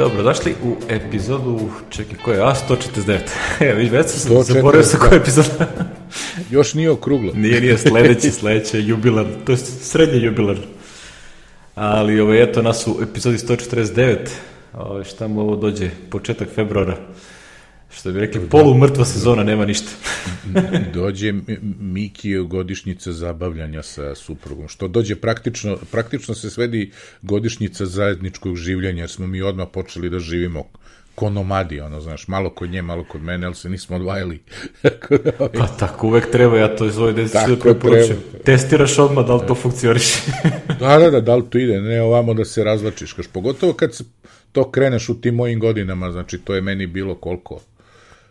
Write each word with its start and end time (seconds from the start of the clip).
Dobro, 0.00 0.22
došli 0.22 0.54
u 0.64 0.76
epizodu, 0.88 1.70
čekaj, 1.90 2.18
koja 2.24 2.36
je, 2.36 2.42
a, 2.42 2.54
149. 2.68 3.18
Evo, 3.70 3.78
već 3.78 3.90
već 3.90 4.06
sam 4.06 4.42
zaboravio 4.42 4.86
sa 4.86 4.98
koja 4.98 5.20
epizoda. 5.20 5.68
Još 6.50 6.74
nije 6.74 6.90
okruglo. 6.90 7.32
nije, 7.34 7.60
nije, 7.60 7.78
sledeći, 7.78 8.30
sledeći 8.40 8.78
jubilar, 8.78 9.26
to 9.44 9.52
je 9.52 9.58
srednji 9.58 10.22
jubilar. 10.22 10.56
Ali, 11.74 12.20
ovo, 12.20 12.34
eto, 12.34 12.62
nas 12.62 12.86
u 12.86 12.96
epizodi 13.02 13.38
149, 13.38 14.16
ovo, 14.74 15.04
šta 15.04 15.28
mu 15.28 15.40
ovo 15.40 15.56
dođe, 15.56 15.90
početak 16.10 16.48
februara. 16.54 16.96
Što 17.92 18.12
bi 18.12 18.20
rekli, 18.20 18.48
polu 18.48 18.74
mrtva 18.78 19.04
sezona, 19.04 19.44
nema 19.44 19.66
ništa. 19.66 19.90
dođe 20.94 21.32
Miki 21.80 22.34
godišnjica 22.36 23.12
zabavljanja 23.12 23.82
sa 23.82 24.14
suprugom, 24.14 24.68
što 24.68 24.88
dođe 24.88 25.16
praktično, 25.16 25.78
praktično 25.90 26.34
se 26.34 26.50
svedi 26.50 26.92
godišnjica 27.22 27.86
zajedničkog 27.86 28.56
življenja, 28.56 29.02
jer 29.02 29.10
smo 29.10 29.26
mi 29.26 29.42
odmah 29.42 29.68
počeli 29.72 30.10
da 30.10 30.18
živimo 30.18 30.64
ko 31.14 31.30
nomadi, 31.30 31.80
ono, 31.80 32.00
znaš, 32.00 32.28
malo 32.28 32.50
kod 32.50 32.70
nje, 32.70 32.82
malo 32.82 33.04
kod 33.04 33.22
mene, 33.22 33.46
ali 33.46 33.54
se 33.54 33.68
nismo 33.68 33.96
odvajali. 33.96 34.38
pa 35.58 35.66
tako 35.66 36.06
uvek 36.06 36.30
treba, 36.30 36.58
ja 36.58 36.76
to 36.76 36.86
iz 36.86 36.98
ove 36.98 37.12
desi 37.12 37.34
da 37.34 37.56
preporučujem. 37.60 38.18
Testiraš 38.44 38.98
odmah 38.98 39.26
da 39.26 39.34
li 39.34 39.46
to 39.48 39.54
funkcioniš. 39.54 40.14
da, 40.80 40.98
da, 40.98 41.10
da, 41.10 41.20
da 41.20 41.36
li 41.36 41.44
to 41.50 41.58
ide, 41.58 41.80
ne 41.80 42.02
ovamo 42.02 42.34
da 42.34 42.44
se 42.44 42.64
razlačiš, 42.64 43.12
kaš, 43.12 43.26
pogotovo 43.26 43.72
kad 43.72 43.94
se 43.94 44.04
to 44.52 44.70
kreneš 44.70 45.08
u 45.08 45.20
tim 45.20 45.34
mojim 45.34 45.60
godinama, 45.60 46.12
znači 46.12 46.38
to 46.38 46.54
je 46.54 46.60
meni 46.60 46.86
bilo 46.86 47.14
koliko, 47.14 47.60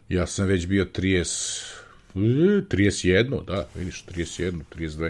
Ja 0.09 0.27
sam 0.27 0.47
već 0.47 0.67
bio 0.67 0.85
30, 0.85 1.63
31, 2.15 3.45
da, 3.45 3.67
vidiš, 3.75 4.05
31, 4.15 4.61
32. 4.77 5.09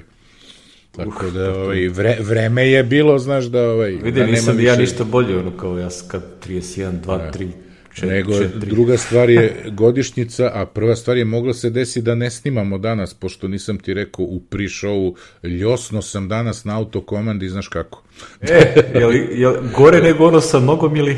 Tako 0.95 1.30
da 1.30 1.59
ovaj, 1.59 1.88
vre, 1.88 2.17
vreme 2.19 2.67
je 2.67 2.83
bilo, 2.83 3.20
znaš 3.20 3.45
da... 3.45 3.72
Ovaj, 3.72 3.89
Vidi, 3.89 4.20
da 4.20 4.25
nisam 4.25 4.58
više... 4.58 4.67
ja 4.67 4.75
ništa 4.75 5.03
bolje, 5.03 5.38
ono 5.38 5.58
kao 5.58 5.77
ja 5.77 5.89
kad 6.08 6.23
31, 6.47 6.92
2, 7.05 7.31
3, 7.33 7.47
4, 7.95 8.08
Nego, 8.08 8.31
4. 8.31 8.47
druga 8.47 8.97
stvar 9.08 9.30
je 9.30 9.66
godišnjica, 9.72 10.52
a 10.53 10.66
prva 10.66 10.95
stvar 10.95 11.17
je 11.17 11.25
mogla 11.25 11.53
se 11.53 11.70
desi 11.70 12.02
da 12.02 12.16
ne 12.16 12.31
snimamo 12.31 12.77
danas, 12.77 13.14
pošto 13.14 13.47
nisam 13.47 13.80
ti 13.80 13.94
rekao 13.94 14.25
u 14.25 14.42
pre-showu, 14.52 15.16
ljosno 15.44 16.02
sam 16.02 16.27
danas 16.27 16.66
na 16.66 16.77
autokomandi, 16.77 17.50
znaš 17.50 17.67
kako. 17.67 18.03
e, 18.42 18.89
jel, 19.00 19.11
jel, 19.31 19.55
gore 19.75 20.02
nego 20.02 20.25
ono 20.25 20.42
sa 20.42 20.59
nogom 20.59 20.95
ili... 20.95 21.17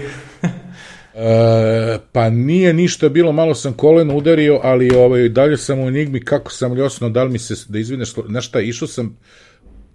E, 1.16 1.98
pa 2.12 2.30
nije 2.30 2.74
ništa 2.74 3.10
bilo, 3.10 3.32
malo 3.32 3.56
sam 3.56 3.74
koleno 3.74 4.16
udario, 4.16 4.60
ali 4.64 4.96
ovaj, 4.96 5.30
dalje 5.30 5.58
sam 5.58 5.80
u 5.80 5.88
enigmi 5.88 6.26
kako 6.26 6.52
sam 6.52 6.74
ljosno, 6.74 7.10
da 7.10 7.24
li 7.24 7.32
mi 7.32 7.40
se, 7.40 7.56
da 7.70 7.80
izvineš, 7.80 8.14
znaš 8.28 8.48
šta, 8.48 8.60
išao 8.60 8.88
sam, 8.88 9.18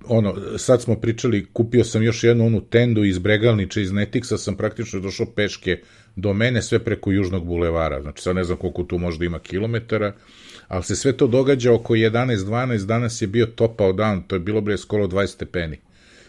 ono, 0.06 0.58
sad 0.58 0.82
smo 0.82 0.96
pričali, 0.96 1.46
kupio 1.52 1.84
sam 1.84 2.02
još 2.02 2.24
jednu 2.24 2.46
onu 2.46 2.60
tendu 2.60 3.04
iz 3.04 3.18
Bregalniče, 3.18 3.82
iz 3.82 3.92
Netiksa, 3.92 4.38
sam 4.38 4.56
praktično 4.56 5.00
došao 5.00 5.26
peške 5.26 5.80
do 6.16 6.32
mene, 6.32 6.62
sve 6.62 6.78
preko 6.78 7.12
Južnog 7.12 7.46
bulevara, 7.46 8.02
znači 8.02 8.22
sad 8.22 8.36
ne 8.36 8.44
znam 8.44 8.58
koliko 8.58 8.82
tu 8.82 8.98
možda 8.98 9.24
ima 9.24 9.38
kilometara, 9.38 10.12
ali 10.68 10.84
se 10.84 10.96
sve 10.96 11.12
to 11.12 11.26
događa 11.26 11.72
oko 11.72 11.94
11-12, 11.94 12.86
danas 12.86 13.22
je 13.22 13.28
bio 13.28 13.46
topao 13.46 13.92
dan, 13.92 14.22
to 14.22 14.36
je 14.36 14.40
bilo 14.40 14.60
bre 14.60 14.76
skoro 14.76 15.06
20 15.06 15.26
stepeni. 15.26 15.85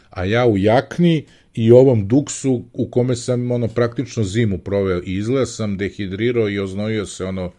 A 0.10 0.26
ja 0.26 0.48
u 0.48 0.58
jakni 0.58 1.26
i 1.54 1.72
ovom 1.72 2.08
duksu 2.08 2.66
u 2.74 2.90
kome 2.90 3.16
sam 3.16 3.52
ono 3.52 3.68
praktično 3.68 4.24
zimu 4.24 4.58
proveo. 4.58 5.02
I 5.06 5.14
izgleda 5.18 5.46
sam 5.46 5.78
dehidrirao 5.78 6.50
i 6.50 6.60
oznojio 6.60 7.06
se 7.06 7.26
ono 7.26 7.52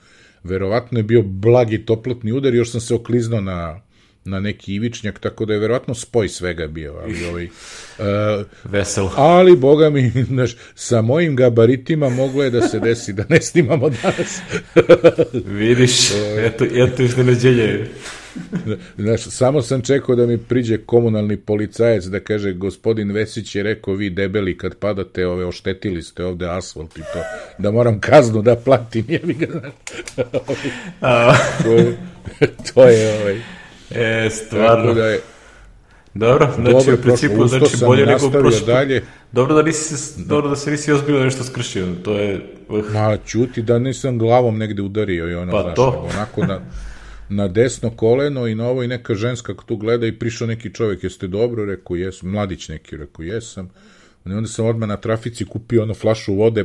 verovatno 0.44 0.98
je 0.98 1.02
bio 1.02 1.22
blagi 1.22 1.84
toplotni 1.84 2.32
udar. 2.32 2.54
Još 2.54 2.70
sam 2.70 2.80
se 2.80 2.94
okliznuo 2.94 3.40
na 3.40 3.80
na 4.28 4.40
neki 4.40 4.74
ivičnjak, 4.74 5.18
tako 5.18 5.44
da 5.44 5.52
je 5.52 5.58
verovatno 5.58 5.94
spoj 5.94 6.28
svega 6.28 6.66
bio, 6.66 6.94
ali 7.02 7.24
ovaj... 7.30 7.44
Uh, 7.98 8.46
Veselo. 8.64 9.12
Ali, 9.16 9.56
boga 9.56 9.90
mi, 9.90 10.10
znaš, 10.32 10.56
sa 10.74 11.02
mojim 11.02 11.36
gabaritima 11.36 12.08
moglo 12.08 12.44
je 12.44 12.50
da 12.50 12.68
se 12.68 12.80
desi 12.80 13.12
da 13.12 13.24
ne 13.28 13.40
snimamo 13.40 13.88
danas. 13.88 14.40
Vidiš, 15.58 16.10
eto, 16.38 16.64
eto 16.74 17.02
iznenađenje. 17.02 17.88
Znaš, 18.98 19.22
samo 19.22 19.62
sam 19.62 19.82
čekao 19.82 20.14
da 20.14 20.26
mi 20.26 20.38
priđe 20.38 20.78
komunalni 20.78 21.36
policajac 21.36 22.04
da 22.04 22.20
kaže, 22.20 22.52
gospodin 22.52 23.12
Vesić 23.12 23.54
je 23.54 23.62
rekao, 23.62 23.94
vi 23.94 24.10
debeli 24.10 24.58
kad 24.58 24.74
padate, 24.74 25.26
ove, 25.26 25.46
oštetili 25.46 26.02
ste 26.02 26.24
ovde 26.24 26.46
asfalt 26.48 26.98
i 26.98 27.00
to, 27.00 27.22
da 27.58 27.70
moram 27.70 28.00
kaznu 28.00 28.42
da 28.42 28.56
platim, 28.56 29.04
je 29.08 29.20
mi 29.24 29.34
ga, 29.34 29.46
znaš. 29.50 29.72
to, 31.64 31.72
je, 31.72 31.96
to 32.74 32.88
je, 32.88 33.20
ovaj, 33.20 33.40
E, 33.90 34.30
stvarno. 34.30 34.94
Da 34.94 35.06
je, 35.06 35.20
dobro, 36.14 36.48
znači 36.54 36.72
dobro, 36.72 36.94
u 36.94 37.02
principu 37.02 37.46
znači 37.46 37.76
bolje 37.84 38.06
nego 38.06 38.30
prošlo. 38.30 38.66
Dalje. 38.66 39.02
Dobro 39.32 39.54
da 39.54 39.62
nisi 39.62 40.24
dobro 40.26 40.48
da 40.48 40.56
se 40.56 40.70
nisi 40.70 40.92
ozbiljno 40.92 41.24
nešto 41.24 41.44
skršio, 41.44 41.86
to 42.04 42.18
je. 42.18 42.40
Ma 42.92 43.16
čuti 43.26 43.62
da 43.62 43.78
nisam 43.78 44.18
glavom 44.18 44.58
negde 44.58 44.82
udario 44.82 45.30
i 45.30 45.34
ono 45.34 45.52
pa 45.52 45.62
znaš, 45.62 45.74
to. 45.74 46.08
onako 46.14 46.46
na 46.46 46.60
na 47.28 47.48
desno 47.48 47.90
koleno 47.90 48.46
i 48.46 48.54
na 48.54 48.68
ovo 48.68 48.82
i 48.82 48.88
neka 48.88 49.14
ženska 49.14 49.54
tu 49.66 49.76
gleda 49.76 50.06
i 50.06 50.18
prišao 50.18 50.46
neki 50.48 50.74
čovjek, 50.74 51.04
jeste 51.04 51.26
dobro? 51.26 51.64
Rekao, 51.64 51.96
jesam. 51.96 52.30
Mladić 52.30 52.68
neki, 52.68 52.96
rekao, 52.96 53.22
jesam. 53.22 53.70
I 54.26 54.32
onda 54.32 54.48
sam 54.48 54.66
odmah 54.66 54.88
na 54.88 54.96
trafici 54.96 55.44
kupio 55.44 55.82
ono 55.82 55.94
flašu 55.94 56.34
vode, 56.34 56.64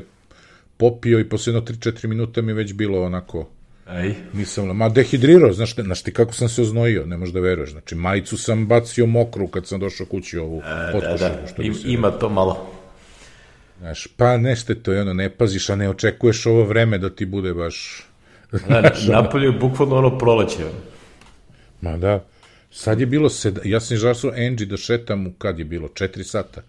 popio 0.78 1.20
i 1.20 1.30
posle 1.30 1.54
jedno 1.54 1.62
3-4 1.62 2.08
minuta 2.08 2.42
mi 2.42 2.54
već 2.54 2.74
bilo 2.74 3.04
onako 3.04 3.50
Ej. 3.94 4.16
Nisam, 4.34 4.78
ma 4.78 4.90
dehidrirao, 4.90 5.54
znaš, 5.54 5.76
znaš 5.76 6.02
ti 6.02 6.14
kako 6.14 6.34
sam 6.34 6.50
se 6.50 6.62
oznojio, 6.62 7.06
ne 7.06 7.18
možeš 7.18 7.34
da 7.34 7.40
veruješ. 7.40 7.72
Znači, 7.72 7.96
majicu 7.96 8.38
sam 8.38 8.68
bacio 8.68 9.06
mokru 9.06 9.48
kad 9.48 9.68
sam 9.68 9.80
došao 9.80 10.06
kući 10.06 10.38
ovu 10.38 10.62
e. 10.66 11.00
Da, 11.02 11.18
da. 11.18 11.48
Što 11.48 11.62
Im, 11.62 11.76
ima 11.86 12.12
to 12.12 12.30
malo. 12.30 12.72
Znaš, 13.80 14.08
pa 14.18 14.38
nešto 14.38 14.76
to 14.76 14.92
je 14.94 15.02
ono, 15.02 15.14
ne 15.14 15.30
paziš, 15.30 15.70
a 15.70 15.76
ne 15.76 15.90
očekuješ 15.90 16.46
ovo 16.46 16.64
vreme 16.64 16.98
da 16.98 17.10
ti 17.10 17.26
bude 17.26 17.54
baš... 17.54 18.04
Da, 18.70 18.92
napolje 19.10 19.46
je 19.46 19.52
bukvalno 19.52 19.96
ono 19.96 20.18
proleće. 20.18 20.64
Ma 21.82 21.98
da. 21.98 22.26
Sad 22.72 23.00
je 23.00 23.06
bilo, 23.06 23.30
sed... 23.30 23.60
ja 23.64 23.80
sam 23.80 23.98
žasao 23.98 24.32
Angie 24.32 24.66
da 24.66 24.78
šetam 24.78 25.28
u, 25.28 25.34
kad 25.34 25.60
je 25.60 25.66
bilo, 25.66 25.88
4 25.88 26.24
sata. 26.24 26.62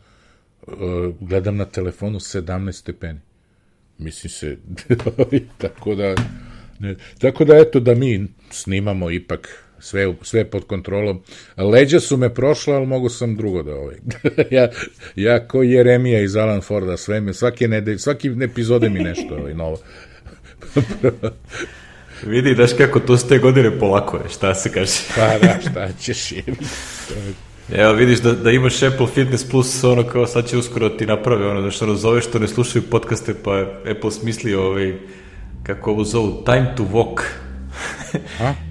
Uh, 0.66 0.74
gledam 1.20 1.56
na 1.56 1.64
telefonu 1.64 2.18
17 2.18 2.72
stepeni. 2.72 3.20
Mislim 3.98 4.30
se, 4.30 4.56
tako 5.62 5.94
da 5.94 6.14
Ne, 6.84 6.94
tako 7.18 7.44
da 7.44 7.56
eto 7.56 7.80
da 7.80 7.94
mi 7.94 8.26
snimamo 8.50 9.10
ipak 9.10 9.64
sve, 9.78 10.14
sve 10.22 10.44
pod 10.44 10.64
kontrolom. 10.64 11.22
Leđa 11.56 12.00
su 12.00 12.16
me 12.16 12.34
prošla, 12.34 12.76
ali 12.76 12.86
mogu 12.86 13.08
sam 13.08 13.36
drugo 13.36 13.62
da 13.62 13.74
ovaj. 13.74 13.96
ja, 14.56 14.68
ja 15.16 15.48
ko 15.48 15.62
Jeremija 15.62 16.20
iz 16.20 16.36
Alan 16.36 16.60
Forda, 16.60 16.96
sve 16.96 17.20
me, 17.20 17.34
svake 17.34 17.68
nedelje, 17.68 17.98
svaki 17.98 18.30
epizode 18.42 18.88
mi 18.88 19.00
nešto 19.00 19.34
ovaj, 19.34 19.54
novo. 19.54 19.78
Vidi, 22.26 22.54
daš 22.54 22.70
kako 22.72 23.00
to 23.00 23.16
ste 23.16 23.38
godine 23.38 23.78
polako 23.78 24.16
je, 24.16 24.28
šta 24.28 24.54
se 24.54 24.72
kaže. 24.72 24.92
pa 25.16 25.38
da, 25.38 25.58
šta 25.70 25.88
ćeš 26.00 26.32
je. 26.32 26.42
Evo 27.72 27.92
vidiš 27.92 28.18
da, 28.18 28.32
da 28.32 28.50
imaš 28.50 28.82
Apple 28.82 29.06
Fitness 29.06 29.50
Plus, 29.50 29.84
ono 29.84 30.02
kao 30.02 30.26
sad 30.26 30.48
će 30.48 30.56
uskoro 30.56 30.88
ti 30.88 31.06
napravi, 31.06 31.44
ono 31.44 31.60
da 31.60 31.70
što 31.70 31.84
ono 31.84 32.20
što 32.20 32.38
ne 32.38 32.48
slušaju 32.48 32.82
podcaste, 32.90 33.34
pa 33.44 33.66
Apple 33.90 34.10
smislio 34.10 34.66
ovaj, 34.66 34.94
kako 35.64 35.90
ovo 35.90 36.04
zovu, 36.04 36.44
time 36.44 36.74
to 36.76 36.82
walk. 36.92 37.20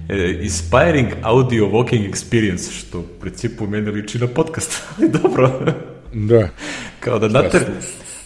E, 0.08 0.38
inspiring 0.42 1.08
audio 1.22 1.66
walking 1.66 2.10
experience, 2.10 2.72
što 2.72 2.98
u 2.98 3.02
principu 3.20 3.66
meni 3.66 3.90
liči 3.90 4.18
na 4.18 4.26
podcast, 4.26 4.82
ali 4.98 5.08
dobro. 5.08 5.50
Da. 6.12 6.48
kao 7.00 7.18
da 7.18 7.28
date, 7.28 7.60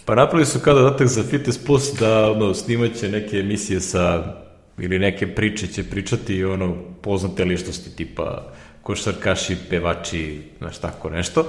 pa 0.04 0.14
napravili 0.14 0.46
su 0.46 0.58
kao 0.58 0.74
da 0.74 1.06
za 1.06 1.22
Fitness 1.22 1.58
Plus 1.66 1.92
da 2.00 2.30
ono, 2.30 2.54
snimaće 2.54 3.08
neke 3.08 3.36
emisije 3.38 3.80
sa, 3.80 4.34
ili 4.78 4.98
neke 4.98 5.34
priče 5.34 5.66
će 5.66 5.84
pričati 5.84 6.44
ono, 6.44 6.76
poznate 7.02 7.44
ličnosti 7.44 7.96
tipa 7.96 8.52
košarkaši, 8.82 9.56
pevači, 9.70 10.40
znaš 10.58 10.78
tako 10.78 11.10
nešto. 11.10 11.44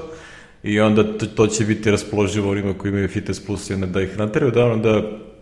I 0.63 0.79
onda 0.79 1.17
to, 1.17 1.25
to 1.25 1.47
će 1.47 1.65
biti 1.65 1.91
raspoloživo 1.91 2.51
onima 2.51 2.73
koji 2.73 2.89
imaju 2.89 3.07
Fitness 3.07 3.45
Plus 3.45 3.69
i 3.69 3.73
onda 3.73 3.87
da 3.87 4.01
ih 4.01 4.17
nateraju 4.17 4.51
da, 4.51 4.65
ono, 4.65 5.01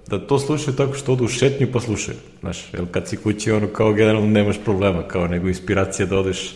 da 0.09 0.18
da 0.18 0.27
to 0.27 0.39
slušaju 0.39 0.77
tako 0.77 0.94
što 0.94 1.13
odu 1.13 1.25
u 1.25 1.27
šetnju 1.27 1.68
pa 1.74 1.80
slušaju. 1.80 2.18
Znaš, 2.39 2.74
jer 2.74 2.83
kad 2.92 3.07
si 3.07 3.18
kući, 3.18 3.51
ono, 3.51 3.68
kao 3.68 3.94
generalno 3.94 4.30
nemaš 4.30 4.56
problema, 4.65 5.07
kao 5.07 5.27
nego 5.27 5.48
inspiracija 5.48 6.06
da 6.06 6.19
odeš, 6.19 6.56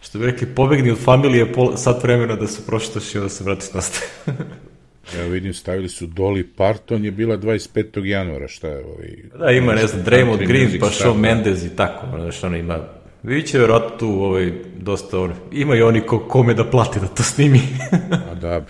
što 0.00 0.18
bi 0.18 0.26
rekli, 0.26 0.46
pobegni 0.46 0.90
od 0.90 0.98
familije 0.98 1.52
pol, 1.52 1.76
sat 1.76 2.02
vremena 2.02 2.36
da 2.36 2.46
se 2.46 2.66
proštaš 2.66 3.14
i 3.14 3.18
onda 3.18 3.28
se 3.28 3.44
vratiš 3.44 3.72
nastaje. 3.72 4.10
Evo 5.18 5.28
vidim, 5.28 5.54
stavili 5.54 5.88
su 5.88 6.06
Dolly 6.06 6.44
Parton, 6.56 7.04
je 7.04 7.10
bila 7.10 7.36
25. 7.36 8.04
januara, 8.04 8.48
šta 8.48 8.68
je 8.68 8.84
ovaj... 8.84 9.08
Da, 9.38 9.50
ima, 9.50 9.74
ne 9.74 9.86
znam, 9.86 10.04
Draymond 10.04 10.46
Green, 10.46 10.80
pa 10.80 10.86
Shawn 10.86 11.16
Mendes 11.16 11.64
i 11.64 11.76
tako, 11.76 12.06
znaš, 12.20 12.44
ono 12.44 12.56
ima... 12.56 12.78
Vidjet 13.22 13.46
će 13.46 13.58
vjerojatno 13.58 13.96
tu 13.98 14.08
ovaj, 14.08 14.52
dosta, 14.76 15.20
ono, 15.20 15.34
ima 15.52 15.76
i 15.76 15.82
oni 15.82 16.00
ko, 16.00 16.18
kome 16.18 16.54
da 16.54 16.64
plati 16.64 17.00
da 17.00 17.06
to 17.06 17.22
snimi. 17.22 17.60
A 18.30 18.34
da, 18.34 18.60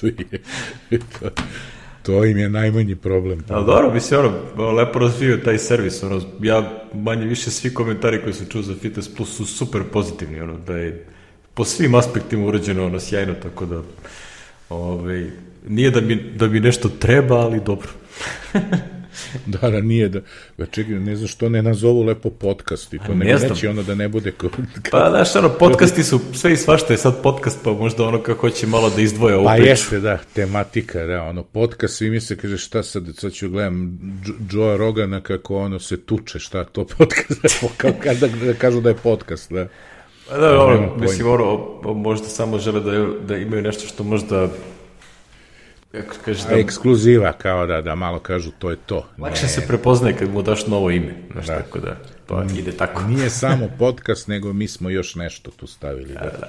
to 0.00 0.06
je... 0.06 0.40
To, 1.20 1.30
To 2.06 2.24
im 2.24 2.38
je 2.38 2.48
najmanji 2.48 2.96
problem. 2.96 3.44
Ali 3.48 3.66
dobro, 3.66 4.00
se 4.00 4.18
ono, 4.18 4.72
lepo 4.72 4.98
razvio 4.98 5.36
taj 5.36 5.58
servis, 5.58 6.02
ono, 6.02 6.20
ja 6.42 6.84
manje 6.94 7.26
više 7.26 7.50
svi 7.50 7.74
komentari 7.74 8.22
koji 8.22 8.34
su 8.34 8.44
čuo 8.44 8.62
za 8.62 8.74
Fitness 8.74 9.14
Plus 9.16 9.36
su 9.36 9.46
super 9.46 9.82
pozitivni, 9.92 10.40
ono, 10.40 10.58
da 10.58 10.76
je 10.76 11.06
po 11.54 11.64
svim 11.64 11.94
aspektima 11.94 12.46
urađeno 12.46 12.86
ono 12.86 13.00
sjajno, 13.00 13.34
tako 13.42 13.66
da 13.66 13.82
Ove, 14.68 15.30
nije 15.68 15.90
da 15.90 16.00
mi, 16.00 16.16
da 16.16 16.46
mi 16.46 16.60
nešto 16.60 16.88
treba, 16.88 17.36
ali 17.36 17.60
dobro. 17.60 17.88
da, 19.46 19.70
da, 19.70 19.80
nije 19.80 20.08
da... 20.08 20.20
Ba 20.58 20.66
čekaj, 20.66 20.94
ne 20.94 21.16
znam 21.16 21.28
što 21.28 21.48
ne 21.48 21.62
nazovu 21.62 22.02
lepo 22.02 22.30
podcast 22.30 22.94
i 22.94 22.98
to 22.98 23.14
ne 23.14 23.24
neće 23.24 23.70
ono 23.70 23.82
da 23.82 23.94
ne 23.94 24.08
bude... 24.08 24.32
Kao, 24.32 24.50
pa, 24.92 25.10
znaš, 25.10 25.36
ono, 25.36 25.48
podcasti 25.48 26.04
su 26.04 26.20
sve 26.32 26.52
i 26.52 26.56
svašta 26.56 26.92
je 26.92 26.98
sad 26.98 27.22
podcast, 27.22 27.58
pa 27.64 27.72
možda 27.72 28.04
ono 28.04 28.22
kako 28.22 28.40
hoće 28.40 28.66
malo 28.66 28.90
da 28.90 29.02
izdvoje 29.02 29.34
ovu 29.34 29.44
pa 29.44 29.52
priču. 29.52 29.64
Pa 29.64 29.70
jeste, 29.70 30.00
da, 30.00 30.18
tematika, 30.34 31.06
da, 31.06 31.22
ono, 31.22 31.42
podcast, 31.42 31.96
svi 31.96 32.10
mi 32.10 32.20
se 32.20 32.36
kaže 32.36 32.58
šta 32.58 32.82
sad, 32.82 33.04
sad 33.16 33.32
ću 33.32 33.48
gledam 33.48 33.98
Joe 34.50 34.76
Rogana 34.76 35.20
kako 35.20 35.56
ono 35.56 35.78
se 35.78 36.00
tuče, 36.00 36.38
šta 36.38 36.64
to 36.64 36.86
podcast, 36.86 37.64
kao 37.76 37.92
kada 38.02 38.26
da 38.26 38.54
kažu 38.54 38.80
da 38.80 38.88
je 38.88 38.96
podcast, 38.96 39.52
da. 39.52 39.66
Pa 40.28 40.36
da, 40.36 40.60
ono, 40.60 40.96
mislim, 40.96 41.28
ono, 41.28 41.76
možda 41.94 42.28
samo 42.28 42.58
žele 42.58 42.80
da, 42.80 43.06
da 43.26 43.36
imaju 43.36 43.62
nešto 43.62 43.88
što 43.88 44.04
možda 44.04 44.48
kako 46.02 46.14
kaže 46.24 46.48
da... 46.48 46.54
ekskluziva, 46.54 47.32
kao 47.32 47.66
da, 47.66 47.80
da 47.80 47.94
malo 47.94 48.18
kažu 48.18 48.50
to 48.58 48.70
je 48.70 48.76
to. 48.86 49.06
Lakše 49.18 49.42
ne. 49.42 49.48
se 49.48 49.66
prepoznaje 49.66 50.16
kad 50.16 50.30
mu 50.32 50.42
daš 50.42 50.66
novo 50.66 50.90
ime, 50.90 51.14
znaš, 51.32 51.46
da. 51.46 51.56
tako 51.56 51.78
da, 51.78 51.96
pa 52.26 52.44
ide 52.58 52.72
tako. 52.72 53.02
Nije 53.08 53.30
samo 53.30 53.68
podcast, 53.78 54.28
nego 54.28 54.52
mi 54.52 54.68
smo 54.68 54.90
još 54.90 55.14
nešto 55.14 55.50
tu 55.50 55.66
stavili. 55.66 56.14
Da, 56.14 56.20
da. 56.20 56.38
da. 56.40 56.48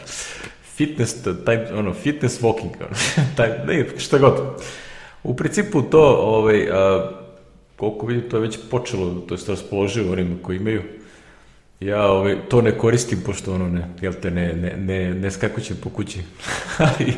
Fitness, 0.76 1.16
taj, 1.46 1.74
ono, 1.74 1.94
fitness 1.94 2.42
walking, 2.42 2.76
ono, 2.80 2.96
taj, 3.38 3.50
ne, 3.68 3.86
šta 3.98 4.18
god. 4.18 4.64
U 5.24 5.36
principu 5.36 5.82
to, 5.82 6.18
ovaj, 6.20 6.70
a, 6.72 7.10
koliko 7.76 8.06
vidim, 8.06 8.30
to 8.30 8.38
je 8.38 8.42
već 8.42 8.58
počelo, 8.72 9.14
to 9.28 9.36
je 9.36 9.40
raspoloživo 9.48 10.14
onima 10.14 10.36
koji 10.42 10.58
imaju. 10.58 10.82
Ja 11.80 12.12
ovaj, 12.12 12.36
to 12.50 12.62
ne 12.62 12.78
koristim, 12.78 13.22
pošto 13.26 13.54
ono, 13.54 13.70
ne, 13.70 13.88
jel 14.02 14.14
te, 14.22 14.32
ne, 14.32 14.54
ne, 14.54 14.74
ne, 14.78 15.14
ne 15.14 15.32
skakućem 15.32 15.78
po 15.84 15.90
kući. 15.90 16.20
Ali, 16.78 17.14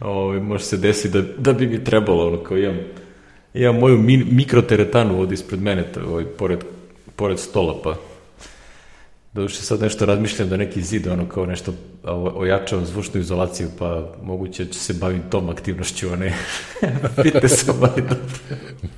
ovaj, 0.00 0.40
može 0.40 0.64
se 0.64 0.76
desiti 0.76 1.08
da, 1.08 1.22
da 1.38 1.52
bi 1.52 1.66
mi 1.66 1.84
trebalo, 1.84 2.26
ono, 2.26 2.42
kao 2.44 2.58
imam, 2.58 2.76
imam 3.54 3.78
moju 3.78 3.98
mi, 3.98 4.16
mikroteretanu 4.16 5.20
ovdje 5.20 5.34
ispred 5.34 5.62
mene, 5.62 5.84
ovaj, 6.06 6.24
pored, 6.24 6.64
pored 7.16 7.38
stola, 7.38 7.80
pa 7.84 7.96
da 9.32 9.42
ušte 9.42 9.62
sad 9.62 9.80
nešto 9.80 10.06
razmišljam 10.06 10.48
da 10.48 10.56
neki 10.56 10.82
zid, 10.82 11.06
ono, 11.06 11.28
kao 11.28 11.46
nešto 11.46 11.74
ojačavam 12.34 12.86
zvučnu 12.86 13.20
izolaciju, 13.20 13.68
pa 13.78 14.14
moguće 14.22 14.66
će 14.66 14.78
se 14.78 14.94
bavim 14.94 15.22
tom 15.30 15.48
aktivnošću, 15.48 16.08
a 16.12 16.16
ne 16.16 16.34
fitnessom, 17.22 17.76
ali 17.80 18.02
dobro. 18.02 18.26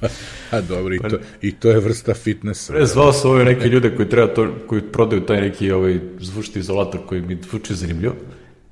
a 0.51 0.61
dobro, 0.61 0.95
i 0.95 0.99
to, 0.99 1.19
i 1.43 1.53
to 1.53 1.71
je 1.71 1.81
vrsta 1.81 2.15
fitnessa. 2.15 2.73
Ne, 2.73 2.87
zvao 2.87 3.13
sam 3.13 3.31
ove 3.31 3.45
neke 3.45 3.69
ljude 3.69 3.97
koji, 3.97 4.09
treba 4.09 4.35
to, 4.35 4.49
koji 4.67 4.83
prodaju 4.83 5.27
taj 5.27 5.41
neki 5.41 5.71
ovaj, 5.71 5.99
zvučni 6.21 6.61
izolator 6.61 7.01
koji 7.07 7.21
mi 7.21 7.39
zvuči 7.43 7.75
zanimljivo. 7.75 8.15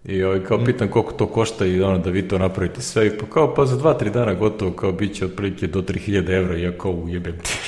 I 0.05 0.23
ovaj, 0.23 0.45
kao 0.45 0.65
pitan 0.65 0.89
koliko 0.89 1.13
to 1.13 1.27
košta 1.27 1.67
i 1.67 1.83
ono 1.83 1.99
da 1.99 2.11
vi 2.11 2.29
to 2.29 2.39
napravite 2.39 2.83
sve. 2.83 3.07
I 3.07 3.19
pa 3.19 3.27
kao 3.27 3.55
pa 3.55 3.67
za 3.67 3.77
dva, 3.77 3.95
tri 3.95 4.11
dana 4.11 4.35
gotovo 4.35 4.73
kao 4.73 4.93
bit 4.93 5.15
će 5.15 5.25
otprilike 5.25 5.67
do 5.67 5.83
3000 5.83 6.37
evra 6.37 6.57
i 6.57 6.63
ja 6.63 6.79
kao 6.79 6.93
ujebem 6.93 7.39
ti. 7.43 7.59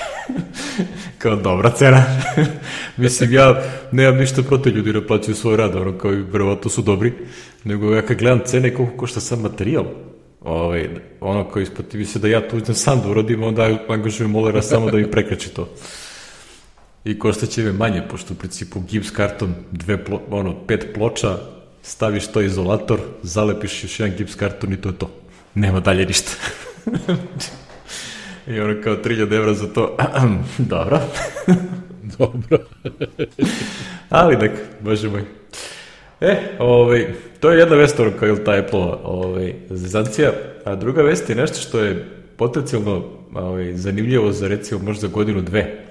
kao 1.19 1.37
dobra 1.37 1.70
cena. 1.70 2.05
Mislim 2.96 3.32
ja 3.32 3.62
nemam 3.93 4.17
ništa 4.17 4.43
protiv 4.43 4.76
ljudi 4.76 4.93
da 4.93 5.06
plaćaju 5.06 5.34
svoj 5.34 5.56
rad, 5.56 5.76
ono 5.76 5.99
kao 5.99 6.12
i 6.12 6.23
verovatno 6.23 6.70
su 6.70 6.82
dobri. 6.82 7.12
Nego 7.64 7.94
ja 7.94 8.02
kad 8.02 8.19
gledam 8.19 8.40
cene 8.44 8.75
koliko 8.75 8.96
košta 8.96 9.20
sam 9.20 9.40
materijal, 9.40 9.85
ovaj, 10.40 10.88
ono 11.20 11.44
koji 11.44 11.62
ispotivi 11.62 12.05
se 12.05 12.19
da 12.19 12.28
ja 12.28 12.49
tu 12.49 12.56
uzem 12.56 12.75
sam 12.75 13.00
da 13.00 13.08
uradim, 13.08 13.43
onda 13.43 13.78
angažujem 13.88 14.31
molera 14.31 14.62
samo 14.62 14.90
da 14.90 14.96
mi 14.96 15.11
prekrači 15.11 15.55
to. 15.55 15.69
I 17.05 17.19
košta 17.19 17.46
će 17.46 17.62
me 17.62 17.73
manje, 17.73 18.02
pošto 18.11 18.35
u 18.35 18.37
principu 18.37 18.81
gips 18.81 19.11
karton, 19.11 19.55
dve 19.70 20.05
plo, 20.05 20.20
ono, 20.31 20.67
pet 20.67 20.87
ploča, 20.94 21.38
staviš 21.82 22.26
to 22.26 22.40
izolator, 22.40 23.00
zalepiš 23.23 23.84
još 23.84 24.00
jedan 24.00 24.17
gips 24.17 24.34
karton 24.34 24.73
i 24.73 24.76
to 24.76 24.88
je 24.88 24.99
to. 24.99 25.11
Nema 25.55 25.81
dalje 25.81 26.06
ništa. 26.06 26.31
I 28.46 28.61
ono 28.61 28.82
kao 28.82 28.96
3000 28.96 29.37
evra 29.37 29.55
za 29.55 29.73
to. 29.73 29.96
Dobro. 30.58 31.00
Dobro. 32.19 32.58
Ali 34.08 34.37
nek, 34.37 34.52
bože 34.81 35.08
moj. 35.08 35.25
E, 36.20 36.37
ovaj, 36.58 37.14
to 37.40 37.50
je 37.50 37.58
jedna 37.58 37.76
vest 37.76 37.96
kao 38.19 38.28
je 38.28 38.44
ta 38.44 38.52
Apple 38.52 38.94
ovaj, 39.02 39.55
zezancija, 39.70 40.32
a 40.64 40.75
druga 40.75 41.02
vest 41.02 41.31
je 41.31 41.37
nešto 41.37 41.61
što 41.61 41.81
je 41.81 42.08
potencijalno 42.37 43.05
ovaj, 43.35 43.73
zanimljivo 43.75 44.32
za 44.32 44.49
recimo 44.49 44.81
možda 44.82 45.08
godinu 45.08 45.43
dve. 45.43 45.85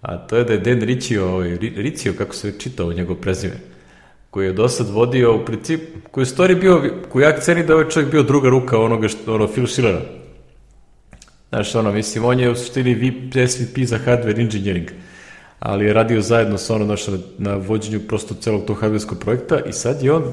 A 0.00 0.18
to 0.18 0.36
je 0.36 0.44
da 0.44 0.52
je 0.52 0.58
Dan 0.58 0.80
Riccio, 0.80 1.28
ovaj, 1.28 1.56
Riccio 1.56 2.12
kako 2.18 2.34
se 2.34 2.58
čitao 2.58 2.92
njegov 2.92 3.16
prezime, 3.16 3.54
koji 4.32 4.46
je 4.46 4.52
do 4.52 4.68
sad 4.68 4.88
vodio 4.88 5.34
u 5.36 5.44
princip, 5.44 5.80
koji 6.10 6.22
je 6.22 6.26
stvari 6.26 6.54
bio, 6.54 6.82
koji 7.08 7.22
ja 7.22 7.40
ceni 7.40 7.66
da 7.66 7.74
ovaj 7.74 7.88
čovjek 7.88 8.10
bio 8.10 8.22
druga 8.22 8.48
ruka 8.48 8.78
onoga 8.78 9.08
što, 9.08 9.34
ono, 9.34 9.46
Phil 9.46 9.66
Schillera. 9.66 10.00
Znaš, 11.48 11.74
ono, 11.74 11.92
mislim, 11.92 12.24
on 12.24 12.40
je 12.40 12.50
u 12.50 12.54
suštini 12.56 12.94
VIP, 12.94 13.34
SVP 13.48 13.84
za 13.84 13.98
hardware 14.06 14.40
engineering, 14.40 14.88
ali 15.58 15.84
je 15.84 15.92
radio 15.92 16.20
zajedno 16.20 16.58
sa 16.58 16.74
ono, 16.74 16.84
znaš, 16.84 17.06
na, 17.06 17.18
na 17.38 17.54
vođenju 17.56 18.00
prosto 18.08 18.34
celog 18.34 18.64
tog 18.64 18.80
hardwareskog 18.80 19.18
projekta 19.18 19.60
i 19.60 19.72
sad 19.72 20.02
je 20.02 20.12
on 20.12 20.32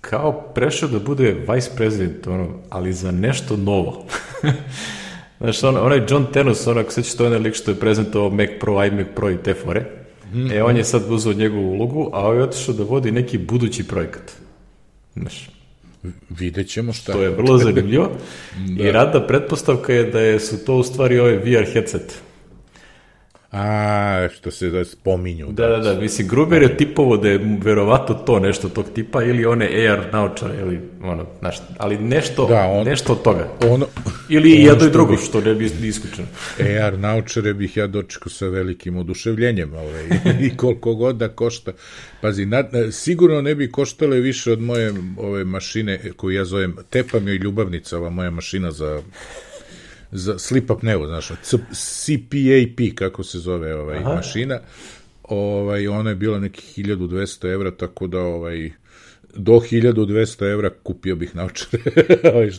kao 0.00 0.32
prešao 0.54 0.88
da 0.88 0.98
bude 0.98 1.36
vice 1.48 1.70
president, 1.76 2.26
ono, 2.26 2.48
ali 2.70 2.92
za 2.92 3.10
nešto 3.10 3.56
novo. 3.56 4.06
znaš, 5.40 5.64
on, 5.64 5.76
onaj 5.76 6.06
John 6.08 6.26
Tenus, 6.32 6.66
ono, 6.66 6.80
ako 6.80 6.90
sećaš, 6.90 7.14
to 7.14 7.24
je 7.24 7.26
onaj 7.26 7.40
lik 7.40 7.54
što 7.54 7.70
je 7.70 7.80
prezentovao 7.80 8.30
Mac 8.30 8.50
Pro, 8.60 8.84
iMac 8.84 9.06
Pro 9.14 9.30
i 9.30 9.42
te 9.42 9.54
fore, 9.54 10.05
Mm. 10.36 10.50
E, 10.52 10.62
on 10.62 10.76
je 10.76 10.84
sad 10.84 11.02
uzao 11.10 11.32
njegovu 11.32 11.70
ulogu, 11.70 12.10
a 12.12 12.28
on 12.28 12.36
je 12.36 12.42
otišao 12.42 12.74
da 12.74 12.84
vodi 12.84 13.12
neki 13.12 13.38
budući 13.38 13.88
projekat. 13.88 14.32
Znaš, 15.14 15.48
Vidjet 16.30 16.68
ćemo 16.68 16.92
šta. 16.92 17.12
To 17.12 17.22
je 17.22 17.30
vrlo 17.30 17.58
zanimljivo. 17.58 18.10
da. 18.76 18.88
I 18.88 18.92
rada 18.92 19.26
pretpostavka 19.26 19.92
je 19.92 20.04
da 20.04 20.20
je, 20.20 20.40
su 20.40 20.64
to 20.64 20.76
u 20.76 20.82
stvari 20.82 21.18
ovaj 21.18 21.36
VR 21.36 21.72
headset. 21.72 22.22
A, 23.56 24.28
što 24.36 24.50
se 24.50 24.70
da 24.70 24.84
spominju. 24.84 25.46
Da, 25.50 25.66
da, 25.66 25.78
da, 25.78 26.00
mislim, 26.00 26.28
Gruber 26.28 26.62
je 26.62 26.76
tipovo 26.76 27.16
da 27.16 27.28
je 27.28 27.58
verovato 27.62 28.14
to 28.14 28.38
nešto 28.38 28.68
tog 28.68 28.84
tipa, 28.94 29.22
ili 29.22 29.46
one 29.46 29.88
AR 29.88 30.12
naučare, 30.12 30.54
ili 30.60 30.80
ono, 31.02 31.26
znaš, 31.38 31.56
ali 31.78 31.98
nešto, 31.98 32.46
da, 32.46 32.66
on, 32.66 32.86
nešto 32.86 33.12
od 33.12 33.22
toga. 33.22 33.48
Ono, 33.68 33.86
ili 34.28 34.52
ono 34.52 34.70
jedno 34.70 34.86
i 34.86 34.90
drugo, 34.90 35.12
bi, 35.12 35.18
što 35.18 35.40
ne 35.40 35.54
bi 35.54 35.64
isključeno. 35.64 36.28
AR 36.58 36.98
naučare 36.98 37.54
bih 37.54 37.76
ja 37.76 37.86
dočekao 37.86 38.30
sa 38.30 38.46
velikim 38.46 38.96
oduševljenjem, 38.96 39.74
ovaj, 39.74 40.04
i 40.46 40.56
koliko 40.56 40.94
god 40.94 41.16
da 41.16 41.28
košta. 41.28 41.72
Pazi, 42.20 42.46
na, 42.46 42.64
sigurno 42.92 43.40
ne 43.42 43.54
bi 43.54 43.72
koštale 43.72 44.20
više 44.20 44.52
od 44.52 44.60
moje 44.60 44.94
ove 45.18 45.44
mašine, 45.44 46.00
koju 46.16 46.36
ja 46.36 46.44
zovem, 46.44 46.76
tepam 46.90 47.28
joj 47.28 47.36
ljubavnica, 47.36 47.98
ova 47.98 48.10
moja 48.10 48.30
mašina 48.30 48.70
za 48.70 49.02
za 50.16 50.38
sleep 50.38 50.70
apneu, 50.70 51.06
znaš, 51.06 51.28
CPAP, 51.72 52.94
kako 52.94 53.24
se 53.24 53.38
zove 53.38 53.74
ovaj 53.74 53.98
Aha. 53.98 54.14
mašina, 54.14 54.58
ovaj, 55.22 55.88
ona 55.88 56.10
je 56.10 56.16
bila 56.16 56.38
nekih 56.38 56.84
1200 56.86 57.52
evra, 57.52 57.70
tako 57.70 58.06
da 58.06 58.20
ovaj, 58.20 58.70
do 59.34 59.52
1200 59.52 60.52
evra 60.52 60.70
kupio 60.82 61.16
bih 61.16 61.36
naočare. 61.36 61.82
Ovaj, 62.34 62.50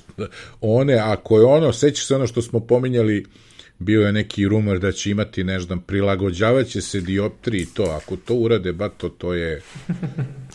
one, 0.61 0.93
ako 0.93 1.39
je 1.39 1.45
ono, 1.45 1.73
sećaš 1.73 2.05
se 2.05 2.15
ono 2.15 2.27
što 2.27 2.41
smo 2.41 2.59
pominjali, 2.59 3.25
bio 3.79 4.01
je 4.01 4.13
neki 4.13 4.47
rumor 4.47 4.79
da 4.79 4.91
će 4.91 5.11
imati, 5.11 5.43
ne 5.43 5.59
znam, 5.59 5.79
prilagođavaće 5.79 6.81
se 6.81 7.01
dioptriji 7.01 7.65
to, 7.65 7.83
ako 7.83 8.15
to 8.15 8.35
urade, 8.35 8.73
ba 8.73 8.89
to, 8.89 9.09
to 9.09 9.33
je, 9.33 9.61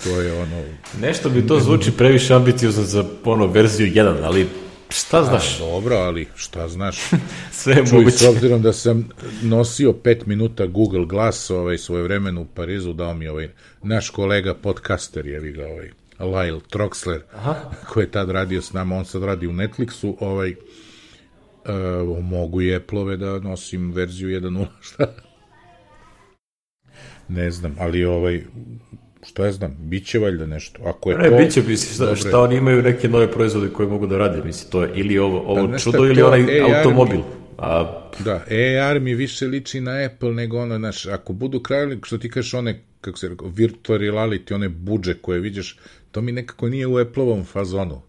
to 0.05 0.21
je 0.21 0.33
ono... 0.33 0.63
Nešto 1.01 1.31
bi 1.31 1.47
to 1.47 1.61
zvuči 1.61 1.91
previše 1.99 2.35
ambiciozno 2.35 2.83
za 2.83 3.05
ono 3.25 3.47
verziju 3.47 3.93
1, 3.93 4.17
ali 4.23 4.47
Šta 4.93 5.25
znaš? 5.25 5.57
A, 5.57 5.59
dobro, 5.59 5.97
ali 5.97 6.27
šta 6.35 6.69
znaš? 6.69 6.97
Sve 7.61 7.75
je 7.75 7.87
Čuj, 7.87 7.99
moguće. 7.99 8.17
S 8.17 8.29
obzirom 8.29 8.63
da 8.63 8.73
sam 8.73 9.09
nosio 9.43 9.93
pet 9.93 10.27
minuta 10.27 10.67
Google 10.67 11.07
Glass 11.07 11.51
ovaj, 11.51 11.79
svoje 11.79 12.03
vremenu 12.03 12.41
u 12.41 12.47
Parizu, 12.47 12.93
dao 12.93 13.15
mi 13.15 13.29
ovaj 13.29 13.49
naš 13.83 14.11
kolega 14.11 14.55
podcaster, 14.55 15.27
je 15.27 15.53
ga 15.53 15.67
ovaj, 15.67 15.91
Lyle 16.19 16.61
Troxler, 16.73 17.21
Aha. 17.35 17.55
koji 17.89 18.05
je 18.05 18.11
tad 18.11 18.31
radio 18.31 18.63
s 18.63 18.73
nama, 18.73 18.97
on 18.97 19.05
sad 19.05 19.23
radi 19.23 19.47
u 19.47 19.53
Netflixu, 19.53 20.15
ovaj, 20.21 20.51
uh, 20.51 22.25
mogu 22.25 22.63
i 22.63 22.75
Apple-ove 22.77 23.17
da 23.17 23.39
nosim 23.39 23.93
verziju 23.93 24.41
1.0, 24.41 24.67
šta? 24.81 25.07
Ne 27.29 27.51
znam, 27.51 27.77
ali 27.79 28.05
ovaj, 28.05 28.43
šta 29.27 29.45
ja 29.45 29.53
znam, 29.53 29.77
bit 29.79 30.07
će 30.07 30.19
valjda 30.19 30.47
nešto. 30.47 30.83
Ako 30.85 31.11
je 31.11 31.19
ne, 31.19 31.31
to, 31.31 31.37
bit 31.37 31.53
će, 31.53 31.63
misli, 31.63 31.95
šta, 31.95 32.17
šta 32.17 32.41
oni 32.41 32.57
imaju 32.57 32.83
neke 32.83 33.09
nove 33.09 33.33
proizvode 33.33 33.69
koje 33.69 33.89
mogu 33.89 34.07
da 34.07 34.19
rade, 34.19 34.43
misli, 34.45 34.71
to 34.71 34.83
je 34.83 34.91
ili 34.95 35.19
ovo, 35.19 35.41
ovo 35.41 35.67
da, 35.67 35.79
čudo 35.79 36.07
ili 36.07 36.23
onaj 36.23 36.41
AR 36.41 36.77
automobil. 36.77 37.19
Mi, 37.19 37.25
A... 37.59 38.09
Da, 38.25 38.45
AR 38.91 39.01
mi 39.01 39.15
više 39.15 39.47
liči 39.47 39.81
na 39.81 39.91
Apple 39.91 40.33
nego 40.33 40.59
ono, 40.59 40.79
znaš, 40.79 41.07
ako 41.07 41.33
budu 41.33 41.61
krajali, 41.61 41.99
što 42.05 42.19
ti 42.19 42.31
kažeš, 42.31 42.55
one, 42.55 42.81
kako 43.01 43.19
se 43.19 43.29
rekao, 43.29 43.49
virtual 43.49 43.99
reality, 43.99 44.55
one 44.55 44.69
buđe 44.69 45.15
koje 45.15 45.41
vidiš, 45.41 45.79
to 46.11 46.21
mi 46.21 46.33
nekako 46.33 46.69
nije 46.69 46.87
u 46.87 46.99
Apple-ovom 46.99 47.45
fazonu. 47.45 48.03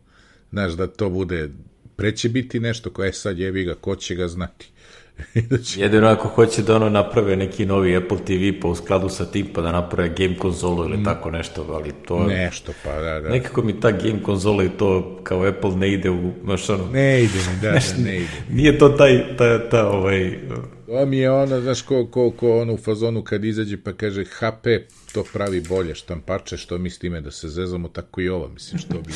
Znaš, 0.51 0.73
da 0.73 0.87
to 0.87 1.09
bude, 1.09 1.49
preće 1.95 2.29
biti 2.29 2.59
nešto 2.59 2.89
koje 2.89 3.13
sad 3.13 3.39
jebi 3.39 3.63
ga, 3.63 3.75
ko 3.75 3.95
će 3.95 4.15
ga 4.15 4.27
znati. 4.27 4.72
Jedino 5.75 6.07
ako 6.07 6.27
hoće 6.27 6.61
da 6.61 6.75
ono 6.75 6.89
naprave 6.89 7.35
neki 7.35 7.65
novi 7.65 7.95
Apple 7.97 8.17
TV 8.17 8.61
pa 8.61 8.67
u 8.67 8.75
skladu 8.75 9.09
sa 9.09 9.25
tim 9.25 9.47
pa 9.53 9.61
da 9.61 9.71
naprave 9.71 10.09
game 10.17 10.37
konzolu 10.37 10.83
ili 10.83 10.97
mm. 10.97 11.03
tako 11.03 11.31
nešto, 11.31 11.65
ali 11.69 11.91
to... 12.05 12.23
Nešto, 12.27 12.73
pa 12.83 13.01
da, 13.01 13.19
da. 13.19 13.29
Nekako 13.29 13.61
mi 13.61 13.79
ta 13.79 13.91
game 13.91 14.23
konzola 14.23 14.63
i 14.63 14.69
to 14.69 15.19
kao 15.23 15.47
Apple 15.47 15.75
ne 15.75 15.93
ide 15.93 16.09
u, 16.09 16.31
znaš 16.43 16.69
ono... 16.69 16.91
Ne 16.91 17.23
ide 17.23 17.37
mi, 17.37 17.61
da, 17.61 17.71
da, 17.71 18.03
ne 18.03 18.17
ide. 18.17 18.43
Nije 18.49 18.77
to 18.77 18.89
taj, 18.89 19.37
ta, 19.37 19.69
ta 19.69 19.87
ovaj... 19.87 20.39
To 20.85 21.05
mi 21.05 21.17
je 21.17 21.31
ono, 21.31 21.61
znaš, 21.61 21.81
ko, 21.81 22.07
ko, 22.07 22.31
ko 22.31 22.61
ono 22.61 22.73
u 22.73 22.77
fazonu 22.77 23.23
kad 23.23 23.45
izađe 23.45 23.77
pa 23.83 23.93
kaže 23.93 24.23
HP 24.25 24.67
to 25.13 25.23
pravi 25.33 25.61
bolje 25.69 25.95
štampače, 25.95 26.57
što 26.57 26.77
mi 26.77 26.89
s 26.89 26.99
time 26.99 27.21
da 27.21 27.31
se 27.31 27.47
zezamo, 27.47 27.87
tako 27.87 28.21
i 28.21 28.29
ovo, 28.29 28.47
mislim, 28.47 28.79
što 28.79 28.93
bi... 28.93 29.13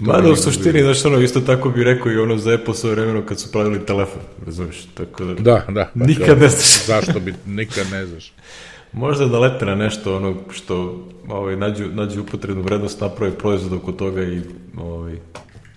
Mada 0.00 0.30
u 0.30 0.36
suštini, 0.36 0.82
znaš, 0.82 1.04
ono, 1.04 1.20
isto 1.20 1.40
tako 1.40 1.70
bi 1.70 1.84
rekao 1.84 2.12
i 2.12 2.18
ono 2.18 2.36
za 2.38 2.54
Apple 2.54 2.74
svoje 2.74 2.94
vremeno 2.94 3.22
kad 3.26 3.40
su 3.40 3.52
pravili 3.52 3.86
telefon, 3.86 4.22
razumiješ, 4.46 4.84
tako 4.94 5.24
da... 5.24 5.34
Da, 5.34 5.64
da. 5.68 5.90
Pa 5.98 6.04
nikad 6.04 6.40
ne 6.40 6.48
znaš. 6.48 6.86
Zašto 6.86 7.20
bi, 7.20 7.34
nikad 7.46 7.86
ne 7.90 8.06
znaš. 8.06 8.32
Možda 8.92 9.26
da 9.26 9.38
lete 9.38 9.66
na 9.66 9.74
nešto 9.74 10.16
ono 10.16 10.36
što 10.50 11.06
ovaj, 11.28 11.56
nađu, 11.56 11.84
nađu 11.92 12.20
upotrebnu 12.20 12.62
vrednost, 12.62 13.00
naprave 13.00 13.32
proizvod 13.32 13.72
oko 13.72 13.92
toga 13.92 14.22
i 14.22 14.40
ovaj, 14.78 15.16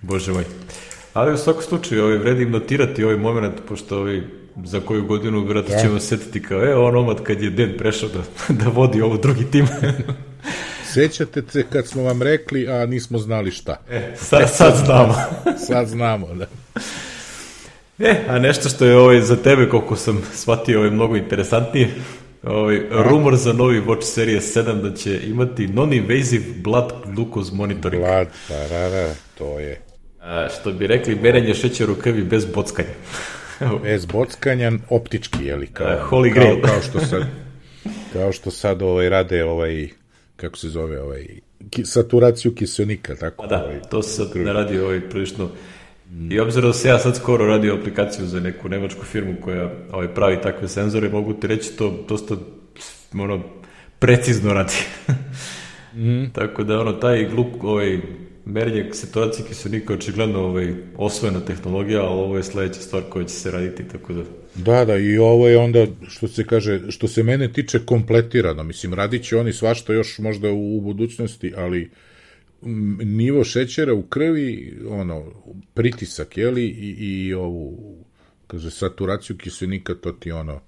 bože 0.02 0.32
moj. 0.32 0.44
Ali 1.14 1.34
u 1.34 1.38
svakom 1.38 1.64
slučaju 1.64 2.04
ovaj, 2.04 2.18
vredi 2.18 2.44
im 2.44 2.52
notirati 2.52 3.04
ovaj 3.04 3.18
moment, 3.18 3.56
pošto 3.68 4.00
ovaj, 4.00 4.22
za 4.64 4.80
koju 4.80 5.06
godinu 5.06 5.44
vjerojatno 5.44 5.76
da. 5.76 5.82
ćemo 5.82 6.00
setiti 6.00 6.42
kao, 6.42 6.66
e, 6.66 6.76
on 6.76 6.96
omad 6.96 7.24
kad 7.24 7.42
je 7.42 7.50
Den 7.50 7.74
prešao 7.78 8.10
da, 8.10 8.54
da 8.64 8.70
vodi 8.70 9.02
ovo 9.02 9.18
drugi 9.18 9.46
tim. 9.52 9.68
Sećate 10.98 11.42
se 11.50 11.63
kad 11.70 11.88
smo 11.88 12.04
vam 12.04 12.22
rekli, 12.22 12.70
a 12.70 12.86
nismo 12.86 13.18
znali 13.18 13.51
šta. 13.51 13.82
E, 13.89 14.12
sad, 14.16 14.56
sad 14.56 14.75
znamo. 14.86 15.16
sad 15.68 15.88
znamo, 15.88 16.27
da. 16.34 16.46
E, 18.00 18.16
a 18.27 18.39
nešto 18.39 18.70
što 18.70 18.86
je 18.86 18.98
ovaj, 18.98 19.22
za 19.22 19.36
tebe, 19.36 19.70
koliko 19.70 19.96
sam 19.96 20.22
shvatio, 20.34 20.80
ovaj, 20.80 20.92
mnogo 20.92 21.16
interesantnije, 21.16 21.89
ovaj, 22.44 22.82
rumor 22.92 23.36
za 23.36 23.54
novi 23.54 23.82
Watch 23.82 24.04
Series 24.04 24.58
7 24.58 24.82
da 24.82 24.96
će 24.96 25.20
imati 25.27 25.68
non-invasive 25.68 26.62
blood 26.63 26.94
glucose 27.06 27.56
monitoring. 27.56 28.04
Blood, 28.04 28.27
parara, 28.48 29.13
to 29.38 29.60
je. 29.60 29.82
A, 30.22 30.48
što 30.60 30.72
bi 30.72 30.88
rekli, 30.88 31.16
merenje 31.16 31.54
šećera 31.54 31.92
u 31.92 31.96
krvi 31.96 32.24
bez 32.24 32.46
bockanja. 32.46 32.89
bez 33.84 34.06
bockanja, 34.06 34.72
optički, 34.89 35.46
je 35.46 35.56
li, 35.56 35.68
kao, 35.68 35.88
uh, 35.88 36.10
Holy 36.12 36.34
Grail. 36.34 36.62
Kao, 36.62 36.72
kao, 36.72 36.82
što 36.82 37.00
sad, 37.00 37.24
kao 38.13 38.32
što 38.32 38.51
sad 38.51 38.82
ovaj, 38.82 39.10
rade 39.10 39.44
ovaj 39.46 39.89
kako 40.38 40.58
se 40.58 40.70
zove, 40.70 41.01
ovaj, 41.01 41.27
saturaciju 41.84 42.56
kiselnika, 42.56 43.15
tako? 43.15 43.44
Pa 43.44 43.48
da, 43.48 43.63
ovaj, 43.63 43.79
to 43.89 44.03
se 44.03 44.10
sad 44.10 44.36
ne 44.36 44.53
radi 44.53 44.79
ovaj, 44.79 45.10
prilično 45.10 45.50
I 46.29 46.39
obzirom 46.39 46.70
da 46.70 46.74
se 46.74 46.89
ja 46.89 47.00
sad 47.00 47.15
skoro 47.15 47.46
radio 47.46 47.75
aplikaciju 47.75 48.25
za 48.25 48.39
neku 48.39 48.70
nemačku 48.70 49.03
firmu 49.06 49.36
koja 49.41 49.72
ovaj, 49.91 50.08
pravi 50.13 50.41
takve 50.41 50.67
senzore, 50.67 51.10
mogu 51.10 51.34
ti 51.34 51.48
reći 51.48 51.72
to 51.77 52.06
dosta 52.10 52.36
ono, 53.13 53.44
precizno 54.00 54.53
radi. 54.53 54.74
mm. 55.96 56.29
Tako 56.34 56.63
da 56.63 56.79
ono, 56.79 56.94
taj 56.94 57.29
gluk, 57.29 57.63
ovaj, 57.63 58.00
merenje 58.46 58.89
situacije 58.94 59.48
kiselnika 59.48 59.94
očigledno 59.94 60.39
ovaj, 60.39 60.74
osvojena 60.98 61.39
tehnologija, 61.39 62.01
ali 62.01 62.20
ovo 62.20 62.38
je 62.38 62.44
sledeća 62.44 62.82
stvar 62.82 63.03
koja 63.10 63.25
će 63.25 63.34
se 63.34 63.51
raditi, 63.51 63.88
tako 63.88 64.13
da... 64.13 64.24
Da, 64.58 64.86
da, 64.86 64.98
i 64.98 65.18
ovo 65.18 65.48
je 65.48 65.58
onda, 65.58 65.88
što 66.08 66.28
se 66.28 66.46
kaže, 66.46 66.92
što 66.92 67.08
se 67.08 67.24
mene 67.24 67.54
tiče, 67.54 67.80
kompletirano. 67.86 68.64
Mislim, 68.64 68.94
radit 68.94 69.24
će 69.24 69.38
oni 69.38 69.54
svašta 69.54 69.94
još 69.94 70.20
možda 70.20 70.52
u, 70.52 70.78
u 70.78 70.82
budućnosti, 70.82 71.54
ali 71.56 71.90
nivo 73.02 73.44
šećera 73.44 73.94
u 73.94 74.02
krvi, 74.02 74.78
ono, 74.90 75.26
pritisak, 75.74 76.38
jeli, 76.38 76.64
i, 76.66 76.96
i 77.00 77.34
ovu, 77.34 77.78
kaže, 78.48 78.72
saturaciju 78.72 79.38
kiselnika, 79.38 79.96
to 79.96 80.12
ti 80.12 80.32
ono, 80.32 80.62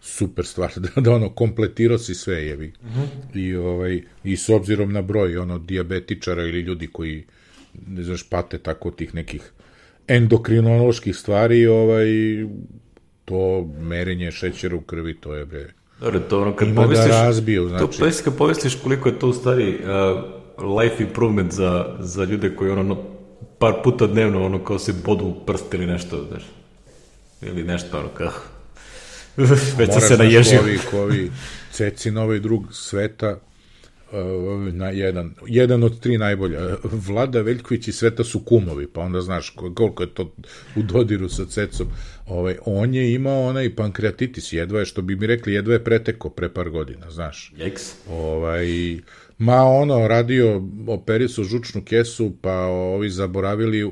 super 0.00 0.46
stvar, 0.46 0.72
da, 0.94 1.00
da 1.00 1.12
ono, 1.12 1.30
kompletirao 1.30 1.98
si 1.98 2.14
sve, 2.14 2.46
jevi. 2.46 2.72
Mhm. 2.84 3.00
-huh. 3.00 3.40
I, 3.40 3.56
ovaj, 3.56 4.02
I 4.24 4.36
s 4.36 4.48
obzirom 4.48 4.92
na 4.92 5.02
broj, 5.02 5.36
ono, 5.36 5.58
diabetičara 5.58 6.42
ili 6.42 6.60
ljudi 6.60 6.86
koji, 6.86 7.24
ne 7.86 8.02
znaš, 8.02 8.28
pate 8.28 8.58
tako 8.58 8.90
tih 8.90 9.14
nekih 9.14 9.52
endokrinoloških 10.08 11.16
stvari, 11.16 11.66
ovaj, 11.66 12.06
to 13.28 13.68
merenje 13.80 14.30
šećera 14.30 14.76
u 14.76 14.80
krvi, 14.80 15.14
to 15.20 15.34
je, 15.34 15.46
bre, 15.46 15.66
Dobre, 16.00 16.20
to 16.28 16.42
ono, 16.42 16.56
kad 16.56 16.68
ima 16.68 16.82
pomisliš, 16.82 17.08
da 17.08 17.22
razbiju, 17.22 17.68
znači. 17.68 17.98
To, 17.98 18.10
to 18.10 18.22
kad 18.24 18.36
pomisliš 18.36 18.74
koliko 18.82 19.08
je 19.08 19.18
to 19.18 19.28
u 19.28 19.32
stvari 19.32 19.78
uh, 20.58 20.78
life 20.78 21.02
improvement 21.02 21.52
za, 21.52 21.96
za 21.98 22.24
ljude 22.24 22.56
koji 22.56 22.70
ono, 22.70 22.82
no, 22.82 22.96
par 23.58 23.74
puta 23.84 24.06
dnevno 24.06 24.46
ono 24.46 24.64
kao 24.64 24.78
se 24.78 24.92
bodu 25.04 25.24
u 25.24 25.46
prst 25.46 25.74
ili 25.74 25.86
nešto, 25.86 26.24
znaš, 26.28 26.42
ili 27.42 27.62
nešto 27.62 27.98
ono 27.98 28.08
kao 28.08 28.30
Već 29.78 29.90
se 30.08 30.16
naježio. 30.16 30.60
Ovi, 30.60 30.78
ovi 30.92 31.30
ceci 31.72 32.10
na 32.10 32.22
ovaj 32.22 32.38
drug 32.38 32.64
sveta, 32.72 33.38
na 34.72 34.90
jedan, 34.90 35.34
jedan 35.46 35.82
od 35.82 36.00
tri 36.00 36.18
najbolja. 36.18 36.76
Vlada 36.82 37.40
Veljković 37.40 37.88
i 37.88 37.92
Sveta 37.92 38.24
su 38.24 38.40
kumovi, 38.40 38.86
pa 38.86 39.00
onda 39.00 39.20
znaš 39.20 39.50
koliko 39.74 40.02
je 40.02 40.14
to 40.14 40.34
u 40.76 40.82
dodiru 40.82 41.28
sa 41.28 41.44
cecom. 41.44 41.86
Ovaj, 42.26 42.56
on 42.66 42.94
je 42.94 43.14
imao 43.14 43.46
onaj 43.46 43.74
pankreatitis, 43.76 44.52
jedva 44.52 44.78
je, 44.78 44.86
što 44.86 45.02
bi 45.02 45.16
mi 45.16 45.26
rekli, 45.26 45.52
jedva 45.52 45.72
je 45.72 45.84
preteko 45.84 46.30
pre 46.30 46.48
par 46.48 46.70
godina, 46.70 47.10
znaš. 47.10 47.52
Jeks. 47.56 47.82
Ovaj, 48.10 48.98
ma 49.38 49.62
ono, 49.62 50.08
radio, 50.08 50.62
operisu 50.86 51.44
žučnu 51.44 51.84
kesu, 51.84 52.32
pa 52.40 52.54
ovi 52.66 53.10
zaboravili, 53.10 53.90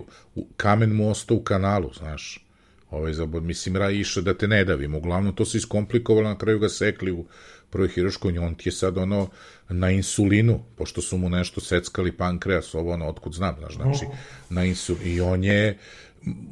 kamen 0.56 0.92
mu 0.92 1.10
ostao 1.10 1.36
u 1.36 1.42
kanalu, 1.42 1.92
znaš 1.98 2.46
ovaj 2.90 3.12
zabod, 3.12 3.44
mislim, 3.44 3.76
ra 3.76 3.90
išao 3.90 4.22
da 4.22 4.34
te 4.34 4.48
ne 4.48 4.64
davim, 4.64 4.94
uglavnom 4.94 5.34
to 5.34 5.44
se 5.44 5.58
iskomplikovalo, 5.58 6.28
na 6.28 6.38
kraju 6.38 6.58
ga 6.58 6.68
sekli 6.68 7.12
u 7.12 7.24
prvoj 7.70 7.88
hiroškoj, 7.88 8.38
on 8.38 8.54
ti 8.54 8.68
je 8.68 8.72
sad 8.72 8.98
ono 8.98 9.28
na 9.68 9.90
insulinu, 9.90 10.60
pošto 10.76 11.02
su 11.02 11.18
mu 11.18 11.28
nešto 11.28 11.60
seckali 11.60 12.12
pankreas, 12.12 12.74
ovo 12.74 12.92
ono, 12.92 13.08
otkud 13.08 13.32
znam, 13.32 13.54
znaš, 13.58 13.74
znači, 13.74 14.04
na 14.50 14.64
insulinu, 14.64 15.06
i 15.06 15.20
on 15.20 15.44
je 15.44 15.78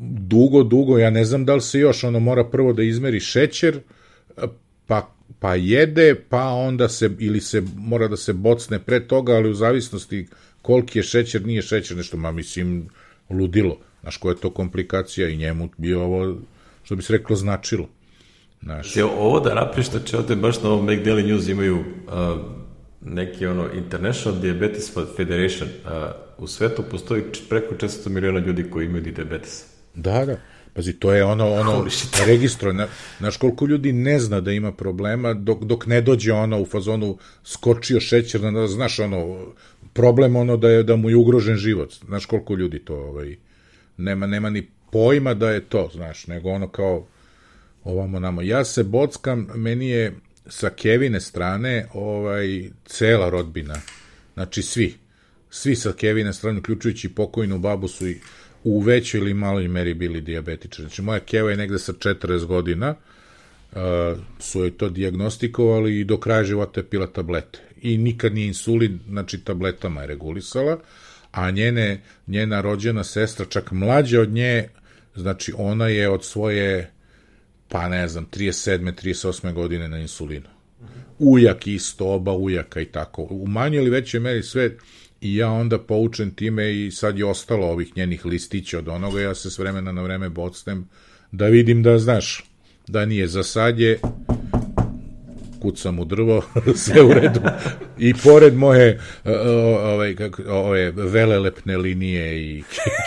dugo, 0.00 0.62
dugo, 0.62 0.98
ja 0.98 1.10
ne 1.10 1.24
znam 1.24 1.44
da 1.44 1.54
li 1.54 1.60
se 1.60 1.78
još, 1.78 2.04
ono, 2.04 2.20
mora 2.20 2.44
prvo 2.44 2.72
da 2.72 2.82
izmeri 2.82 3.20
šećer, 3.20 3.80
pa 4.86 5.14
pa 5.38 5.54
jede, 5.54 6.14
pa 6.28 6.44
onda 6.44 6.88
se, 6.88 7.10
ili 7.18 7.40
se 7.40 7.62
mora 7.76 8.08
da 8.08 8.16
se 8.16 8.32
bocne 8.32 8.78
pre 8.78 9.06
toga, 9.06 9.32
ali 9.32 9.50
u 9.50 9.54
zavisnosti 9.54 10.26
koliki 10.62 10.98
je 10.98 11.02
šećer, 11.02 11.46
nije 11.46 11.62
šećer, 11.62 11.96
nešto, 11.96 12.16
ma 12.16 12.32
mislim, 12.32 12.88
ludilo. 13.30 13.78
Znaš, 14.00 14.16
koja 14.16 14.32
je 14.32 14.40
to 14.40 14.50
komplikacija 14.50 15.28
i 15.28 15.36
njemu 15.36 15.68
bi 15.76 15.94
ovo, 15.94 16.36
što 16.82 16.96
bi 16.96 17.02
se 17.02 17.12
reklo, 17.12 17.36
značilo. 17.36 17.88
Znaš. 18.62 18.96
Je 18.96 19.04
ovo 19.04 19.40
da 19.40 19.54
napriš, 19.54 19.90
da 19.90 20.00
će 20.00 20.18
ovde 20.18 20.36
baš 20.36 20.62
na 20.62 20.70
ovom 20.70 20.86
Make 20.86 21.04
Daily 21.04 21.26
News 21.26 21.48
imaju 21.48 21.78
uh, 21.78 21.84
neki 23.04 23.46
ono 23.46 23.72
International 23.72 24.40
Diabetes 24.40 24.92
Federation. 25.16 25.68
Uh, 25.68 25.90
u 26.38 26.46
svetu 26.46 26.82
postoji 26.90 27.22
preko 27.48 27.74
400 27.74 28.08
miliona 28.08 28.38
ljudi 28.38 28.70
koji 28.70 28.86
imaju 28.86 29.02
diabetes. 29.02 29.64
Da, 29.94 30.24
da. 30.24 30.36
Pazi, 30.74 30.92
to 30.92 31.12
je 31.12 31.24
ono, 31.24 31.52
ono 31.52 31.86
registro, 32.26 32.72
na, 32.72 32.86
znaš 33.18 33.36
koliko 33.36 33.66
ljudi 33.66 33.92
ne 33.92 34.18
zna 34.18 34.40
da 34.40 34.52
ima 34.52 34.72
problema 34.72 35.34
dok, 35.34 35.64
dok 35.64 35.86
ne 35.86 36.00
dođe 36.00 36.32
ono 36.32 36.60
u 36.60 36.66
fazonu 36.66 37.18
skočio 37.44 38.00
šećer, 38.00 38.40
da, 38.40 38.66
znaš 38.66 38.98
ono, 38.98 39.46
problem 39.92 40.36
ono 40.36 40.56
da 40.56 40.68
je 40.68 40.82
da 40.82 40.96
mu 40.96 41.10
je 41.10 41.16
ugrožen 41.16 41.56
život. 41.56 41.94
Znaš 42.06 42.26
koliko 42.26 42.54
ljudi 42.54 42.78
to 42.78 42.94
ovaj, 42.94 43.36
nema, 43.96 44.26
nema 44.26 44.50
ni 44.50 44.66
pojma 44.92 45.34
da 45.34 45.50
je 45.50 45.60
to, 45.60 45.90
znaš, 45.92 46.26
nego 46.26 46.50
ono 46.50 46.68
kao 46.68 47.06
ovamo 47.84 48.20
namo. 48.20 48.42
Ja 48.42 48.64
se 48.64 48.84
bockam, 48.84 49.48
meni 49.54 49.88
je 49.88 50.14
sa 50.46 50.70
Kevine 50.70 51.20
strane 51.20 51.86
ovaj, 51.94 52.70
cela 52.84 53.30
rodbina, 53.30 53.80
znači 54.34 54.62
svi, 54.62 54.94
svi 55.50 55.76
sa 55.76 55.92
Kevine 55.92 56.32
strane, 56.32 56.58
uključujući 56.58 57.08
pokojnu 57.08 57.58
babu 57.58 57.88
su 57.88 58.08
i 58.08 58.20
u 58.64 58.80
većoj 58.80 59.20
ili 59.20 59.34
maloj 59.34 59.68
meri 59.68 59.94
bili 59.94 60.20
diabetičari. 60.20 60.88
Znači, 60.88 61.02
moja 61.02 61.20
Keva 61.20 61.50
je 61.50 61.56
negde 61.56 61.78
sa 61.78 61.92
40 61.92 62.46
godina, 62.46 62.94
uh, 63.72 63.78
su 64.38 64.60
joj 64.60 64.70
to 64.70 64.88
diagnostikovali 64.88 66.00
i 66.00 66.04
do 66.04 66.20
kraja 66.20 66.44
života 66.44 66.80
je 66.80 66.84
pila 66.84 67.06
tablete. 67.06 67.58
I 67.82 67.98
nikad 67.98 68.34
nije 68.34 68.46
insulin, 68.46 69.00
znači 69.08 69.40
tabletama 69.40 70.00
je 70.00 70.06
regulisala, 70.06 70.78
a 71.32 71.50
njene, 71.50 72.02
njena 72.26 72.60
rođena 72.60 73.04
sestra, 73.04 73.46
čak 73.46 73.72
mlađa 73.72 74.20
od 74.20 74.30
nje, 74.30 74.68
znači 75.14 75.52
ona 75.56 75.88
je 75.88 76.08
od 76.08 76.24
svoje, 76.24 76.90
pa 77.74 77.88
ne 77.88 78.08
znam, 78.08 78.26
37. 78.26 78.92
38. 79.02 79.52
godine 79.52 79.88
na 79.88 79.98
insulinu. 79.98 80.48
Ujak 81.18 81.66
isto, 81.66 82.06
oba 82.06 82.32
ujaka 82.32 82.80
i 82.80 82.84
tako. 82.84 83.26
U 83.30 83.46
manjoj 83.46 83.82
ili 83.82 83.90
većoj 83.90 84.20
meri 84.20 84.42
sve 84.42 84.70
i 85.20 85.36
ja 85.36 85.50
onda 85.50 85.78
poučen 85.78 86.30
time 86.30 86.86
i 86.86 86.90
sad 86.90 87.18
je 87.18 87.24
ostalo 87.24 87.66
ovih 87.66 87.96
njenih 87.96 88.26
listića 88.26 88.78
od 88.78 88.88
onoga, 88.88 89.20
ja 89.20 89.34
se 89.34 89.50
s 89.50 89.58
vremena 89.58 89.92
na 89.92 90.02
vreme 90.02 90.28
bocnem 90.28 90.88
da 91.32 91.46
vidim 91.46 91.82
da, 91.82 91.98
znaš, 91.98 92.44
da 92.86 93.06
nije 93.06 93.26
za 93.26 93.42
sad 93.42 93.78
je 93.78 94.00
kucam 95.64 95.98
u 95.98 96.04
drvo, 96.04 96.42
sve 96.84 97.02
u 97.02 97.12
redu. 97.14 97.40
I 97.98 98.14
pored 98.14 98.54
moje 98.54 99.00
ove, 99.82 100.16
kako, 100.16 100.42
ove 100.48 100.90
velelepne 100.90 101.76
linije 101.76 102.42
i 102.42 102.62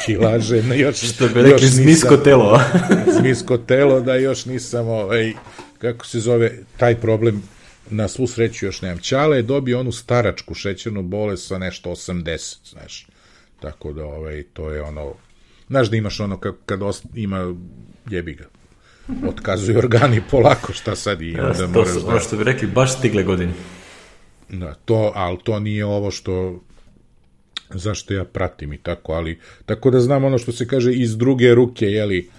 kilaže, 0.06 0.64
još, 0.76 1.14
Što 1.14 1.28
bi 1.28 1.42
rekli, 1.42 1.68
zmisko 1.68 2.18
telo. 2.18 2.60
zmisko 3.20 3.58
telo, 3.58 4.02
da 4.02 4.16
još 4.16 4.46
nisam, 4.46 4.88
ovaj, 4.88 5.34
kako 5.78 6.06
se 6.06 6.20
zove, 6.20 6.52
taj 6.78 6.96
problem 6.96 7.44
na 7.90 8.08
svu 8.08 8.28
sreću 8.28 8.66
još 8.66 8.82
nemam. 8.82 9.00
Ćale 9.00 9.38
je 9.38 9.44
dobio 9.44 9.80
onu 9.80 9.92
staračku 9.92 10.54
šećernu 10.54 11.04
bolest 11.04 11.48
sa 11.48 11.58
nešto 11.58 11.90
80, 11.90 12.72
znaš. 12.72 13.08
Tako 13.60 13.94
da, 13.94 14.06
ovaj, 14.06 14.44
to 14.54 14.72
je 14.72 14.82
ono, 14.82 15.14
znaš 15.70 15.90
da 15.90 15.98
imaš 15.98 16.20
ono 16.20 16.38
kad, 16.38 16.56
kad 16.66 16.80
ima 17.16 17.56
jebi 18.10 18.34
ga. 18.34 18.46
Otkazuju 19.28 19.78
organi 19.78 20.22
polako, 20.32 20.74
šta 20.74 20.96
sad 20.96 21.22
i 21.22 21.40
onda 21.40 21.54
to 21.54 21.68
moraš 21.68 21.94
da... 21.94 22.08
ono 22.08 22.20
što 22.20 22.38
bi 22.38 22.44
rekli, 22.44 22.68
baš 22.68 22.98
stigle 22.98 23.24
godine. 23.24 23.54
Da, 24.50 24.74
to, 24.74 25.12
ali 25.16 25.38
to 25.44 25.60
nije 25.60 25.86
ovo 25.86 26.12
što 26.12 26.64
zašto 27.70 28.14
ja 28.14 28.26
pratim 28.26 28.74
i 28.74 28.78
tako, 28.78 29.14
ali 29.14 29.40
tako 29.66 29.92
da 29.92 30.00
znam 30.00 30.24
ono 30.24 30.38
što 30.38 30.52
se 30.52 30.68
kaže 30.68 30.94
iz 30.94 31.18
druge 31.18 31.56
ruke, 31.56 31.86
jeli, 31.86 32.30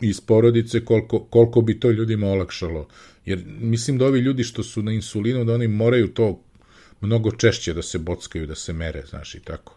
iz 0.00 0.20
porodice, 0.20 0.84
koliko, 0.84 1.18
koliko 1.18 1.60
bi 1.60 1.80
to 1.80 1.90
ljudima 1.90 2.26
olakšalo. 2.26 2.88
Jer 3.24 3.42
mislim 3.46 3.98
da 3.98 4.06
ovi 4.06 4.20
ljudi 4.20 4.44
što 4.44 4.62
su 4.62 4.82
na 4.82 4.92
insulinu, 4.92 5.44
da 5.44 5.54
oni 5.54 5.68
moraju 5.68 6.08
to 6.08 6.40
mnogo 7.00 7.30
češće 7.30 7.74
da 7.74 7.82
se 7.82 7.98
bockaju, 7.98 8.46
da 8.46 8.54
se 8.54 8.72
mere, 8.72 9.02
znaš, 9.10 9.34
i 9.34 9.40
tako. 9.40 9.76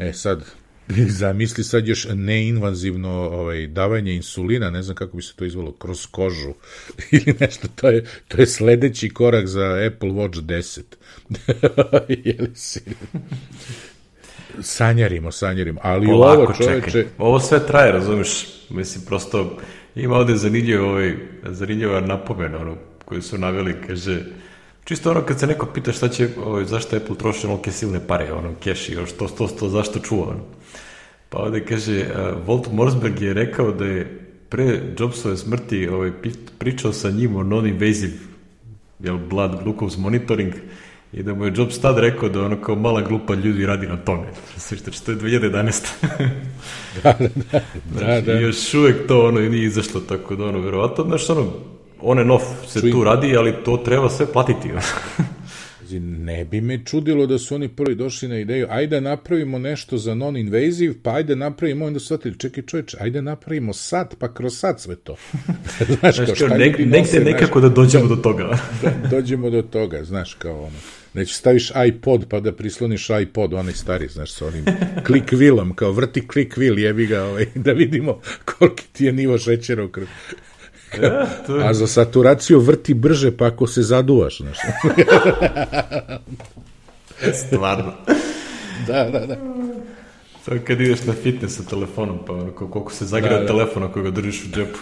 E 0.00 0.12
sad, 0.12 0.44
zamisli 1.20 1.64
sad 1.64 1.88
još 1.88 2.06
neinvazivno 2.14 3.10
ovaj, 3.10 3.66
davanje 3.66 4.14
insulina, 4.14 4.70
ne 4.70 4.82
znam 4.82 4.96
kako 4.96 5.16
bi 5.16 5.22
se 5.22 5.34
to 5.36 5.44
izvalo, 5.44 5.72
kroz 5.72 6.06
kožu 6.06 6.54
ili 7.12 7.34
nešto, 7.40 7.68
to 7.74 7.88
je, 7.88 8.04
to 8.28 8.40
je 8.40 8.46
sledeći 8.46 9.08
korak 9.08 9.46
za 9.46 9.76
Apple 9.86 10.10
Watch 10.10 10.42
10. 10.42 10.80
Jeli 12.24 12.50
si? 12.54 12.80
Sanjarimo, 14.62 15.32
sanjarimo, 15.32 15.80
ali 15.82 16.06
Polako, 16.06 16.42
ovo 16.42 16.52
čoveče... 16.52 16.90
čekaj. 16.90 17.04
Ovo 17.18 17.40
sve 17.40 17.66
traje, 17.66 17.92
razumiješ? 17.92 18.46
Mislim, 18.70 19.04
prosto 19.04 19.58
ima 19.94 20.16
ovde 20.16 20.36
zanimljivo, 20.36 20.88
ovaj, 20.88 21.14
zanimljiva 21.42 22.00
napomena, 22.00 22.58
ono, 22.58 22.76
koju 23.04 23.22
su 23.22 23.38
naveli, 23.38 23.74
kaže, 23.86 24.24
čisto 24.84 25.10
ono 25.10 25.22
kad 25.22 25.40
se 25.40 25.46
neko 25.46 25.66
pita 25.66 25.92
šta 25.92 26.08
će, 26.08 26.28
ovaj, 26.44 26.64
zašto 26.64 26.96
Apple 26.96 27.16
troši 27.16 27.46
onolike 27.46 27.72
silne 27.72 28.00
pare, 28.06 28.32
ono, 28.32 28.54
cash 28.64 28.90
i 28.90 28.96
ono, 28.96 29.06
što, 29.06 29.28
što, 29.28 29.48
što, 29.48 29.68
zašto 29.68 29.98
čuva, 29.98 30.28
ono. 30.28 30.57
Pa 31.28 31.38
ovde 31.38 31.64
kaže, 31.64 32.00
uh, 32.00 32.46
Walt 32.46 32.72
Morsberg 32.72 33.22
je 33.22 33.34
rekao 33.34 33.72
da 33.72 33.84
je 33.84 34.28
pre 34.48 34.80
Jobsove 34.98 35.36
smrti 35.36 35.88
ovaj, 35.88 36.12
pričao 36.58 36.92
sa 36.92 37.10
njim 37.10 37.36
o 37.36 37.42
non-invasive 37.42 38.12
jel, 38.98 39.18
blood 39.18 39.62
glucose 39.64 40.00
monitoring 40.00 40.52
i 41.12 41.22
da 41.22 41.34
mu 41.34 41.44
je 41.44 41.52
Jobs 41.56 41.80
tad 41.80 41.98
rekao 41.98 42.28
da 42.28 42.42
ono 42.42 42.62
kao 42.62 42.74
mala 42.74 43.00
grupa 43.00 43.34
ljudi 43.34 43.66
radi 43.66 43.86
na 43.86 43.96
tome. 43.96 44.26
Znači, 44.56 45.04
to 45.04 45.10
je 45.10 45.16
2011. 45.16 45.84
da, 47.04 47.14
da, 47.18 47.28
da. 47.52 47.60
Znači, 47.92 48.26
da, 48.26 48.32
da. 48.32 48.40
još 48.40 48.74
uvek 48.74 49.06
to 49.08 49.26
ono 49.26 49.40
nije 49.40 49.64
izašlo 49.64 50.00
tako 50.00 50.36
da 50.36 50.44
ono, 50.44 50.58
verovatno, 50.58 51.04
znaš, 51.04 51.30
ono, 51.30 51.46
on 52.00 52.18
and 52.18 52.30
off 52.30 52.44
se 52.66 52.80
Čuj. 52.80 52.90
tu 52.90 53.04
radi, 53.04 53.36
ali 53.36 53.54
to 53.64 53.76
treba 53.76 54.08
sve 54.08 54.26
platiti. 54.26 54.68
Pazi, 55.88 56.00
Ne 56.00 56.44
bi 56.44 56.60
me 56.60 56.84
čudilo 56.84 57.26
da 57.26 57.38
su 57.38 57.54
oni 57.54 57.68
prvi 57.68 57.94
došli 57.94 58.28
na 58.28 58.38
ideju, 58.38 58.66
ajde 58.70 59.00
napravimo 59.00 59.58
nešto 59.58 59.98
za 59.98 60.14
non-invasive, 60.14 60.94
pa 61.02 61.14
ajde 61.14 61.36
napravimo, 61.36 61.86
onda 61.86 62.00
su 62.00 62.06
shvatili, 62.06 62.38
čekaj 62.38 62.64
čoveč, 62.66 62.94
ajde 63.00 63.22
napravimo 63.22 63.72
sad, 63.72 64.14
pa 64.18 64.34
kroz 64.34 64.58
sad 64.58 64.80
sve 64.80 64.96
to. 64.96 65.16
znaš, 66.00 66.16
kao, 66.16 66.34
šta 66.34 66.58
nek, 66.58 66.78
negde 66.78 67.20
nekako 67.20 67.60
znaš, 67.60 67.70
da 67.70 67.74
dođemo 67.74 68.06
do 68.06 68.16
toga. 68.16 68.58
da, 68.82 69.08
dođemo 69.10 69.50
do 69.50 69.62
toga, 69.62 70.04
znaš, 70.04 70.34
kao 70.34 70.58
ono. 70.58 70.76
Neće 71.14 71.34
staviš 71.34 71.72
iPod 71.88 72.26
pa 72.28 72.40
da 72.40 72.52
prisloniš 72.52 73.08
iPod, 73.22 73.54
onaj 73.54 73.72
stari, 73.72 74.08
znaš, 74.08 74.32
sa 74.32 74.46
onim 74.46 74.64
klik 75.06 75.32
vilom, 75.32 75.74
kao 75.74 75.92
vrti 75.92 76.28
klik 76.28 76.56
vil, 76.56 76.78
jebi 76.78 77.06
ga, 77.06 77.22
ovaj, 77.22 77.46
da 77.54 77.72
vidimo 77.72 78.20
koliki 78.44 78.84
ti 78.92 79.04
je 79.04 79.12
nivo 79.12 79.38
šećera 79.38 79.84
u 79.84 79.88
krvi. 79.88 80.08
Ja, 81.02 81.26
to 81.46 81.56
je, 81.56 81.68
A 81.68 81.74
za 81.74 81.86
saturaciju 81.86 82.60
vrti 82.60 82.94
brže, 82.94 83.36
pa 83.36 83.46
ako 83.46 83.66
se 83.66 83.82
zaduvaš, 83.82 84.38
znaš. 84.38 84.58
stvarno. 87.34 87.92
da, 88.86 89.04
da, 89.10 89.26
da. 89.26 89.36
To 90.44 90.54
je 90.54 90.64
kad 90.64 90.80
ideš 90.80 91.04
na 91.04 91.12
fitness 91.12 91.56
sa 91.56 91.62
telefonom, 91.62 92.18
pa 92.26 92.32
ono, 92.32 92.52
koliko 92.52 92.92
se 92.92 93.04
zagreva 93.04 93.34
Da, 93.36 93.40
da. 93.40 93.46
telefon 93.46 93.82
ako 93.82 94.02
ga 94.02 94.10
držiš 94.10 94.44
u 94.44 94.48
džepu. 94.54 94.78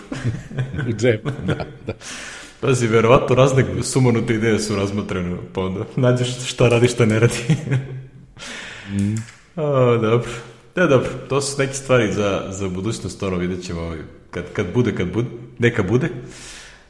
U 0.89 0.93
džep, 0.93 1.25
da, 1.47 1.67
da. 1.87 1.93
Pazi, 2.61 2.87
verovatno 2.87 3.37
razne 3.37 3.65
sumanute 3.83 4.35
ideje 4.35 4.59
su 4.59 4.77
razmotrene, 4.77 5.37
pa 5.53 5.61
onda 5.61 5.81
nađeš 5.97 6.47
šta 6.47 6.69
radi, 6.69 6.89
šta 6.89 7.07
ne 7.07 7.19
radi. 7.21 7.39
mm. 8.91 9.15
A, 9.61 9.99
dobro. 10.03 10.31
Da, 10.77 10.87
dobro, 10.87 11.09
to 11.29 11.41
su 11.41 11.59
neke 11.59 11.75
stvari 11.75 12.13
za, 12.13 12.43
za 12.51 12.69
budućnost, 12.69 13.23
ono 13.23 13.37
vidjet 13.37 13.63
ćemo 13.65 13.81
ovaj, 13.81 13.99
kad, 14.31 14.45
kad 14.53 14.67
bude, 14.75 14.95
kad 14.95 15.13
bude, 15.13 15.29
neka 15.59 15.83
bude. 15.83 16.09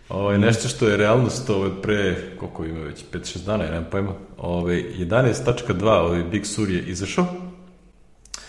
Ovaj, 0.09 0.39
nešto 0.39 0.69
što 0.69 0.89
je 0.89 0.97
realnost 0.97 1.51
ovaj, 1.51 1.71
pre, 1.83 2.17
koliko 2.39 2.65
ima 2.65 2.81
već, 2.81 3.05
5-6 3.13 3.45
dana, 3.45 3.65
ja 3.65 3.71
nemam 3.71 3.87
pojma, 3.91 4.13
ovaj, 4.39 4.85
11.2, 4.99 5.89
ovaj 5.89 6.23
Big 6.23 6.47
Sur 6.47 6.71
je 6.71 6.83
izašao, 6.83 7.27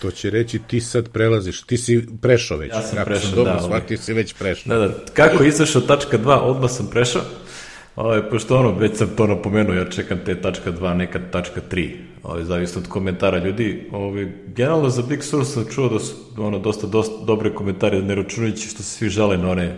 To 0.02 0.12
će 0.12 0.30
reći 0.30 0.60
ti 0.68 0.82
sad 0.82 1.10
prelaziš, 1.10 1.62
ti 1.62 1.78
si 1.78 2.08
prešao 2.22 2.58
već. 2.58 2.74
Ja 2.74 2.82
sam 2.82 2.98
Ako 2.98 3.06
prešao, 3.06 3.28
sam 3.28 3.36
dobro 3.36 3.54
da, 3.54 3.60
ovaj. 3.60 3.70
shvatio, 3.70 3.98
si 3.98 4.14
već 4.14 4.34
prešao. 4.34 4.80
Da, 4.80 4.88
da, 4.88 4.94
kako 5.14 5.44
je 5.44 5.50
izašao 5.50 5.82
tačka 5.82 6.18
2, 6.18 6.38
odmah 6.38 6.72
sam 6.72 6.88
prešao. 6.88 7.22
Ovaj, 7.96 8.30
pošto 8.30 8.58
ono, 8.58 8.72
već 8.72 8.98
sam 8.98 9.08
to 9.18 9.28
napomenuo, 9.28 9.76
ja 9.76 9.90
čekam 9.90 10.20
te 10.26 10.42
tačka 10.42 10.72
2, 10.72 10.94
nekad 10.94 11.32
tačka 11.32 11.62
3, 11.72 11.96
ovaj, 12.24 12.44
zavisno 12.44 12.82
od 12.82 12.88
komentara 12.88 13.38
ljudi. 13.38 13.90
Ovaj, 13.92 14.32
generalno 14.48 14.90
za 14.90 15.02
Big 15.02 15.24
Sur 15.24 15.46
sam 15.46 15.66
čuo 15.76 15.90
da 15.90 16.00
su 16.00 16.16
ono, 16.38 16.60
dosta, 16.60 16.88
dosta 16.88 17.26
dobre 17.26 17.54
komentare, 17.54 18.02
ne 18.02 18.16
računajući 18.16 18.70
što 18.70 18.84
se 18.84 18.90
svi 18.90 19.10
žale 19.10 19.38
na 19.38 19.50
one 19.50 19.76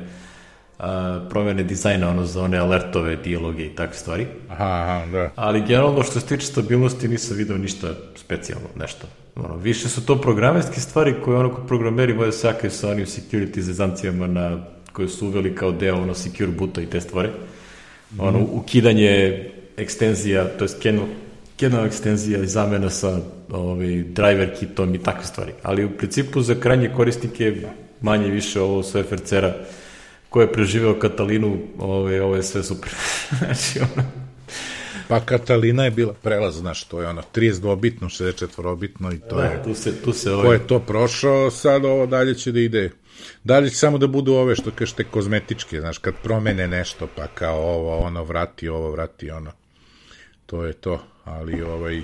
a, 0.79 1.19
promjene 1.29 1.63
dizajna, 1.63 2.09
ono, 2.09 2.25
za 2.25 2.43
one 2.43 2.57
alertove, 2.57 3.15
dijaloge 3.15 3.65
i 3.65 3.75
takve 3.75 3.95
stvari. 3.95 4.27
Aha, 4.49 4.65
aha, 4.65 5.05
da. 5.11 5.29
Ali 5.35 5.61
generalno 5.61 6.03
što 6.03 6.19
se 6.19 6.25
tiče 6.25 6.45
stabilnosti 6.45 7.07
nisam 7.07 7.37
video 7.37 7.57
ništa 7.57 7.87
specijalno, 8.15 8.67
nešto. 8.75 9.07
Ono, 9.35 9.55
više 9.55 9.89
su 9.89 10.05
to 10.05 10.21
programerske 10.21 10.79
stvari 10.79 11.15
koje 11.25 11.37
ono 11.37 11.53
ko 11.53 11.61
programeri 11.61 12.13
moje 12.13 12.31
sakaju 12.31 12.71
sa 12.71 12.89
onim 12.89 13.05
security 13.05 13.59
zezancijama 13.59 14.27
na, 14.27 14.57
koje 14.93 15.09
su 15.09 15.27
uveli 15.27 15.55
kao 15.55 15.71
deo 15.71 16.01
ono 16.01 16.13
secure 16.13 16.51
boota 16.51 16.81
i 16.81 16.85
te 16.85 17.01
stvari. 17.01 17.29
Ono, 18.17 18.39
ukidanje 18.51 19.45
ekstenzija, 19.77 20.45
to 20.57 20.65
je 20.65 20.69
keno, 20.81 21.01
keno 21.57 21.85
ekstenzija 21.85 22.43
i 22.43 22.47
zamena 22.47 22.89
sa 22.89 23.19
ovaj, 23.51 24.03
driver 24.03 24.55
kitom 24.59 24.95
i 24.95 25.03
takve 25.03 25.25
stvari. 25.25 25.51
Ali 25.63 25.85
u 25.85 25.97
principu 25.97 26.41
za 26.41 26.55
krajnje 26.55 26.91
korisnike 26.95 27.55
manje 28.01 28.27
više 28.27 28.61
ovo 28.61 28.83
su 28.83 29.03
FRC-a 29.03 29.53
ko 30.29 30.41
je 30.41 30.51
preživeo 30.51 30.99
Katalinu, 30.99 31.57
ovaj, 31.77 32.19
ovo 32.19 32.35
je 32.35 32.43
sve 32.43 32.63
super. 32.63 32.89
znači, 33.39 33.79
ono, 33.79 34.03
Pa 35.09 35.19
Katalina 35.19 35.85
je 35.85 35.91
bila 35.91 36.13
prelaz, 36.13 36.55
znaš, 36.55 36.83
to 36.83 37.01
je 37.01 37.07
ono 37.07 37.21
32-bitno, 37.35 38.09
64-bitno 38.09 39.11
i 39.11 39.19
to 39.19 39.35
da, 39.35 39.43
je... 39.43 39.63
tu 39.63 39.73
se, 39.73 40.01
tu 40.01 40.13
se 40.13 40.29
Ko 40.29 40.35
ovaj, 40.35 40.55
je 40.55 40.67
to 40.67 40.79
prošao, 40.79 41.51
sad 41.51 41.85
ovo 41.85 42.05
dalje 42.05 42.35
će 42.35 42.51
da 42.51 42.59
ide. 42.59 42.91
Dalje 43.43 43.69
će 43.69 43.75
samo 43.75 43.97
da 43.97 44.07
budu 44.07 44.33
ove 44.33 44.55
što 44.55 44.71
kažete 44.71 45.03
kozmetičke, 45.03 45.79
znaš, 45.79 45.97
kad 45.97 46.13
promene 46.23 46.67
nešto, 46.67 47.07
pa 47.15 47.27
kao 47.27 47.57
ovo, 47.57 47.97
ono, 47.97 48.23
vrati 48.23 48.67
ovo, 48.67 48.91
vrati 48.91 49.31
ono. 49.31 49.51
To 50.45 50.65
je 50.65 50.73
to, 50.73 51.01
ali 51.23 51.61
ovaj... 51.61 52.01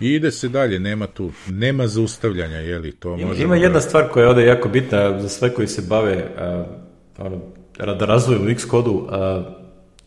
I 0.00 0.14
ide 0.14 0.30
se 0.30 0.48
dalje, 0.48 0.78
nema 0.78 1.06
tu, 1.06 1.32
nema 1.48 1.86
zaustavljanja, 1.86 2.58
jeli, 2.58 2.92
to 2.92 3.14
Ima, 3.14 3.26
možemo... 3.26 3.44
ima 3.44 3.56
jedna 3.56 3.80
stvar 3.80 4.08
koja 4.08 4.24
je 4.24 4.28
ovde 4.28 4.44
jako 4.46 4.68
bitna 4.68 5.20
za 5.20 5.28
sve 5.28 5.54
koji 5.54 5.68
se 5.68 5.82
bave 5.88 6.24
a, 6.38 6.64
ono, 7.18 7.40
da 7.94 8.18
u 8.36 8.54
Xcodu. 8.54 9.06
A, 9.10 9.42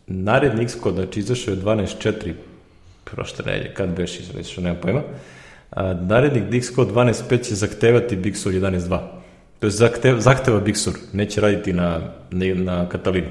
naredni 0.06 0.66
Xcode, 0.66 1.02
znači 1.02 1.20
izašao 1.20 1.52
je 1.52 1.60
12.4 1.60 2.32
prošle 3.04 3.44
nedelje, 3.46 3.74
kad 3.74 3.96
beš 3.96 4.20
izašao, 4.20 4.64
nemam 4.64 4.80
pojma. 4.82 5.02
A, 5.70 5.94
narednik 5.94 6.62
Xcode 6.62 6.92
12.5 6.92 7.48
će 7.48 7.54
zahtevati 7.54 8.16
Big 8.16 8.36
Sur 8.36 8.52
11.2. 8.52 8.98
To 9.60 9.66
je 9.66 9.70
zahtev, 9.70 10.20
zahteva 10.20 10.60
Big 10.60 10.76
Sur, 10.76 10.94
neće 11.12 11.40
raditi 11.40 11.72
na, 11.72 12.00
na, 12.30 12.54
na 12.54 12.88
Katalinu. 12.88 13.28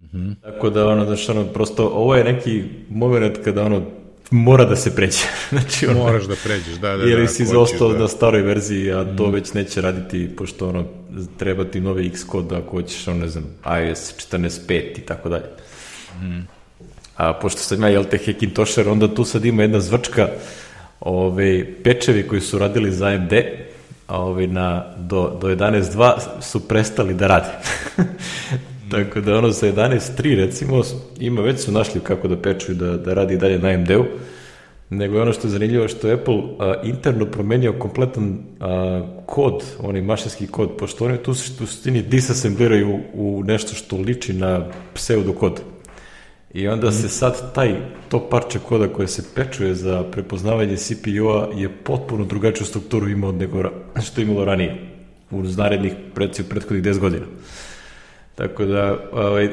Mm 0.00 0.06
-hmm. 0.12 0.34
Tako 0.42 0.70
da, 0.70 0.88
ono, 0.88 1.04
znači, 1.04 1.30
ono, 1.30 1.44
prosto, 1.44 1.86
ovo 1.86 2.14
je 2.14 2.24
neki 2.24 2.64
moment 2.90 3.38
kada, 3.44 3.64
ono, 3.64 3.82
mora 4.30 4.64
da 4.64 4.76
se 4.76 4.94
pređe. 4.94 5.18
znači, 5.50 5.86
ono, 5.86 5.98
Moraš 5.98 6.24
da 6.24 6.34
pređeš, 6.44 6.74
da, 6.74 6.96
da, 6.96 7.06
da. 7.06 7.28
Si 7.28 7.46
zaostao 7.46 7.88
hoćeš, 7.88 8.00
na 8.00 8.08
staroj 8.08 8.42
verziji, 8.42 8.92
a 8.92 9.16
to 9.16 9.30
već 9.30 9.52
neće 9.52 9.80
raditi, 9.80 10.30
pošto 10.36 10.68
ono, 10.68 10.84
treba 11.38 11.64
ti 11.64 11.80
novi 11.80 12.10
Xcode 12.10 12.56
ako 12.56 12.70
hoćeš, 12.70 13.08
ono, 13.08 13.20
ne 13.20 13.28
znam, 13.28 13.44
iOS 13.64 14.14
14.5 14.32 14.98
i 14.98 15.00
tako 15.00 15.28
dalje. 15.28 15.44
A 17.16 17.32
pošto 17.32 17.60
sam 17.60 17.82
ja, 17.82 17.88
jel 17.88 18.04
te, 18.04 18.18
Hackintosh, 18.18 18.78
onda 18.86 19.14
tu 19.14 19.24
sad 19.24 19.44
ima 19.44 19.62
jedna 19.62 19.80
zvrčka, 19.80 20.28
ove, 21.00 21.74
pečevi 21.82 22.28
koji 22.28 22.40
su 22.40 22.58
radili 22.58 22.92
za 22.92 23.06
AMD, 23.06 23.32
a 24.06 24.20
ove, 24.20 24.46
na, 24.46 24.84
do, 24.96 25.38
do 25.40 25.48
11.2 25.48 26.12
su 26.40 26.68
prestali 26.68 27.14
da 27.14 27.26
rade. 27.26 27.50
Tako 28.90 29.20
da 29.20 29.38
ono 29.38 29.50
za 29.50 29.72
11.3 29.72 30.36
recimo 30.36 30.82
ima, 31.20 31.40
već 31.40 31.60
su 31.60 31.72
našli 31.72 32.00
kako 32.00 32.28
da 32.28 32.42
pečuju 32.42 32.76
da, 32.76 32.96
da 32.96 33.14
radi 33.14 33.36
dalje 33.36 33.58
na 33.58 33.68
AMD-u, 33.68 34.04
nego 34.90 35.16
je 35.16 35.22
ono 35.22 35.32
što 35.32 35.46
je 35.46 35.50
zanimljivo 35.50 35.88
što 35.88 36.08
je 36.08 36.14
Apple 36.14 36.42
a, 36.58 36.74
interno 36.84 37.26
promenio 37.26 37.72
kompletan 37.72 38.38
a, 38.60 39.02
kod, 39.26 39.64
onaj 39.80 40.02
mašinski 40.02 40.46
kod, 40.46 40.76
pošto 40.78 41.04
oni 41.04 41.18
tu 41.18 41.30
u 41.30 41.34
suštini 41.34 42.02
disassembliraju 42.02 43.00
u, 43.14 43.42
nešto 43.44 43.74
što 43.74 43.96
liči 43.96 44.32
na 44.32 44.66
pseudokod. 44.94 45.60
I 46.54 46.68
onda 46.68 46.92
se 46.92 47.08
sad 47.08 47.54
taj, 47.54 47.74
to 48.08 48.28
parče 48.30 48.58
koda 48.58 48.88
koje 48.88 49.08
se 49.08 49.22
pečuje 49.34 49.74
za 49.74 50.02
prepoznavanje 50.02 50.76
CPU-a 50.76 51.48
je 51.54 51.68
potpuno 51.84 52.24
drugačiju 52.24 52.66
strukturu 52.66 53.08
imao 53.08 53.30
od 53.30 53.34
nego 53.34 53.62
što 54.04 54.20
je 54.20 54.24
imalo 54.24 54.44
ranije, 54.44 54.76
u 55.30 55.42
narednih, 55.42 55.92
recimo, 56.16 56.48
prethodnih 56.48 56.84
10 56.84 56.98
godina. 56.98 57.26
Tako 58.34 58.64
da, 58.64 59.08
ovaj, 59.12 59.48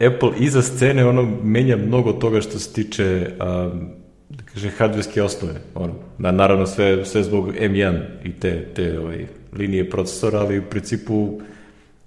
Apple 0.00 0.30
iza 0.38 0.62
scene 0.62 1.04
ono 1.04 1.22
menja 1.42 1.76
mnogo 1.76 2.12
toga 2.12 2.40
što 2.40 2.58
se 2.58 2.72
tiče 2.72 3.30
um, 3.40 3.88
da 4.28 4.42
kaže, 4.52 4.70
hardverske 4.70 5.22
osnove. 5.22 5.54
Ono, 5.74 5.94
na, 6.18 6.30
naravno 6.30 6.66
sve, 6.66 7.04
sve 7.04 7.22
zbog 7.22 7.52
M1 7.60 8.00
i 8.24 8.32
te, 8.32 8.68
te 8.74 8.98
ovaj, 8.98 9.26
linije 9.52 9.90
procesora, 9.90 10.38
ali 10.38 10.58
u 10.58 10.62
principu 10.70 11.40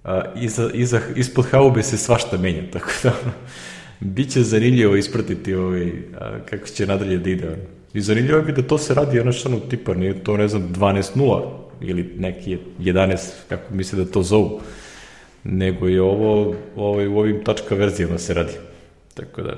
a, 0.03 0.21
iza, 0.35 0.69
iza, 0.73 1.01
ispod 1.15 1.45
haube 1.45 1.83
se 1.83 1.97
svašta 1.97 2.37
menja, 2.37 2.63
tako 2.73 2.89
da 3.03 3.09
ono, 3.09 3.33
Biće 3.99 4.43
zanimljivo 4.43 4.95
ispratiti 4.95 5.53
ovaj, 5.53 5.91
a, 6.19 6.39
kako 6.49 6.67
će 6.67 6.87
nadalje 6.87 7.17
da 7.17 7.29
ide. 7.29 7.57
I 7.93 8.01
zanimljivo 8.01 8.39
je 8.39 8.53
da 8.53 8.61
to 8.61 8.77
se 8.77 8.93
radi 8.93 9.19
ono 9.19 9.31
što 9.31 9.59
tipa, 9.59 9.93
nije 9.93 10.23
to 10.23 10.37
ne 10.37 10.47
znam 10.47 10.73
12.0 10.73 11.41
ili 11.81 12.13
neki 12.17 12.57
11, 12.79 13.17
kako 13.49 13.73
misle 13.73 14.03
da 14.03 14.11
to 14.11 14.23
zovu, 14.23 14.61
nego 15.43 15.87
je 15.87 16.01
ovo 16.01 16.55
ovaj, 16.75 17.07
u 17.07 17.17
ovim 17.17 17.43
tačka 17.43 17.75
verzijama 17.75 18.17
se 18.17 18.33
radi. 18.33 18.53
Tako 19.13 19.41
da, 19.41 19.55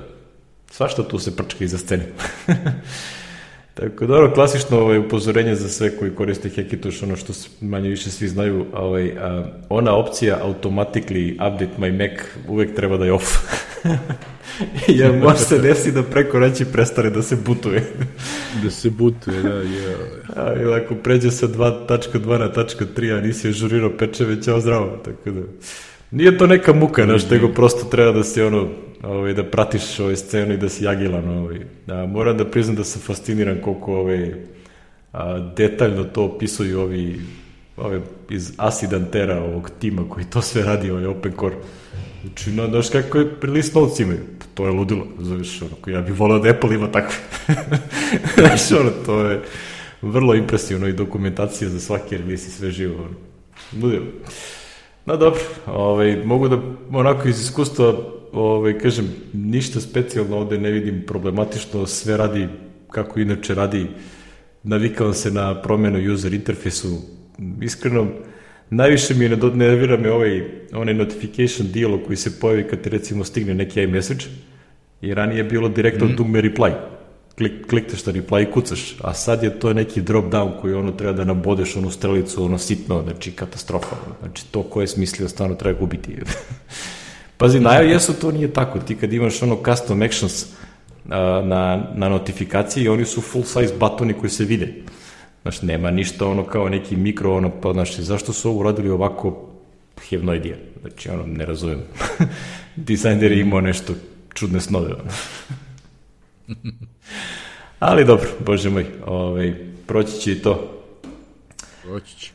svašta 0.70 1.08
tu 1.08 1.18
se 1.18 1.36
prčka 1.36 1.64
iza 1.64 1.78
scene. 1.78 2.06
Tako 3.74 4.04
ono, 4.04 4.32
klasično 4.34 4.78
ovaj, 4.78 4.98
upozorenje 4.98 5.54
za 5.54 5.68
sve 5.68 5.96
koji 5.96 6.14
koriste 6.14 6.48
Hackintosh, 6.48 7.02
ono 7.02 7.16
što 7.16 7.32
manje 7.60 7.88
više 7.88 8.10
svi 8.10 8.28
znaju, 8.28 8.66
ovaj, 8.72 9.12
a, 9.20 9.44
ona 9.68 9.94
opcija 9.96 10.40
automatically 10.44 11.32
update 11.32 11.72
my 11.78 11.92
Mac 11.98 12.20
uvek 12.48 12.74
treba 12.74 12.96
da 12.96 13.04
je 13.04 13.12
off. 13.12 13.26
Jer 14.88 15.12
može 15.12 15.38
se 15.38 15.58
desi 15.58 15.92
da 15.92 16.02
preko 16.02 16.38
reći 16.38 16.64
prestane 16.64 17.10
da 17.10 17.22
se 17.22 17.36
butuje. 17.46 17.82
da 18.62 18.70
se 18.70 18.90
butuje, 18.90 19.42
da, 19.42 19.54
je. 19.54 19.96
A, 20.36 20.52
ili 20.62 20.74
ako 20.74 20.94
pređe 20.94 21.30
sa 21.30 21.48
2.2 21.48 22.38
na 22.38 22.52
tačka 22.52 22.84
3, 22.96 23.18
a 23.18 23.20
nisi 23.20 23.48
ažurirao 23.48 23.90
pečeve, 23.98 24.42
ćao 24.42 24.60
zdravo, 24.60 25.00
tako 25.04 25.30
da... 25.30 25.40
Nije 26.10 26.38
to 26.38 26.46
neka 26.46 26.72
muka, 26.72 27.04
znaš, 27.04 27.30
nego 27.30 27.48
prosto 27.48 27.84
treba 27.84 28.12
da 28.12 28.24
se 28.24 28.44
ono, 28.44 28.68
ovaj, 29.02 29.34
da 29.34 29.44
pratiš 29.44 30.00
ovaj 30.00 30.16
scenu 30.16 30.54
i 30.54 30.56
da 30.56 30.68
si 30.68 30.88
agilan. 30.88 31.28
Ovaj. 31.28 31.60
Da, 31.86 32.06
moram 32.06 32.38
da 32.38 32.50
priznam 32.50 32.76
da 32.76 32.84
sam 32.84 33.02
fasciniran 33.02 33.60
koliko 33.62 33.96
ovaj, 33.96 34.34
a, 35.12 35.38
detaljno 35.56 36.04
to 36.04 36.24
opisuju 36.24 36.80
ovi 36.80 37.20
ove, 37.76 38.00
iz 38.30 38.52
Asidantera, 38.56 39.42
ovog 39.42 39.70
tima 39.78 40.02
koji 40.08 40.26
to 40.26 40.42
sve 40.42 40.62
radi, 40.62 40.90
ovaj 40.90 41.06
Open 41.06 41.32
Core. 41.40 41.56
Znači, 42.22 42.50
no, 42.50 42.66
znaš 42.66 42.90
kako 42.90 43.18
je 43.18 43.30
list 43.42 43.74
notes 43.74 44.00
imaju? 44.00 44.20
To 44.54 44.66
je 44.66 44.70
ludilo, 44.70 45.06
zoveš, 45.18 45.62
ono, 45.62 45.96
ja 45.96 46.00
bih 46.00 46.20
volao 46.20 46.38
da 46.38 46.50
Apple 46.50 46.74
ima 46.74 46.92
takve. 46.92 47.16
znaš, 48.38 48.72
ono, 48.72 48.90
to 49.06 49.20
je 49.20 49.42
vrlo 50.02 50.34
impresivno 50.34 50.88
i 50.88 50.92
dokumentacija 50.92 51.70
za 51.70 51.80
svaki 51.80 52.16
release 52.16 52.48
i 52.48 52.50
sve 52.50 52.70
živo. 52.70 52.94
Ono. 52.94 53.14
Ludilo. 53.82 54.06
No 55.06 55.16
dobro, 55.16 55.40
ovaj, 55.66 56.24
mogu 56.24 56.48
da 56.48 56.58
onako 56.92 57.28
iz 57.28 57.40
iskustva 57.40 57.94
ovaj, 58.32 58.78
kažem, 58.78 59.08
ništa 59.32 59.80
specijalno 59.80 60.36
ovde 60.36 60.58
ne 60.58 60.70
vidim 60.70 61.02
problematično, 61.06 61.86
sve 61.86 62.16
radi 62.16 62.48
kako 62.90 63.20
inače 63.20 63.54
radi, 63.54 63.86
navikao 64.62 65.12
se 65.12 65.30
na 65.30 65.62
promenu 65.62 66.12
user 66.12 66.34
interfejsu, 66.34 66.98
iskreno, 67.60 68.06
najviše 68.70 69.14
mi 69.14 69.24
je 69.24 69.36
nervira 69.54 69.96
me 69.96 70.12
ovaj, 70.12 70.42
onaj 70.72 70.94
notification 70.94 71.68
dialog 71.72 72.00
koji 72.06 72.16
se 72.16 72.40
pojavi 72.40 72.68
kad 72.68 72.80
ti 72.80 72.88
recimo 72.88 73.24
stigne 73.24 73.54
neki 73.54 73.82
iMessage, 73.82 74.24
i 75.00 75.14
ranije 75.14 75.38
je 75.38 75.44
bilo 75.44 75.68
direktno 75.68 76.06
mm. 76.06 76.16
dugme 76.16 76.42
reply, 76.42 76.72
klik, 77.38 77.66
klikneš 77.66 78.06
na 78.06 78.12
reply 78.12 78.42
i 78.42 78.52
kucaš, 78.52 78.96
a 79.00 79.14
sad 79.14 79.42
je 79.42 79.60
to 79.60 79.72
neki 79.72 80.00
drop 80.00 80.24
down 80.32 80.60
koji 80.60 80.74
ono 80.74 80.92
treba 80.92 81.12
da 81.12 81.24
nabodeš 81.24 81.76
onu 81.76 81.90
strelicu, 81.90 82.44
ono 82.44 82.58
sitno, 82.58 83.02
znači 83.02 83.32
katastrofa, 83.32 83.96
znači 84.20 84.46
to 84.50 84.62
ko 84.62 84.80
je 84.80 84.86
smislio 84.86 85.28
stvarno 85.28 85.54
treba 85.54 85.80
gubiti. 85.80 86.16
Pazi, 87.36 87.60
na 87.60 87.82
iOS-u 87.82 88.12
to 88.12 88.32
nije 88.32 88.52
tako, 88.52 88.78
ti 88.78 88.96
kad 88.96 89.12
imaš 89.12 89.42
ono 89.42 89.58
custom 89.64 90.02
actions 90.02 90.46
na, 91.44 91.82
na 91.94 92.08
notifikaciji, 92.08 92.88
oni 92.88 93.04
su 93.04 93.20
full 93.20 93.44
size 93.44 93.74
batoni 93.80 94.14
koji 94.14 94.30
se 94.30 94.44
vide. 94.44 94.74
Znaš, 95.42 95.62
nema 95.62 95.90
ništa 95.90 96.26
ono 96.26 96.44
kao 96.44 96.68
neki 96.68 96.96
mikro, 96.96 97.36
ono, 97.36 97.50
pa, 97.60 97.72
znaš, 97.72 97.96
zašto 97.96 98.32
su 98.32 98.48
ovo 98.50 98.60
uradili 98.60 98.90
ovako 98.90 99.48
have 100.10 100.22
no. 100.22 100.34
Znači, 100.80 101.10
ono, 101.10 101.26
ne 101.26 101.46
razumem. 101.46 101.80
Dizajner 102.76 103.32
je 103.32 103.40
imao 103.40 103.60
nešto 103.60 103.94
čudne 104.34 104.60
snove, 104.60 104.94
ono. 104.94 105.10
Ali 107.78 108.04
dobro, 108.04 108.28
bože 108.46 108.70
moj, 108.70 108.86
ovaj, 109.06 109.54
proći 109.86 110.20
će 110.20 110.32
i 110.32 110.42
to. 110.42 110.82
Proći 111.82 112.16
će. 112.18 112.32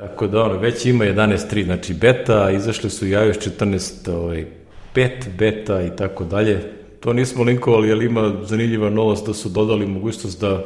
Tako 0.00 0.26
da, 0.26 0.42
ono, 0.42 0.58
već 0.58 0.86
ima 0.86 1.04
11.3, 1.04 1.64
znači 1.64 1.94
beta, 1.94 2.50
izašle 2.50 2.90
su 2.90 3.06
i 3.06 3.10
iOS 3.10 3.36
14, 3.36 4.10
ovaj, 4.10 4.46
5 4.94 5.10
beta 5.38 5.82
i 5.82 5.96
tako 5.96 6.24
dalje. 6.24 6.72
To 7.00 7.12
nismo 7.12 7.44
linkovali, 7.44 7.92
ali 7.92 8.06
ima 8.06 8.32
zanimljiva 8.42 8.90
novost 8.90 9.26
da 9.26 9.34
su 9.34 9.48
dodali 9.48 9.86
mogućnost 9.86 10.40
da 10.40 10.64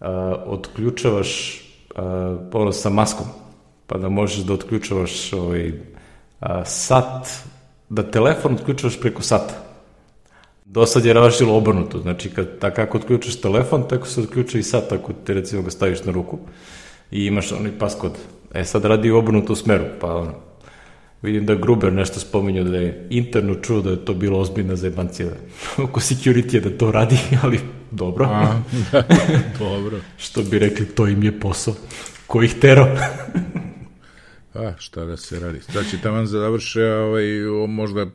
a, 0.00 0.44
otključavaš 0.46 1.62
a, 1.94 2.36
ono 2.52 2.72
sa 2.72 2.90
maskom, 2.90 3.26
pa 3.86 3.98
da 3.98 4.08
možeš 4.08 4.38
da 4.38 4.52
otključavaš 4.52 5.32
ovaj, 5.32 5.72
a, 6.40 6.64
sat, 6.64 7.28
da 7.88 8.02
telefon 8.02 8.54
otključavaš 8.54 9.00
preko 9.00 9.22
sata. 9.22 9.54
Do 10.64 10.86
sad 10.86 11.04
je 11.04 11.12
rašilo 11.12 11.56
obrnuto, 11.56 11.98
znači 11.98 12.30
kad, 12.30 12.58
tako 12.58 12.76
kako 12.76 12.98
otključaš 12.98 13.40
telefon, 13.40 13.88
tako 13.88 14.06
se 14.06 14.20
otključa 14.20 14.58
i 14.58 14.62
sat 14.62 14.92
ako 14.92 15.12
te 15.26 15.34
recimo 15.34 15.62
ga 15.62 15.70
staviš 15.70 16.04
na 16.04 16.12
ruku 16.12 16.38
i 17.10 17.26
imaš 17.26 17.52
onaj 17.52 17.78
paskod. 17.78 18.12
E 18.54 18.64
sad 18.64 18.84
radi 18.84 19.10
u 19.10 19.18
obrnutu 19.18 19.54
smeru, 19.54 19.84
pa 20.00 20.14
ono, 20.14 20.34
vidim 21.22 21.46
da 21.46 21.54
Gruber 21.54 21.92
nešto 21.92 22.20
spominjao 22.20 22.64
da 22.64 22.76
je 22.76 23.06
interno 23.10 23.54
čuo 23.54 23.80
da 23.80 23.90
je 23.90 24.04
to 24.04 24.14
bilo 24.14 24.38
ozbiljna 24.38 24.76
zajebancija 24.76 25.28
oko 25.84 26.00
security 26.00 26.60
da 26.60 26.78
to 26.78 26.92
radi, 26.92 27.18
ali 27.42 27.60
dobro. 27.90 28.24
A, 28.24 28.60
da, 28.92 29.02
dobro. 29.58 29.98
Što 30.16 30.42
bi 30.42 30.58
rekli, 30.58 30.86
to 30.86 31.06
im 31.06 31.22
je 31.22 31.40
posao. 31.40 31.74
Ko 32.26 32.42
ih 32.42 32.54
tero? 32.60 32.86
A, 34.54 34.72
šta 34.78 35.04
da 35.04 35.16
se 35.16 35.40
radi? 35.40 35.60
Znači, 35.72 35.98
taman 36.02 36.26
završe 36.26 36.84
ovaj, 36.84 37.24
možda 37.68 38.06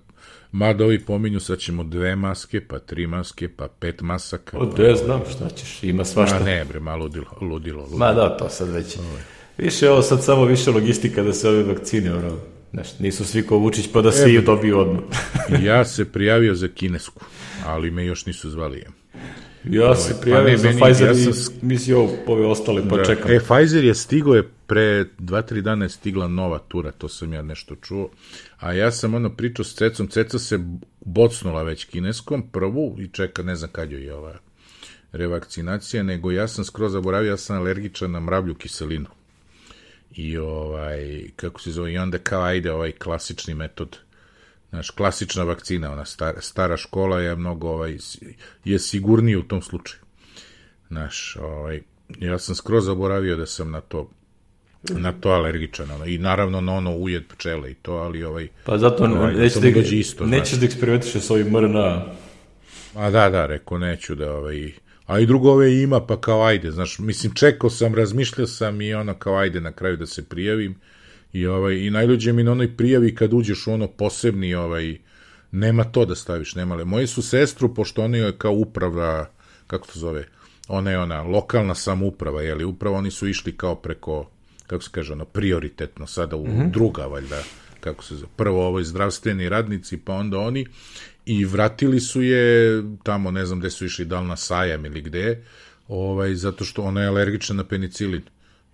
Mada 0.53 0.85
ovi 0.85 0.99
pominju, 0.99 1.39
sad 1.39 1.59
ćemo 1.59 1.83
dve 1.83 2.15
maske, 2.15 2.67
pa 2.67 2.79
tri 2.79 3.07
maske, 3.07 3.49
pa 3.49 3.67
pet 3.67 4.01
masaka. 4.01 4.57
O, 4.57 4.65
da 4.65 4.83
ja 4.83 4.95
znam 4.95 5.21
šta 5.31 5.49
ćeš, 5.49 5.83
ima 5.83 6.05
svašta. 6.05 6.35
A 6.35 6.39
ne, 6.39 6.65
bre, 6.65 6.79
malo 6.79 7.03
ludilo, 7.03 7.25
ludilo. 7.41 7.81
ludilo. 7.81 7.97
Ma 7.97 8.13
da, 8.13 8.37
to 8.37 8.49
sad 8.49 8.69
već. 8.69 8.97
Ove. 8.97 9.23
Više 9.57 9.89
ovo 9.89 10.01
sad 10.01 10.23
samo 10.23 10.45
više 10.45 10.71
logistika 10.71 11.23
da 11.23 11.33
se 11.33 11.49
ove 11.49 11.63
vakcine, 11.63 12.13
ono, 12.13 12.37
znaš, 12.71 12.99
nisu 12.99 13.25
svi 13.25 13.45
ko 13.45 13.57
Vučić 13.57 13.87
pa 13.93 14.01
da 14.01 14.11
svi 14.11 14.35
e, 14.35 14.41
dobiju 14.41 14.79
odmah. 14.79 15.01
ja 15.69 15.85
se 15.85 16.11
prijavio 16.11 16.55
za 16.55 16.67
kinesku, 16.67 17.25
ali 17.65 17.91
me 17.91 18.05
još 18.05 18.25
nisu 18.25 18.49
zvali. 18.49 18.83
Ja 19.69 19.85
Ove, 19.85 19.95
se 19.95 20.13
pa 20.13 20.21
prijavio 20.21 20.53
pa 20.53 20.57
za 20.57 20.67
meni, 20.67 20.81
Pfizer 20.81 21.07
ja 21.07 21.33
sam... 21.33 21.53
i 21.61 21.65
mislio 21.65 22.09
ove 22.27 22.45
ostale, 22.45 22.89
pa 22.89 22.97
da. 22.97 23.05
čekam. 23.05 23.31
E, 23.31 23.39
Pfizer 23.39 23.83
je 23.83 23.95
stigo 23.95 24.35
je 24.35 24.49
pre 24.67 25.05
2-3 25.19 25.61
dana 25.61 25.85
je 25.85 25.89
stigla 25.89 26.27
nova 26.27 26.59
tura, 26.59 26.91
to 26.91 27.09
sam 27.09 27.33
ja 27.33 27.41
nešto 27.41 27.75
čuo, 27.75 28.09
a 28.59 28.73
ja 28.73 28.91
sam 28.91 29.13
ono 29.13 29.35
pričao 29.35 29.65
s 29.65 29.75
Cecom, 29.75 30.07
Ceca 30.07 30.39
se 30.39 30.59
bocnula 31.05 31.63
već 31.63 31.85
kineskom, 31.85 32.49
prvu, 32.51 32.95
i 32.99 33.07
čeka, 33.07 33.43
ne 33.43 33.55
znam 33.55 33.69
kad 33.71 33.91
joj 33.91 34.03
je 34.03 34.13
ova 34.13 34.33
revakcinacija, 35.11 36.03
nego 36.03 36.31
ja 36.31 36.47
sam 36.47 36.65
skroz 36.65 36.91
zaboravio, 36.91 37.29
ja 37.29 37.37
sam 37.37 37.57
alergičan 37.57 38.11
na 38.11 38.19
mravlju 38.19 38.55
kiselinu. 38.55 39.07
I 40.15 40.37
ovaj, 40.37 41.23
kako 41.35 41.61
se 41.61 41.71
zove, 41.71 41.93
i 41.93 41.97
onda 41.97 42.17
kao 42.17 42.43
ajde 42.43 42.71
ovaj 42.71 42.91
klasični 42.91 43.53
metod, 43.53 43.97
znaš, 44.69 44.89
klasična 44.89 45.43
vakcina, 45.43 45.91
ona 45.91 46.05
stara, 46.05 46.41
stara 46.41 46.77
škola 46.77 47.19
je 47.19 47.35
mnogo, 47.35 47.69
ovaj, 47.69 47.97
je 48.65 48.79
sigurnije 48.79 49.37
u 49.37 49.43
tom 49.43 49.61
slučaju. 49.61 50.01
Znaš, 50.87 51.37
ovaj, 51.41 51.81
ja 52.19 52.39
sam 52.39 52.55
skroz 52.55 52.85
zaboravio 52.85 53.35
da 53.35 53.45
sam 53.45 53.71
na 53.71 53.81
to 53.81 54.09
na 54.89 55.11
to 55.11 55.29
alergičan, 55.29 55.91
ono, 55.91 56.05
i 56.05 56.17
naravno 56.17 56.61
na 56.61 56.73
ono 56.73 56.95
ujed 56.95 57.23
pčele 57.27 57.71
i 57.71 57.73
to, 57.73 57.93
ali 57.93 58.23
ovaj... 58.23 58.47
Pa 58.65 58.77
zato 58.77 59.03
ovaj, 59.03 59.33
neće 59.33 59.59
da, 59.59 59.79
isto, 59.79 60.25
nećeš 60.25 60.59
da 60.59 60.65
eksperimentiše 60.65 61.19
s 61.19 61.31
ovim 61.31 61.47
mRNA. 61.47 62.05
A 62.95 63.09
da, 63.09 63.29
da, 63.29 63.45
rekao, 63.45 63.77
neću 63.77 64.15
da, 64.15 64.33
ovaj, 64.33 64.71
a 65.05 65.19
i 65.19 65.25
drugo 65.25 65.51
ove 65.51 65.81
ima, 65.81 66.05
pa 66.05 66.21
kao 66.21 66.43
ajde, 66.43 66.71
znaš, 66.71 66.99
mislim, 66.99 67.33
čekao 67.33 67.69
sam, 67.69 67.95
razmišljao 67.95 68.47
sam 68.47 68.81
i 68.81 68.93
ono 68.93 69.13
kao 69.13 69.35
ajde 69.37 69.61
na 69.61 69.71
kraju 69.71 69.97
da 69.97 70.05
se 70.05 70.29
prijavim, 70.29 70.75
I, 71.33 71.47
ovaj, 71.47 71.75
i 71.75 71.89
najluđe 71.89 72.33
mi 72.33 72.43
na 72.43 72.51
onoj 72.51 72.77
prijavi 72.77 73.15
kad 73.15 73.33
uđeš 73.33 73.67
u 73.67 73.71
ono 73.71 73.87
posebni, 73.87 74.53
ovaj, 74.55 74.97
nema 75.51 75.83
to 75.83 76.05
da 76.05 76.15
staviš, 76.15 76.55
nema 76.55 76.75
le. 76.75 76.85
Moji 76.85 77.07
su 77.07 77.21
sestru, 77.21 77.73
pošto 77.73 78.03
oni 78.03 78.17
je 78.17 78.37
kao 78.37 78.51
uprava, 78.51 79.29
kako 79.67 79.87
to 79.87 79.99
zove, 79.99 80.27
ona 80.67 80.91
je 80.91 80.99
ona 80.99 81.21
lokalna 81.21 81.75
samuprava, 81.75 82.41
je 82.41 82.55
li, 82.55 82.63
upravo 82.63 82.97
oni 82.97 83.11
su 83.11 83.27
išli 83.27 83.57
kao 83.57 83.75
preko, 83.75 84.29
kako 84.67 84.83
se 84.83 84.89
kaže, 84.91 85.13
ono, 85.13 85.25
prioritetno, 85.25 86.07
sada 86.07 86.35
u 86.35 86.47
mm 86.47 86.51
-hmm. 86.51 86.71
druga, 86.71 87.05
valjda, 87.05 87.43
kako 87.79 88.03
se 88.03 88.15
zove, 88.15 88.31
prvo 88.35 88.67
ovoj 88.67 88.83
zdravstveni 88.83 89.49
radnici, 89.49 89.97
pa 89.97 90.13
onda 90.13 90.39
oni, 90.39 90.65
i 91.25 91.45
vratili 91.45 91.99
su 91.99 92.21
je 92.21 92.83
tamo, 93.03 93.31
ne 93.31 93.45
znam 93.45 93.59
gde 93.59 93.69
su 93.69 93.85
išli, 93.85 94.05
da 94.05 94.19
li 94.19 94.27
na 94.27 94.35
sajam 94.35 94.85
ili 94.85 95.01
gde, 95.01 95.43
ovaj, 95.87 96.35
zato 96.35 96.65
što 96.65 96.81
ona 96.83 97.01
je 97.01 97.07
alergična 97.07 97.55
na 97.55 97.63
penicilin. 97.63 98.21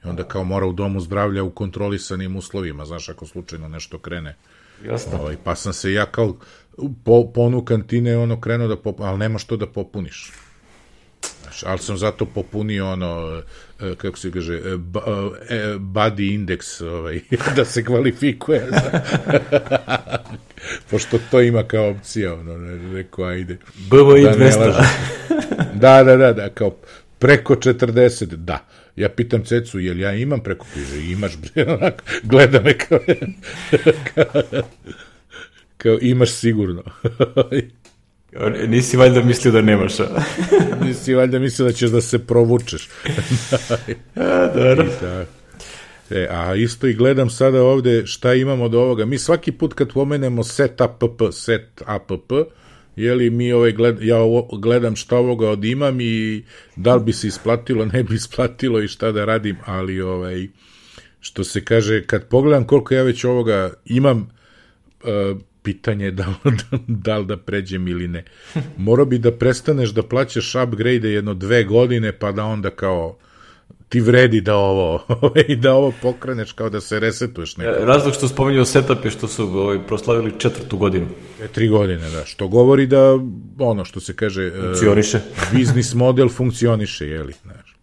I 0.05 0.07
onda 0.07 0.23
kao 0.23 0.43
mora 0.43 0.65
u 0.65 0.73
domu 0.73 0.99
zdravlja 0.99 1.43
u 1.43 1.51
kontrolisanim 1.51 2.35
uslovima, 2.35 2.85
znaš, 2.85 3.09
ako 3.09 3.25
slučajno 3.25 3.67
nešto 3.67 3.99
krene. 3.99 4.35
Jasno. 4.85 5.19
Ovaj, 5.19 5.38
pa 5.43 5.55
sam 5.55 5.73
se 5.73 5.93
ja 5.93 6.05
kao 6.05 6.38
po, 7.03 7.31
ponukan 7.33 7.81
ti 7.88 8.01
ne 8.01 8.17
ono 8.17 8.41
krenuo 8.41 8.67
da 8.67 8.77
pop, 8.77 8.99
ali 8.99 9.17
nema 9.17 9.39
što 9.39 9.57
da 9.57 9.67
popuniš. 9.67 10.31
Znaš, 11.49 11.63
ali 11.63 11.79
sam 11.79 11.97
zato 11.97 12.25
popunio 12.25 12.91
ono, 12.91 13.41
e, 13.79 13.95
kako 13.95 14.17
se 14.17 14.31
kaže, 14.31 14.53
e, 14.53 14.57
e, 14.57 15.75
body 15.79 16.38
index, 16.38 16.85
ovaj, 16.85 17.21
da 17.55 17.65
se 17.65 17.85
kvalifikuje. 17.85 18.67
Pošto 20.89 21.19
to 21.31 21.41
ima 21.41 21.63
kao 21.63 21.89
opcija, 21.89 22.33
ono, 22.33 22.57
rekao, 22.93 23.25
ajde. 23.25 23.57
BVI 23.77 24.23
da 24.23 24.35
200. 24.35 24.85
da, 25.73 26.03
da, 26.03 26.15
da, 26.17 26.33
da, 26.33 26.49
kao 26.49 26.75
preko 27.19 27.55
40, 27.55 28.25
da. 28.25 28.65
Ja 28.95 29.09
pitam 29.09 29.45
Cecu, 29.45 29.79
jel 29.79 29.99
ja 29.99 30.13
imam 30.13 30.39
preko 30.39 30.65
križe? 30.73 31.12
Imaš, 31.12 31.38
bre, 31.38 31.73
onako, 31.73 32.03
gleda 32.23 32.62
me 32.62 32.77
kao, 32.77 32.99
kao, 34.13 34.41
kao 35.77 35.97
imaš 36.01 36.31
sigurno. 36.31 36.83
Nisi 38.67 38.97
valjda 38.97 39.23
mislio 39.23 39.51
da 39.51 39.61
nemaš, 39.61 39.99
a? 39.99 40.07
Nisi 40.85 41.13
valjda 41.13 41.39
mislio 41.39 41.65
da 41.65 41.73
ćeš 41.73 41.89
da 41.89 42.01
se 42.01 42.19
provučeš. 42.19 42.89
a, 44.15 44.51
dobro. 44.55 44.85
E, 46.09 46.27
a 46.31 46.55
isto 46.55 46.87
i 46.87 46.93
gledam 46.93 47.29
sada 47.29 47.63
ovde 47.63 48.05
šta 48.05 48.33
imamo 48.33 48.63
od 48.63 48.75
ovoga. 48.75 49.05
Mi 49.05 49.17
svaki 49.17 49.51
put 49.51 49.73
kad 49.73 49.93
pomenemo 49.93 50.43
set 50.43 50.81
app, 50.81 51.03
set 51.31 51.81
app, 51.85 52.31
jeli 52.95 53.29
mi 53.29 53.53
ovaj 53.53 53.71
gled, 53.71 54.01
ja 54.01 54.17
ovo, 54.17 54.57
gledam 54.57 54.95
šta 54.95 55.17
ovoga 55.17 55.49
od 55.49 55.65
imam 55.65 56.01
i 56.01 56.43
da 56.75 56.95
li 56.95 57.03
bi 57.03 57.13
se 57.13 57.27
isplatilo, 57.27 57.85
ne 57.85 58.03
bi 58.03 58.15
isplatilo 58.15 58.81
i 58.81 58.87
šta 58.87 59.11
da 59.11 59.25
radim, 59.25 59.57
ali 59.65 60.01
ovaj, 60.01 60.47
što 61.19 61.43
se 61.43 61.65
kaže, 61.65 62.03
kad 62.05 62.27
pogledam 62.27 62.67
koliko 62.67 62.93
ja 62.93 63.03
već 63.03 63.23
ovoga 63.23 63.73
imam, 63.85 64.31
uh, 65.03 65.37
pitanje 65.63 66.12
da, 66.12 66.34
da, 66.43 66.78
da 66.88 67.17
li 67.17 67.26
da 67.26 67.38
pređem 67.38 67.88
ili 67.88 68.08
ne. 68.08 68.24
Morao 68.78 69.06
bi 69.06 69.17
da 69.17 69.32
prestaneš 69.32 69.89
da 69.89 70.04
plaćaš 70.04 70.56
upgrade 70.56 71.10
jedno 71.10 71.34
dve 71.34 71.63
godine, 71.63 72.12
pa 72.12 72.32
da 72.32 72.45
onda 72.45 72.69
kao 72.69 73.17
ti 73.89 74.00
vredi 74.00 74.41
da 74.41 74.56
ovo 74.56 75.04
i 75.48 75.56
da 75.63 75.74
ovo 75.74 75.93
pokreneš 76.02 76.52
kao 76.52 76.69
da 76.69 76.82
se 76.82 77.00
resetuješ 77.00 77.58
nekako. 77.58 77.86
Razlog 77.86 78.13
što 78.13 78.28
spominjao 78.28 78.65
setup 78.65 79.06
je 79.06 79.12
što 79.12 79.28
su 79.28 79.43
ovaj, 79.43 79.80
proslavili 79.88 80.34
četvrtu 80.38 80.78
godinu. 80.78 81.08
E, 81.41 81.48
tri 81.48 81.67
godine, 81.67 82.10
da. 82.10 82.26
Što 82.26 82.48
govori 82.48 82.88
da 82.88 83.19
ono 83.60 83.86
što 83.86 84.00
se 84.00 84.15
kaže... 84.15 84.43
E, 84.43 84.52
funkcioniše. 84.62 85.17
Uh, 85.17 85.54
biznis 85.58 85.93
model 85.93 86.30
funkcioniše, 86.30 87.08
jeli, 87.08 87.34
znaš. 87.43 87.78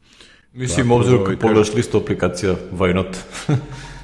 Mislim, 0.53 0.91
obzirom 0.91 1.21
ovaj, 1.21 1.33
kad 1.33 1.41
pogledaš 1.41 1.75
listu 1.75 1.99
aplikacija, 1.99 2.55
why 2.73 2.95
not? 2.95 3.17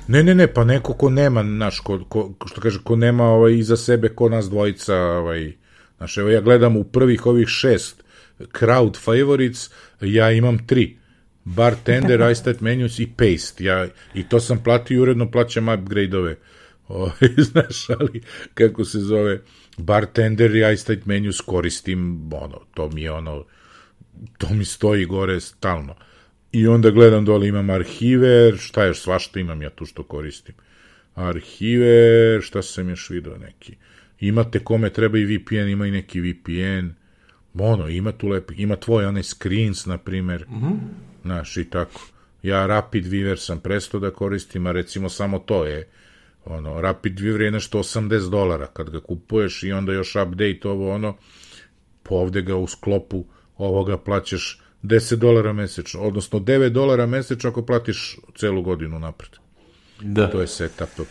Ne, 0.09 0.23
ne, 0.23 0.35
ne, 0.35 0.47
pa 0.47 0.65
neko 0.65 0.95
ko 0.95 1.11
nema, 1.11 1.43
naš, 1.43 1.81
ko, 1.81 2.05
ko, 2.09 2.35
što 2.47 2.61
kaže, 2.61 2.79
ko 2.85 2.97
nema 2.97 3.25
ovaj, 3.25 3.59
iza 3.59 3.77
sebe, 3.77 4.09
ko 4.09 4.29
nas 4.29 4.51
dvojica, 4.51 4.97
ovaj, 4.97 5.53
znaš, 5.97 6.19
evo 6.19 6.31
ja 6.31 6.41
gledam 6.41 6.77
u 6.77 6.85
prvih 6.85 7.27
ovih 7.27 7.49
šest 7.49 8.03
crowd 8.39 8.99
favorites, 8.99 9.71
ja 10.01 10.31
imam 10.31 10.67
tri. 10.67 10.97
Bartender, 11.45 12.31
iStat 12.31 12.61
menus 12.61 12.99
i 12.99 13.07
paste. 13.17 13.65
Ja, 13.65 13.87
I 14.15 14.29
to 14.29 14.41
sam 14.41 14.63
platio 14.63 14.95
i 14.95 14.99
uredno 14.99 15.31
plaćam 15.31 15.69
upgrade-ove. 15.69 16.37
Ovaj, 16.89 17.35
znaš, 17.39 17.91
ali 17.91 18.23
kako 18.55 18.85
se 18.85 18.99
zove, 18.99 19.41
bartender 19.77 20.57
i 20.57 20.73
iStat 20.73 21.07
menus 21.07 21.41
koristim, 21.41 22.31
ono, 22.33 22.61
to 22.75 22.89
mi 22.89 23.03
je 23.03 23.13
ono, 23.13 23.45
to 24.39 24.49
mi 24.51 24.65
stoji 24.65 25.05
gore 25.05 25.41
stalno. 25.41 25.95
I 26.53 26.67
onda 26.67 26.91
gledam 26.91 27.25
dole 27.25 27.49
imam 27.49 27.71
arhiver, 27.71 28.57
šta 28.59 28.85
još, 28.85 29.01
svašta 29.01 29.41
imam 29.41 29.63
ja 29.63 29.71
tu 29.71 29.87
što 29.87 30.03
koristim. 30.03 30.55
Arhiver, 31.15 32.43
šta 32.43 32.63
sam 32.63 32.89
još 32.89 33.11
video 33.11 33.37
neki. 33.37 33.77
Imate 34.21 34.59
kome 34.59 34.91
treba 34.91 35.19
i 35.19 35.25
VPN, 35.25 35.69
ima 35.69 35.87
i 35.87 35.91
neki 35.91 36.21
VPN. 36.21 36.89
Ono, 37.55 37.89
ima 37.89 38.13
tu 38.13 38.29
lepi, 38.29 38.55
ima 38.57 38.77
tvoj 38.77 39.05
onaj 39.05 39.23
screens, 39.23 39.87
na 39.87 39.99
primer. 39.99 40.47
Mm 40.49 40.55
-hmm. 40.55 40.79
Znaš, 41.23 41.57
i 41.57 41.65
tako. 41.65 42.01
Ja 42.43 42.67
Rapid 42.67 43.07
Weaver 43.07 43.37
sam 43.37 43.61
prestao 43.61 44.01
da 44.01 44.11
koristim, 44.11 44.67
a 44.67 44.73
recimo 44.73 45.09
samo 45.09 45.39
to 45.39 45.65
je 45.65 45.89
ono, 46.45 46.81
Rapid 46.81 47.19
Weaver 47.19 47.41
je 47.41 47.51
nešto 47.51 47.79
80 47.79 48.31
dolara 48.31 48.67
kad 48.67 48.91
ga 48.91 49.01
kupuješ 49.01 49.63
i 49.63 49.73
onda 49.73 49.93
još 49.93 50.17
update 50.17 50.61
ovo 50.65 50.95
ono, 50.95 51.17
po 52.03 52.15
ovde 52.15 52.43
ga 52.43 52.57
u 52.57 52.67
sklopu 52.67 53.25
ovoga 53.57 53.99
plaćaš 53.99 54.62
10 54.83 55.17
dolara 55.17 55.53
mesečno, 55.53 56.01
odnosno 56.01 56.39
9 56.39 56.69
dolara 56.69 57.07
mesečno 57.07 57.51
ako 57.51 57.63
platiš 57.63 58.19
celu 58.37 58.63
godinu 58.63 58.99
napred. 58.99 59.31
Da. 60.01 60.31
To 60.31 60.41
je 60.41 60.47
setup. 60.47 61.07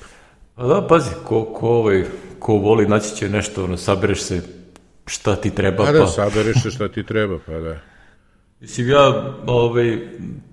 A 0.55 0.67
da, 0.67 0.87
pazi, 0.87 1.09
ko, 1.25 1.45
ko, 1.45 1.69
ovaj, 1.69 2.05
ko 2.39 2.53
voli 2.53 2.87
naći 2.87 3.15
će 3.15 3.29
nešto, 3.29 3.63
ono, 3.63 3.77
sabereš 3.77 4.21
se 4.21 4.41
šta 5.05 5.35
ti 5.35 5.49
treba. 5.49 5.91
Da, 5.91 5.99
pa... 5.99 6.07
sabereš 6.07 6.63
se 6.63 6.71
šta 6.71 6.87
ti 6.87 7.03
treba, 7.03 7.39
pa 7.45 7.51
da. 7.51 7.79
Mislim, 8.59 8.89
ja 8.89 9.33
ovaj, 9.47 9.97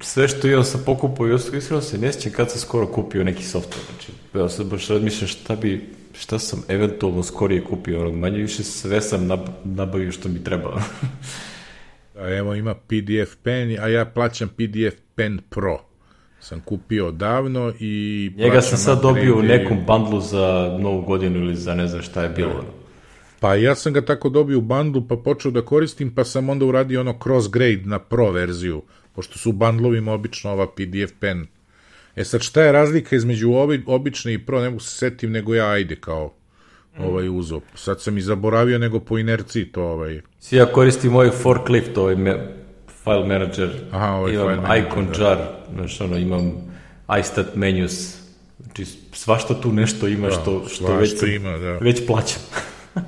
sve 0.00 0.28
što 0.28 0.48
imam 0.48 0.64
sam 0.64 0.82
pokupao 0.86 1.28
i 1.28 1.34
iskreno 1.34 1.80
se 1.82 1.98
ne 1.98 2.12
sjećam 2.12 2.32
kad 2.32 2.50
sam 2.50 2.60
skoro 2.60 2.86
kupio 2.86 3.24
neki 3.24 3.42
software. 3.42 3.86
Znači, 3.90 4.12
ja 4.34 4.48
sam 4.48 4.68
baš 4.68 4.88
razmišljam 4.88 5.28
šta 5.28 5.56
bi, 5.56 5.90
šta 6.12 6.38
sam 6.38 6.62
eventualno 6.68 7.22
skorije 7.22 7.64
kupio, 7.64 8.00
ono, 8.00 8.12
manje 8.12 8.38
više 8.38 8.62
sve 8.62 9.00
sam 9.00 9.26
nab, 9.26 9.40
nabavio 9.64 10.12
što 10.12 10.28
mi 10.28 10.44
treba. 10.44 10.82
A 12.18 12.34
evo 12.34 12.54
ima 12.54 12.74
PDF 12.74 13.36
pen, 13.42 13.76
a 13.80 13.88
ja 13.88 14.04
plaćam 14.04 14.48
PDF 14.48 15.00
pen 15.14 15.40
Pro. 15.50 15.78
Sam 16.40 16.60
kupio 16.60 17.10
davno 17.10 17.72
i... 17.80 18.32
Njega 18.36 18.60
sam 18.60 18.78
sad 18.78 19.02
dobio 19.02 19.38
u 19.38 19.42
nekom 19.42 19.78
bandlu 19.86 20.20
za 20.20 20.76
novu 20.80 21.02
godinu 21.02 21.38
ili 21.38 21.54
za 21.54 21.74
ne 21.74 21.86
znam 21.86 22.02
šta 22.02 22.22
je 22.22 22.28
bilo. 22.28 22.64
Pa 23.40 23.54
ja 23.54 23.74
sam 23.74 23.92
ga 23.92 24.04
tako 24.04 24.28
dobio 24.28 24.58
u 24.58 24.60
bandlu, 24.60 25.08
pa 25.08 25.16
počeo 25.16 25.50
da 25.50 25.62
koristim, 25.62 26.14
pa 26.14 26.24
sam 26.24 26.48
onda 26.48 26.64
uradio 26.64 27.00
ono 27.00 27.18
cross 27.22 27.48
grade 27.50 27.82
na 27.84 27.98
Pro 27.98 28.30
verziju, 28.30 28.82
pošto 29.14 29.38
su 29.38 29.50
u 29.50 29.52
bandlovima 29.52 30.12
obično 30.12 30.50
ova 30.50 30.66
PDF 30.66 31.12
pen. 31.20 31.46
E 32.16 32.24
sad 32.24 32.40
šta 32.42 32.62
je 32.62 32.72
razlika 32.72 33.16
između 33.16 33.52
obi, 33.52 33.82
obične 33.86 34.34
i 34.34 34.38
Pro, 34.38 34.60
ne 34.60 34.70
mogu 34.70 34.80
se 34.80 34.96
setim, 34.96 35.30
nego 35.30 35.54
ja 35.54 35.70
ajde 35.70 35.96
kao 35.96 36.34
ovaj 36.98 37.28
uzo. 37.28 37.60
Sad 37.74 38.00
sam 38.00 38.18
i 38.18 38.20
zaboravio, 38.20 38.78
nego 38.78 39.00
po 39.00 39.18
inerciji 39.18 39.64
to 39.64 39.82
ovaj... 39.82 40.20
Si 40.40 40.56
ja 40.56 40.66
koristim 40.66 41.14
ovaj 41.14 41.30
forklift, 41.30 41.98
ovaj 41.98 42.16
me, 42.16 42.56
file 43.04 43.26
manager, 43.26 43.70
Aha, 43.92 44.12
ovaj 44.12 44.32
imam 44.32 44.46
file 44.46 44.56
manager, 44.60 44.86
icon 44.86 45.06
da. 45.18 45.24
jar, 45.24 45.38
znaš, 45.74 46.00
ono, 46.00 46.16
imam 46.18 46.52
iStat 47.20 47.54
menus, 47.54 48.16
znači 48.58 48.84
svašta 49.12 49.60
tu 49.60 49.72
nešto 49.72 50.08
ima 50.08 50.28
Da, 50.28 50.34
što, 50.34 50.64
što 50.68 50.96
već, 50.96 51.22
ima, 51.36 51.58
da. 51.58 51.78
već 51.78 52.06
plaćam. 52.06 52.42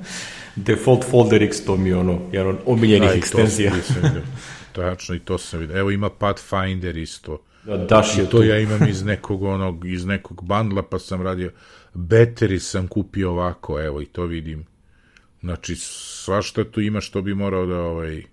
Default 0.55 1.03
folder 1.09 1.43
X, 1.43 1.65
to 1.65 1.77
mi 1.77 1.89
je 1.89 1.95
ono, 1.97 2.19
jedan 2.31 2.47
od 2.47 2.57
omiljenih 2.65 3.09
Da, 3.09 3.15
ekstenzija. 3.15 3.71
Tačno, 4.75 5.15
i 5.15 5.19
to 5.19 5.37
sam 5.37 5.59
vidio. 5.59 5.77
Evo 5.77 5.91
ima 5.91 6.09
Pathfinder 6.09 6.97
isto. 6.97 7.41
Da, 7.63 7.77
Dash 7.77 8.17
je 8.17 8.23
I 8.23 8.25
to 8.25 8.37
tu. 8.37 8.43
ja 8.43 8.59
imam 8.59 8.87
iz 8.87 9.03
nekog 9.03 9.43
onog, 9.43 9.85
iz 9.85 10.05
nekog 10.05 10.43
bandla, 10.43 10.83
pa 10.83 10.99
sam 10.99 11.21
radio, 11.21 11.51
battery 11.93 12.59
sam 12.59 12.87
kupio 12.87 13.31
ovako, 13.31 13.81
evo 13.81 14.01
i 14.01 14.05
to 14.05 14.25
vidim. 14.25 14.65
Znači, 15.41 15.75
svašta 15.75 16.63
tu 16.63 16.81
ima 16.81 17.01
što 17.01 17.21
bi 17.21 17.33
morao 17.33 17.65
da, 17.65 17.79
ovaj, 17.79 18.23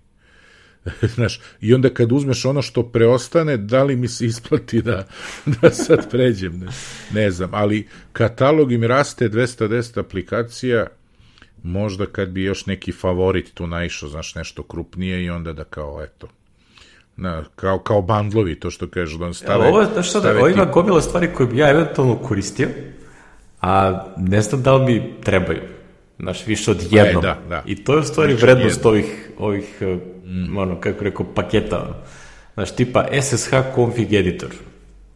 znaš, 1.15 1.39
i 1.61 1.73
onda 1.73 1.89
kad 1.89 2.11
uzmeš 2.11 2.45
ono 2.45 2.61
što 2.61 2.83
preostane, 2.83 3.57
da 3.57 3.83
li 3.83 3.95
mi 3.95 4.07
se 4.07 4.25
isplati 4.25 4.81
da, 4.81 5.07
da 5.61 5.71
sad 5.71 6.11
pređem, 6.11 6.59
ne, 6.59 6.67
ne 7.13 7.31
znam, 7.31 7.49
ali 7.53 7.87
katalog 8.13 8.71
im 8.71 8.83
raste 8.83 9.29
210 9.29 9.99
aplikacija, 9.99 10.87
možda 11.63 12.05
kad 12.05 12.29
bi 12.29 12.43
još 12.43 12.65
neki 12.65 12.91
favorit 12.91 13.53
tu 13.53 13.67
naišao, 13.67 14.09
znaš, 14.09 14.35
nešto 14.35 14.63
krupnije 14.63 15.23
i 15.23 15.29
onda 15.29 15.53
da 15.53 15.63
kao, 15.63 16.03
eto, 16.03 16.27
na, 17.15 17.43
kao, 17.55 17.79
kao 17.79 18.01
bandlovi, 18.01 18.59
to 18.59 18.71
što 18.71 18.87
kažeš, 18.87 19.15
da 19.15 19.25
on 19.25 19.33
stave... 19.33 19.67
Ovo, 19.67 19.85
znaš 19.93 20.09
šta, 20.09 20.19
da, 20.19 20.31
ovo 20.31 20.47
ima 20.47 20.65
gomila 20.65 21.01
stvari 21.01 21.29
koje 21.33 21.47
bi 21.47 21.57
ja 21.57 21.69
eventualno 21.69 22.15
koristio, 22.15 22.67
a 23.61 24.05
ne 24.17 24.41
znam 24.41 24.61
da 24.63 24.75
li 24.75 24.93
mi 24.93 25.13
trebaju. 25.23 25.61
Znaš, 26.19 26.47
više 26.47 26.71
od 26.71 26.87
jednog. 26.91 27.23
E, 27.23 27.27
da, 27.27 27.37
da. 27.49 27.63
I 27.65 27.83
to 27.83 27.93
je 27.93 27.99
u 27.99 28.03
stvari 28.03 28.33
Više 28.33 28.45
vrednost 28.45 28.75
jednog. 28.75 28.93
ovih, 28.93 29.31
ovih 29.37 29.81
mm. 30.25 30.57
ono, 30.57 30.79
kako 30.79 31.03
rekao, 31.03 31.25
paketa. 31.35 32.03
Znaš, 32.53 32.71
tipa 32.71 33.05
SSH 33.21 33.53
config 33.75 34.13
editor. 34.13 34.49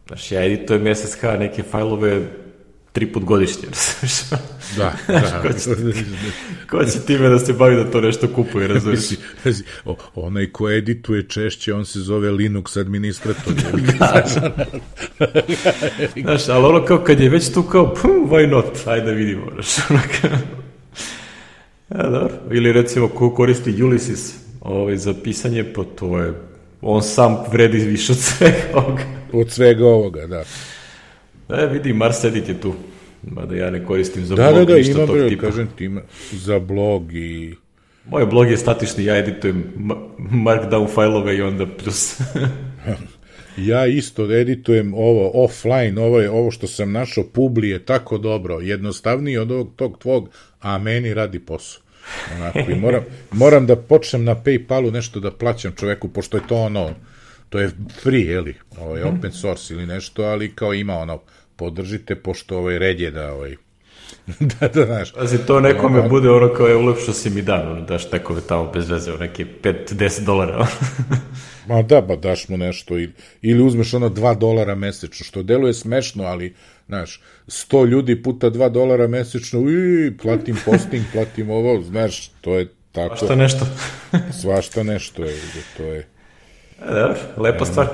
Znaš, 0.06 0.32
ja 0.32 0.44
editujem 0.44 0.94
SSH 0.94 1.22
neke 1.38 1.62
fajlove 1.62 2.22
tri 2.94 3.12
put 3.12 3.24
godišnje. 3.24 3.68
da, 4.78 4.92
da. 5.08 5.42
ko, 5.42 5.48
će, 5.48 5.70
ko 6.70 6.84
će 6.84 7.00
time 7.06 7.28
da 7.28 7.38
se 7.38 7.52
bavi 7.52 7.76
da 7.76 7.90
to 7.90 8.00
nešto 8.00 8.28
kupuje, 8.28 8.68
razumiješ? 8.68 9.02
onaj 10.14 10.46
ko 10.46 10.70
edituje 10.70 11.28
češće, 11.28 11.74
on 11.74 11.84
se 11.84 12.00
zove 12.00 12.30
Linux 12.30 12.80
administrator. 12.80 13.52
Znaš, 16.22 16.48
ali 16.48 16.64
ono 16.64 16.84
kao 16.84 16.98
kad 16.98 17.20
je 17.20 17.28
već 17.28 17.52
tu 17.52 17.62
kao, 17.62 17.94
pum, 17.94 18.30
why 18.30 18.50
not, 18.50 18.86
ajde 18.86 19.12
vidimo. 19.12 19.46
Ono 19.90 20.00
kao... 20.20 20.30
Ja, 21.90 22.10
dobro. 22.10 22.34
Ili 22.50 22.72
recimo 22.72 23.08
ko 23.08 23.34
koristi 23.34 23.72
Ulysses 23.72 24.32
ovaj, 24.60 24.96
za 24.96 25.14
pisanje, 25.24 25.72
pa 25.74 25.84
to 25.84 26.18
je, 26.18 26.34
on 26.80 27.02
sam 27.02 27.36
vredi 27.52 27.78
više 27.78 28.12
od 28.12 28.18
svega 28.18 28.56
ovoga. 28.74 29.02
Od 29.32 29.50
svega 29.50 29.86
ovoga, 29.86 30.26
da. 30.26 30.44
E, 31.48 31.66
vidi, 31.66 31.94
Edit 32.24 32.48
je 32.48 32.60
tu. 32.60 32.74
Mada 33.22 33.56
ja 33.56 33.70
ne 33.70 33.84
koristim 33.84 34.24
za 34.24 34.34
da, 34.34 34.50
blog 34.52 34.66
da, 34.66 34.72
da, 34.72 34.78
ništa 34.78 34.92
ima, 34.92 35.06
tog 35.06 35.16
bre, 35.16 35.28
tipa. 35.28 35.46
kažem 35.46 35.68
ti, 35.76 35.84
ima 35.84 36.00
za 36.32 36.58
blog 36.58 37.14
i... 37.14 37.54
Moj 38.08 38.26
blog 38.26 38.50
je 38.50 38.56
statični, 38.56 39.04
ja 39.04 39.16
editujem 39.16 39.64
ma- 39.76 40.08
markdown 40.18 40.94
fajlove 40.94 41.36
i 41.36 41.42
onda 41.42 41.66
plus... 41.66 42.16
Ja 43.56 43.86
isto 43.86 44.32
editujem 44.32 44.94
ovo 44.94 45.44
offline, 45.44 46.00
ovo 46.00 46.20
je 46.20 46.30
ovo 46.30 46.50
što 46.50 46.66
sam 46.66 46.92
našao, 46.92 47.24
publi 47.24 47.68
je 47.68 47.84
tako 47.84 48.18
dobro, 48.18 48.60
jednostavniji 48.60 49.36
od 49.38 49.50
ovog 49.50 49.72
tog 49.76 49.98
tvog, 49.98 50.30
a 50.60 50.78
meni 50.78 51.14
radi 51.14 51.38
posao. 51.38 51.82
Onako, 52.36 52.70
i 52.70 52.74
moram, 52.74 53.02
moram 53.32 53.66
da 53.66 53.76
počnem 53.76 54.24
na 54.24 54.34
Paypalu 54.34 54.92
nešto 54.92 55.20
da 55.20 55.30
plaćam 55.30 55.72
čoveku, 55.72 56.08
pošto 56.08 56.36
je 56.36 56.46
to 56.48 56.56
ono, 56.56 56.90
to 57.54 57.60
je 57.60 57.70
free, 58.02 58.20
jeli, 58.20 58.54
ovaj, 58.80 59.02
open 59.02 59.32
source 59.32 59.74
ili 59.74 59.86
nešto, 59.86 60.22
ali 60.22 60.54
kao 60.54 60.74
ima 60.74 60.94
ono, 60.94 61.20
podržite, 61.56 62.14
pošto 62.14 62.58
ovaj 62.58 62.78
red 62.78 63.00
je 63.00 63.10
da, 63.10 63.32
ovaj, 63.32 63.56
da, 64.60 64.68
da, 64.68 64.86
znaš. 64.86 65.12
Pazi, 65.12 65.38
to 65.46 65.60
nekome 65.60 66.08
bude 66.08 66.30
ono 66.30 66.54
kao 66.54 66.66
je 66.66 66.76
ulepšo 66.76 67.12
si 67.12 67.30
mi 67.30 67.42
dan, 67.42 67.72
ono, 67.72 67.80
daš 67.80 68.12
nekome 68.12 68.40
tamo 68.48 68.70
bez 68.72 68.90
veze, 68.90 69.10
ono, 69.10 69.20
neke 69.20 69.46
5-10 69.62 70.24
dolara. 70.24 70.66
Ma 71.68 71.82
da, 71.82 72.00
ba 72.00 72.16
daš 72.16 72.48
mu 72.48 72.56
nešto 72.56 72.94
ili, 72.98 73.12
ili 73.42 73.62
uzmeš 73.62 73.94
ono 73.94 74.08
2 74.08 74.38
dolara 74.38 74.74
mesečno, 74.74 75.24
što 75.24 75.42
deluje 75.42 75.74
smešno, 75.74 76.24
ali, 76.24 76.54
znaš, 76.86 77.20
100 77.46 77.86
ljudi 77.86 78.22
puta 78.22 78.50
2 78.50 78.70
dolara 78.70 79.06
mesečno, 79.06 79.60
ui, 79.60 80.16
platim 80.22 80.56
posting, 80.64 81.04
platim 81.12 81.50
ovo, 81.50 81.82
znaš, 81.82 82.28
to 82.40 82.58
je 82.58 82.68
tako. 82.92 83.16
Šta 83.16 83.34
nešto? 83.34 83.66
Svašta 84.40 84.82
nešto 84.82 85.24
je, 85.24 85.36
to 85.76 85.82
je. 85.82 86.13
E, 86.82 86.94
dobro, 86.94 87.16
lepa 87.36 87.64
stvar. 87.64 87.88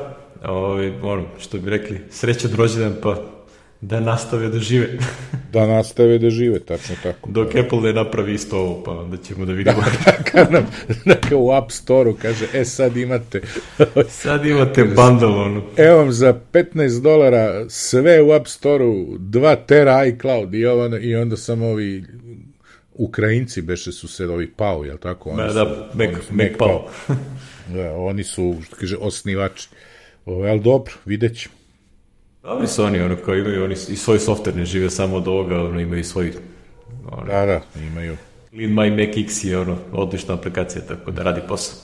Ovi, 0.44 0.92
ono, 1.02 1.24
što 1.38 1.58
bi 1.58 1.70
rekli, 1.70 2.00
srećan 2.10 2.50
rođendan, 2.56 2.94
pa 3.02 3.16
da 3.80 4.00
nastave 4.00 4.48
da 4.48 4.58
žive. 4.58 4.88
da 5.52 5.66
nastave 5.66 6.18
da 6.18 6.30
žive, 6.30 6.60
tačno 6.60 6.94
tako. 7.02 7.30
Dok 7.30 7.54
Apple 7.54 7.80
ne 7.80 7.92
napravi 7.92 8.34
isto 8.34 8.58
ovo, 8.58 8.82
pa 8.84 8.90
onda 8.90 9.16
ćemo 9.16 9.44
da 9.44 9.52
vidimo. 9.52 9.82
Kad 10.32 10.52
nam, 10.52 10.66
neka 11.04 11.36
u 11.36 11.52
App 11.52 11.70
Store-u 11.70 12.14
kaže, 12.22 12.46
e 12.54 12.64
sad 12.64 12.96
imate... 12.96 13.40
Sad 14.22 14.46
imate 14.46 14.84
bundle, 14.84 15.28
ono. 15.28 15.62
Evo 15.76 15.96
vam 15.96 16.12
za 16.12 16.40
15 16.52 17.02
dolara 17.02 17.68
sve 17.68 18.22
u 18.22 18.32
App 18.32 18.46
Store-u, 18.46 19.18
2 19.18 19.56
tera 19.66 20.06
iCloud 20.06 20.54
i, 20.54 20.66
ovo, 20.66 20.96
i 20.96 21.16
onda 21.16 21.36
samo 21.36 21.66
ovi 21.66 22.04
Ukrajinci 22.94 23.62
beše 23.62 23.92
su 23.92 24.08
se 24.08 24.26
ovi 24.26 24.50
pao, 24.50 24.84
jel 24.84 24.98
tako? 24.98 25.30
Oni 25.30 25.42
Da, 25.42 25.48
su, 25.48 25.54
da, 25.54 25.88
Mac, 25.94 26.24
su 26.28 26.34
Mac 26.34 26.50
pao. 26.58 26.88
Da, 27.74 27.94
oni 27.96 28.24
su, 28.24 28.56
što 28.64 28.76
kaže, 28.76 28.96
osnivači. 28.96 29.68
Ovo, 30.26 30.44
ali 30.44 30.60
dobro, 30.60 30.92
vidjet 31.04 31.38
ćemo. 31.38 31.54
Dobri 32.42 32.66
su 32.66 32.84
oni, 32.84 33.00
ono, 33.00 33.16
kao 33.16 33.34
imaju 33.34 33.64
oni 33.64 33.74
i 33.74 33.96
svoj 33.96 34.18
software, 34.18 34.56
ne 34.56 34.64
žive 34.64 34.90
samo 34.90 35.16
od 35.16 35.28
ovoga, 35.28 35.60
ono, 35.60 35.80
imaju 35.80 36.00
i 36.00 36.04
svoj 36.04 36.32
ono, 37.12 37.26
Da, 37.26 37.46
da, 37.46 37.60
imaju. 37.80 38.16
Lean 38.52 38.70
My 38.70 38.90
Mac 38.90 39.16
X 39.16 39.44
je 39.44 39.58
ono, 39.58 39.76
odlična 39.92 40.34
aplikacija, 40.34 40.82
tako 40.88 41.10
da 41.10 41.22
radi 41.22 41.40
posao. 41.48 41.78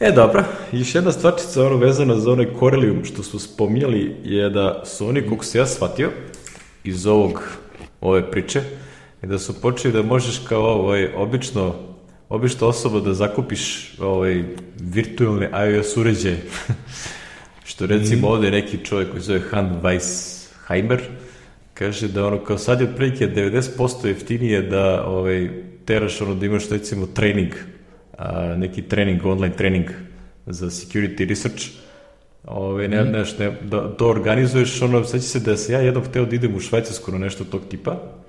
E, 0.00 0.12
dobro, 0.12 0.44
još 0.72 0.94
jedna 0.94 1.12
stvarčica 1.12 1.66
ono 1.66 1.76
vezana 1.76 2.16
za 2.16 2.32
onaj 2.32 2.46
Corellium 2.58 3.04
što 3.04 3.22
su 3.22 3.38
spominjali 3.38 4.16
je 4.24 4.50
da 4.50 4.82
su 4.84 5.08
oni, 5.08 5.22
koliko 5.22 5.44
se 5.44 5.58
ja 5.58 5.66
shvatio, 5.66 6.10
iz 6.84 7.06
ovog, 7.06 7.42
ove 8.00 8.30
priče, 8.30 8.62
i 9.22 9.26
da 9.26 9.38
su 9.38 9.60
počeli 9.60 9.94
da 9.94 10.02
možeš 10.02 10.38
kao 10.48 10.62
ovaj, 10.62 11.08
obično, 11.16 11.74
obična 12.30 12.66
osoba 12.66 13.00
da 13.00 13.14
zakupiš 13.14 13.94
ovaj, 13.98 14.44
virtualne 14.80 15.50
iOS 15.74 15.96
uređaje. 15.96 16.42
što 17.70 17.86
recimo 17.86 18.28
ovde 18.28 18.46
je 18.46 18.50
neki 18.50 18.84
čovjek 18.84 19.10
koji 19.10 19.22
zove 19.22 19.40
Han 19.50 19.80
Weissheimer, 19.82 20.98
kaže 21.74 22.08
da 22.08 22.26
ono 22.26 22.44
kao 22.44 22.58
sad 22.58 22.80
je 22.80 22.88
otprilike 22.88 23.28
90% 23.28 24.06
jeftinije 24.06 24.62
da 24.62 25.04
ovaj, 25.06 25.50
teraš 25.84 26.20
ono 26.20 26.34
da 26.34 26.46
imaš 26.46 26.68
recimo 26.68 27.06
trening, 27.06 27.52
a, 28.18 28.54
neki 28.56 28.82
trening, 28.82 29.26
online 29.26 29.56
trening 29.56 29.86
za 30.46 30.66
security 30.66 31.28
research, 31.28 31.66
Ove, 32.44 32.88
ne, 32.88 33.04
ne, 33.04 33.24
ne, 33.38 33.56
da 33.62 33.88
to 33.96 34.08
organizuješ, 34.08 34.82
ono, 34.82 35.04
sveća 35.04 35.24
se 35.24 35.40
da 35.40 35.56
se 35.56 35.72
ja 35.72 35.80
jednom 35.80 36.04
hteo 36.04 36.24
da 36.24 36.34
idem 36.36 36.54
u 36.54 36.60
Švajcarsku 36.60 37.12
na 37.12 37.18
nešto 37.18 37.44
tog 37.44 37.62
tipa 37.68 38.19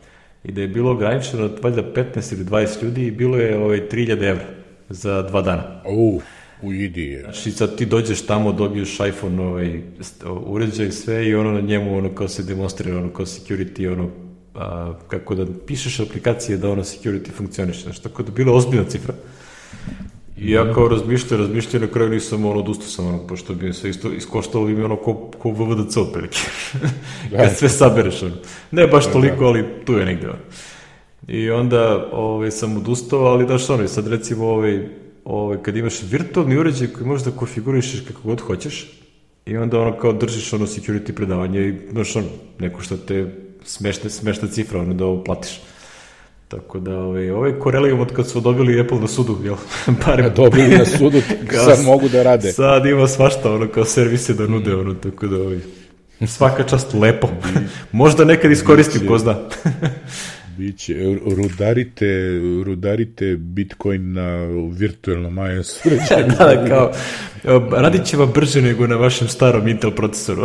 i 0.43 0.51
da 0.51 0.61
je 0.61 0.67
bilo 0.67 0.91
ograničeno 0.91 1.49
valjda 1.61 1.83
15 1.95 2.33
ili 2.33 2.45
20 2.45 2.83
ljudi 2.83 3.05
i 3.05 3.11
bilo 3.11 3.37
je 3.37 3.57
ovaj, 3.57 3.81
3000 3.91 4.29
evra 4.29 4.45
za 4.89 5.21
dva 5.21 5.41
dana. 5.41 5.81
U, 5.85 6.21
u 6.61 6.73
idi 6.73 7.03
je. 7.03 7.21
Znači 7.21 7.51
sad 7.51 7.75
ti 7.75 7.85
dođeš 7.85 8.25
tamo, 8.25 8.51
dobiješ 8.51 8.99
iPhone 8.99 9.41
ovaj, 9.41 9.81
uređaj 10.45 10.91
sve 10.91 11.27
i 11.27 11.35
ono 11.35 11.51
na 11.51 11.61
njemu 11.61 11.97
ono 11.97 12.15
kao 12.15 12.27
se 12.27 12.43
demonstrira 12.43 12.97
ono 12.97 13.13
kao 13.13 13.25
security 13.25 13.91
ono 13.91 14.09
a, 14.55 14.93
kako 15.07 15.35
da 15.35 15.45
pišeš 15.67 15.99
aplikacije 15.99 16.57
da 16.57 16.69
ono 16.69 16.83
security 16.83 17.31
funkcioniše. 17.31 17.81
Znači 17.81 18.03
tako 18.03 18.23
da 18.23 18.31
bila 18.31 18.53
ozbiljna 18.53 18.85
cifra. 18.89 19.13
I 20.41 20.51
ja 20.51 20.73
kao 20.73 20.87
razmišljao, 20.87 21.39
razmišljao, 21.39 21.81
na 21.81 21.87
kraju 21.87 22.09
nisam 22.09 22.45
ono, 22.45 22.59
odustao 22.59 22.87
sam 22.87 23.07
ono, 23.07 23.27
pošto 23.27 23.53
bi 23.53 23.73
se 23.73 23.89
isto 23.89 24.11
iskoštalo 24.11 24.65
bi 24.65 24.75
mi 24.75 24.83
ono 24.83 24.95
ko, 24.95 25.13
ko 25.13 25.49
VVDC 25.49 25.97
otprilike. 25.97 26.39
Kad 27.37 27.57
sve 27.57 27.69
sabereš 27.69 28.23
ono. 28.23 28.35
Ne 28.71 28.87
baš 28.87 29.11
toliko, 29.11 29.45
ali 29.45 29.65
tu 29.85 29.93
je 29.93 30.05
negde 30.05 30.27
ono. 30.27 30.39
I 31.27 31.49
onda 31.49 32.09
ovaj, 32.11 32.51
sam 32.51 32.77
odustao, 32.77 33.19
ali 33.19 33.45
daš 33.45 33.69
ono, 33.69 33.87
sad 33.87 34.07
recimo 34.07 34.45
ovaj, 34.45 34.87
ovaj, 35.25 35.57
kad 35.63 35.77
imaš 35.77 36.01
virtualni 36.03 36.57
uređaj 36.57 36.87
koji 36.87 37.07
možeš 37.07 37.25
da 37.25 37.31
konfigurišeš 37.31 38.01
kako 38.07 38.19
god 38.23 38.41
hoćeš, 38.41 39.01
i 39.45 39.57
onda 39.57 39.79
ono 39.79 39.97
kao 39.97 40.13
držiš 40.13 40.53
ono 40.53 40.65
security 40.65 41.11
predavanje 41.11 41.67
i 41.67 41.91
znaš 41.91 42.15
ono, 42.15 42.27
neko 42.59 42.81
što 42.81 42.97
te 42.97 43.35
smešna, 43.63 44.09
smešna 44.09 44.47
cifra 44.47 44.79
ono 44.79 44.93
da 44.93 45.05
ovo 45.05 45.23
platiš. 45.23 45.59
Tako 46.51 46.79
da, 46.79 46.97
ovaj, 46.97 47.29
ovaj 47.29 47.53
Corellium 47.63 47.99
od 47.99 48.13
kad 48.13 48.29
su 48.29 48.39
dobili 48.39 48.81
Apple 48.81 48.99
na 48.99 49.07
sudu, 49.07 49.37
jel? 49.43 49.55
Barem, 50.05 50.31
Dobili 50.35 50.77
na 50.77 50.85
sudu, 50.85 51.21
sad 51.65 51.85
mogu 51.85 52.09
da 52.09 52.23
rade. 52.23 52.51
Sad 52.51 52.85
ima 52.85 53.07
svašta, 53.07 53.53
ono, 53.53 53.67
kao 53.67 53.85
servise 53.85 54.33
da 54.33 54.47
nude, 54.47 54.75
ono, 54.75 54.93
tako 54.93 55.27
da, 55.27 55.35
ovaj, 55.35 55.59
svaka 56.27 56.63
čast 56.63 56.93
lepo. 56.93 57.29
Možda 57.91 58.25
nekad 58.25 58.51
iskoristim, 58.51 59.07
ko 59.07 59.17
zna. 59.17 59.35
Biće, 60.57 60.95
rudarite, 61.37 62.39
rudarite 62.65 63.35
Bitcoin 63.39 64.13
na 64.13 64.45
virtualnom 64.71 65.37
iOS 65.37 65.85
uređaju. 65.85 66.25
da, 66.37 66.55
da, 66.55 66.67
kao, 66.67 66.91
radit 67.71 68.05
će 68.05 68.17
vam 68.17 68.31
brže 68.33 68.61
nego 68.61 68.87
na 68.87 68.95
vašem 68.95 69.27
starom 69.27 69.67
Intel 69.67 69.91
procesoru. 69.91 70.41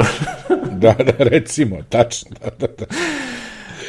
da, 0.81 0.93
da, 0.93 1.13
recimo, 1.19 1.77
tačno, 1.89 2.31
da, 2.41 2.67
da, 2.67 2.67
da. 2.79 2.87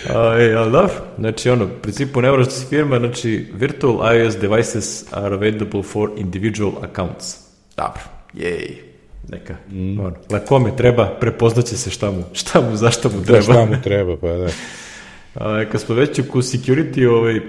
A, 0.10 0.38
e, 0.40 0.54
ali 0.54 0.72
dobro, 0.72 0.94
znači 1.18 1.50
ono, 1.50 1.66
u 1.66 1.82
principu 1.82 2.22
ne 2.22 2.30
moraš 2.30 2.46
da 2.46 2.52
si 2.52 2.66
firma, 2.66 3.00
znači 3.00 3.48
virtual 3.54 4.16
iOS 4.16 4.38
devices 4.38 5.14
are 5.14 5.36
available 5.36 5.84
for 5.84 6.10
individual 6.18 6.72
accounts. 6.82 7.36
Dobro, 7.78 8.02
jej, 8.34 8.82
neka, 9.30 9.56
mm. 9.70 10.00
ono, 10.00 10.16
la 10.32 10.40
kome 10.40 10.76
treba, 10.78 11.06
prepoznaće 11.06 11.78
se 11.78 11.90
šta 11.90 12.12
mu, 12.12 12.24
šta 12.34 12.62
mu, 12.62 12.76
zašto 12.76 13.10
mu 13.10 13.24
treba. 13.24 13.38
Da, 13.38 13.42
šta 13.42 13.66
mu 13.66 13.82
treba, 13.84 14.18
pa 14.18 14.28
da. 14.28 14.48
A, 15.36 15.66
kad 15.72 15.82
smo 15.82 15.96
već 15.96 16.20
u 16.20 16.24
security, 16.24 17.08
ovaj, 17.08 17.42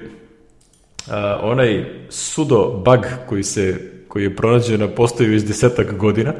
a, 1.10 1.40
onaj 1.42 1.84
sudo 2.08 2.82
bug 2.84 3.06
koji 3.28 3.42
se 3.42 3.92
koji 4.08 4.22
je 4.22 4.36
pronađen 4.36 4.80
na 4.80 4.88
postaju 4.88 5.34
iz 5.34 5.44
desetak 5.44 5.96
godina, 5.96 6.32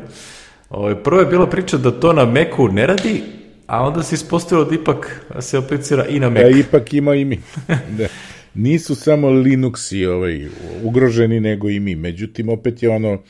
ovaj, 0.70 0.94
prvo 1.02 1.20
je 1.20 1.26
bila 1.26 1.46
priča 1.46 1.76
da 1.76 1.90
to 1.90 2.12
na 2.12 2.24
Macu 2.24 2.68
ne 2.68 2.86
radi, 2.86 3.22
a 3.68 3.86
onda 3.86 4.02
se 4.02 4.14
ispostavilo 4.14 4.64
da 4.64 4.74
ipak 4.74 5.26
se 5.40 5.58
aplicira 5.58 6.06
i 6.06 6.20
na 6.20 6.30
Mac. 6.30 6.42
Da, 6.42 6.48
ipak 6.48 6.94
ima 6.94 7.14
i 7.14 7.24
mi. 7.24 7.40
da. 7.98 8.06
Nisu 8.54 8.94
samo 8.94 9.28
Linuxi 9.28 10.06
ovaj, 10.06 10.46
ugroženi, 10.82 11.40
nego 11.40 11.68
i 11.68 11.80
mi. 11.80 11.94
Međutim, 11.94 12.48
opet 12.48 12.82
je 12.82 12.90
ono, 12.90 13.22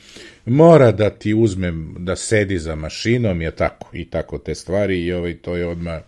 mora 0.45 0.91
da 0.91 1.09
ti 1.09 1.33
uzmem 1.33 1.95
da 1.97 2.15
sedi 2.15 2.59
za 2.59 2.75
mašinom, 2.75 3.41
je 3.41 3.51
tako, 3.51 3.89
i 3.93 4.09
tako 4.09 4.37
te 4.37 4.55
stvari, 4.55 5.05
i 5.05 5.13
ovaj, 5.13 5.33
to 5.33 5.55
je 5.55 5.67
odmah... 5.67 6.01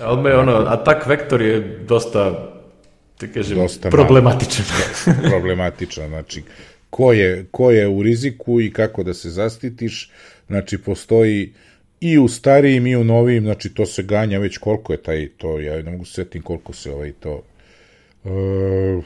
Odmah 0.00 0.32
je 0.32 0.38
ono, 0.38 0.52
atak 0.52 1.06
vektor 1.06 1.42
je 1.42 1.78
dosta, 1.88 2.52
te 3.18 3.32
kažem, 3.32 3.58
dosta 3.58 3.90
problematičan. 3.90 4.64
problematičan, 5.30 6.08
znači, 6.08 6.42
ko 6.90 7.12
je, 7.12 7.46
ko 7.50 7.70
je 7.70 7.88
u 7.88 8.02
riziku 8.02 8.60
i 8.60 8.72
kako 8.72 9.02
da 9.02 9.14
se 9.14 9.30
zastitiš, 9.30 10.10
znači, 10.48 10.78
postoji 10.78 11.52
i 12.04 12.18
u 12.18 12.28
starijim 12.28 12.86
i 12.86 12.96
u 12.96 13.04
novijim, 13.04 13.44
znači 13.44 13.74
to 13.74 13.86
se 13.86 14.02
ganja 14.02 14.38
već 14.38 14.58
koliko 14.58 14.92
je 14.92 15.02
taj, 15.02 15.28
to 15.36 15.60
ja 15.60 15.82
ne 15.82 15.90
mogu 15.90 16.04
setim 16.04 16.42
koliko 16.42 16.72
se 16.72 16.92
ovaj 16.92 17.12
to, 17.12 17.42
uh, 18.24 19.04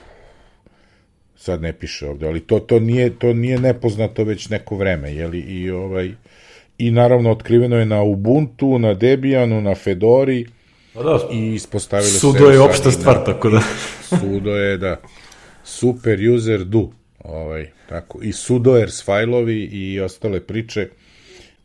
sad 1.37 1.63
ne 1.63 1.73
piše 1.73 2.09
ovde, 2.09 2.27
ali 2.27 2.41
to, 2.41 2.59
to, 2.59 2.81
nije, 2.81 3.19
to 3.19 3.33
nije 3.33 3.59
nepoznato 3.59 4.25
već 4.25 4.49
neko 4.49 4.77
vreme, 4.77 5.15
jeli, 5.15 5.39
i 5.39 5.71
ovaj, 5.71 6.13
i 6.79 6.91
naravno 6.91 7.31
otkriveno 7.31 7.77
je 7.77 7.87
na 7.87 8.03
Ubuntu, 8.03 8.79
na 8.79 8.95
Debianu, 8.95 9.61
na 9.61 9.75
Fedori, 9.75 10.47
Pa 10.95 11.03
da, 11.03 11.29
i 11.33 11.55
ispostavili 11.55 12.11
sudo 12.11 12.51
je 12.51 12.61
opšta 12.61 12.91
stvar, 12.91 13.25
tako 13.25 13.51
da. 13.51 13.63
sudo 14.21 14.57
je, 14.57 14.77
da, 14.77 15.01
super 15.65 16.19
user 16.35 16.65
do, 16.65 16.89
ovaj, 17.25 17.71
tako, 17.89 18.23
i 18.23 18.33
sudoers 18.33 19.05
fajlovi 19.05 19.65
i 19.73 20.01
ostale 20.01 20.41
priče, 20.41 20.89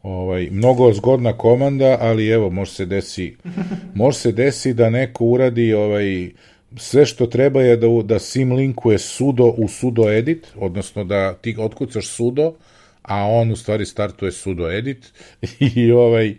ovaj, 0.04 0.50
mnogo 0.52 0.94
zgodna 0.94 1.38
komanda, 1.38 1.98
ali 2.02 2.28
evo, 2.28 2.50
može 2.50 2.72
se 2.72 2.86
desi, 2.86 3.36
može 3.96 4.18
se 4.18 4.32
desi 4.32 4.74
da 4.74 4.90
neko 4.90 5.26
uradi 5.26 5.74
ovaj, 5.74 6.32
sve 6.78 7.06
što 7.06 7.26
treba 7.26 7.62
je 7.62 7.78
da, 7.78 7.88
da 8.04 8.20
sim 8.20 8.52
linkuje 8.52 9.00
sudo 9.00 9.46
u 9.46 9.68
sudo 9.68 10.12
edit, 10.12 10.48
odnosno 10.56 11.04
da 11.04 11.34
ti 11.34 11.56
otkucaš 11.60 12.08
sudo, 12.08 12.54
a 13.02 13.26
on 13.26 13.52
u 13.52 13.56
stvari 13.56 13.86
startuje 13.86 14.32
sudo 14.32 14.72
edit 14.72 15.14
i 15.76 15.92
ovaj 15.92 16.36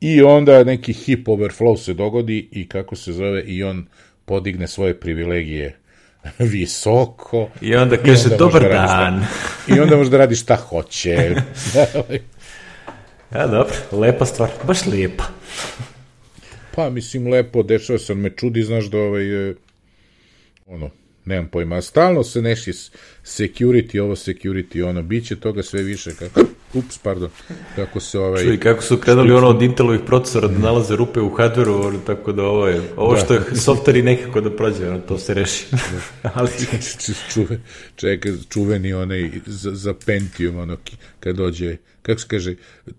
i 0.00 0.22
onda 0.22 0.64
neki 0.64 0.92
hip 0.92 1.28
overflow 1.28 1.76
se 1.76 1.94
dogodi 1.94 2.48
i 2.52 2.68
kako 2.68 2.96
se 2.96 3.12
zove 3.12 3.42
i 3.42 3.64
on 3.64 3.86
podigne 4.24 4.66
svoje 4.66 5.00
privilegije 5.00 5.76
visoko. 6.52 7.48
I 7.60 7.74
onda 7.74 7.96
kaže, 7.96 8.22
onda 8.24 8.36
dobar 8.36 8.62
da 8.62 8.68
dan. 8.68 9.24
Šta, 9.64 9.74
I 9.74 9.80
onda 9.80 9.96
može 9.96 10.10
da 10.10 10.18
radi 10.18 10.36
šta 10.36 10.56
hoće. 10.56 11.34
Ja, 13.34 13.46
dobro, 13.46 13.74
lepa 13.92 14.26
stvar, 14.26 14.50
baš 14.66 14.86
lijepa. 14.86 15.24
pa, 16.74 16.90
mislim, 16.90 17.26
lepo, 17.26 17.62
dešava 17.62 17.98
se, 17.98 18.12
on 18.12 18.18
me 18.18 18.30
čudi, 18.30 18.62
znaš 18.62 18.84
da 18.84 18.98
ovaj, 18.98 19.50
e, 19.50 19.54
ono, 20.66 20.90
nemam 21.24 21.48
pojma, 21.48 21.82
stalno 21.82 22.24
se 22.24 22.42
neši 22.42 22.72
security, 23.24 24.00
ovo 24.00 24.16
security, 24.16 24.88
ono, 24.88 25.02
bit 25.02 25.26
će 25.26 25.40
toga 25.40 25.62
sve 25.62 25.82
više, 25.82 26.10
kako, 26.18 26.40
ups, 26.74 26.98
pardon, 26.98 27.30
kako 27.76 28.00
se 28.00 28.18
ovaj... 28.18 28.44
Čuj, 28.44 28.60
kako 28.60 28.82
su 28.82 28.96
krenuli 28.96 29.32
ono 29.32 29.48
od 29.48 29.62
Intelovih 29.62 30.00
procesora 30.06 30.48
da 30.48 30.58
nalaze 30.58 30.96
rupe 30.96 31.20
u 31.20 31.30
hardwareu, 31.30 31.86
ono, 31.86 31.98
tako 31.98 32.32
da 32.32 32.42
ovo 32.42 32.68
je, 32.68 32.82
ovo 32.96 33.14
Da. 33.14 33.20
što 33.20 33.34
je 33.34 33.40
softveri 33.54 34.02
nekako 34.02 34.40
da 34.40 34.56
prođe, 34.56 34.88
ono, 34.88 34.98
to 34.98 35.18
se 35.18 35.34
reši. 35.34 35.66
Ali, 36.34 36.50
čuve, 37.32 37.60
čeka, 37.96 38.28
čuveni 38.48 38.92
onaj 38.92 39.30
za, 39.46 39.74
za 39.74 39.94
Pentium, 40.06 40.56
ono, 40.56 40.76
kad 41.20 41.36
dođe, 41.36 41.76
kako 42.02 42.20
se 42.20 42.26
kaže, 42.28 42.54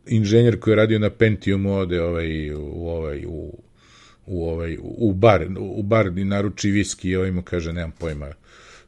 inženjer 0.08 0.60
koji 0.60 0.72
je 0.72 0.76
radio 0.76 1.00
na 1.00 1.10
Pentiumu 1.10 1.76
ode 1.76 2.02
ovaj, 2.02 2.54
u, 2.54 2.90
ovaj, 2.90 3.26
u, 3.26 3.60
u, 4.26 4.50
ovaj, 4.50 4.78
u 4.82 5.14
bar, 5.14 5.46
u 5.60 5.84
bar 5.84 6.18
i 6.18 6.24
naruči 6.24 6.72
viski 6.72 7.10
i 7.10 7.16
ovaj 7.16 7.32
mu 7.32 7.42
kaže, 7.42 7.74
nemam 7.74 7.92
pojma, 8.00 8.28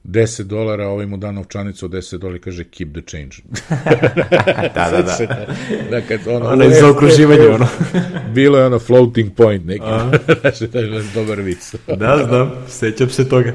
10 0.03 0.43
dolara, 0.43 0.87
ovaj 0.87 1.05
mu 1.05 1.17
da 1.17 1.31
novčanicu 1.31 1.85
od 1.85 1.91
10 1.91 2.17
dolara 2.17 2.37
i 2.37 2.39
kaže 2.39 2.63
keep 2.63 2.89
the 2.91 3.01
change. 3.07 3.35
da, 4.75 4.89
da, 4.91 5.01
da. 5.01 5.55
da, 5.89 6.01
kad 6.01 6.19
ono, 6.27 6.49
Ono 6.49 6.63
je 6.63 6.69
za 6.69 6.89
okruživanje, 6.89 7.47
ono. 7.47 7.67
Bilo 8.35 8.57
je 8.57 8.65
ono 8.65 8.79
floating 8.79 9.33
point 9.35 9.65
neki. 9.65 9.83
Znači, 10.41 10.67
to 10.67 10.79
je 10.79 11.03
dobar 11.13 11.39
vic. 11.41 11.75
Da, 11.97 12.25
znam, 12.27 12.51
sećam 12.67 13.09
se 13.09 13.29
toga. 13.29 13.53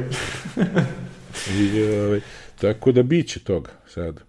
I, 1.59 1.83
ovaj, 1.83 2.21
tako 2.61 2.93
da 2.93 3.03
biće 3.03 3.41
toga 3.41 3.71
sad. 3.89 4.21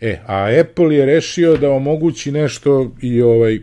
E, 0.00 0.18
a 0.26 0.60
Apple 0.60 0.96
je 0.96 1.06
rešio 1.06 1.56
da 1.56 1.70
omogući 1.70 2.32
nešto 2.32 2.92
i 3.02 3.22
ovaj 3.22 3.58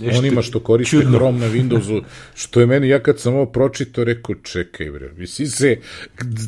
Nešto 0.00 0.18
onima 0.18 0.42
što 0.42 0.60
koriste 0.60 0.96
čudno. 0.96 1.18
Chrome 1.18 1.38
na 1.38 1.52
Windowsu, 1.52 2.02
što 2.34 2.60
je 2.60 2.66
meni, 2.66 2.88
ja 2.88 2.98
kad 2.98 3.20
sam 3.20 3.34
ovo 3.34 3.46
pročitao, 3.46 4.04
rekao, 4.04 4.34
čekaj 4.34 4.90
bre, 4.90 5.10
misli 5.16 5.46
se 5.46 5.76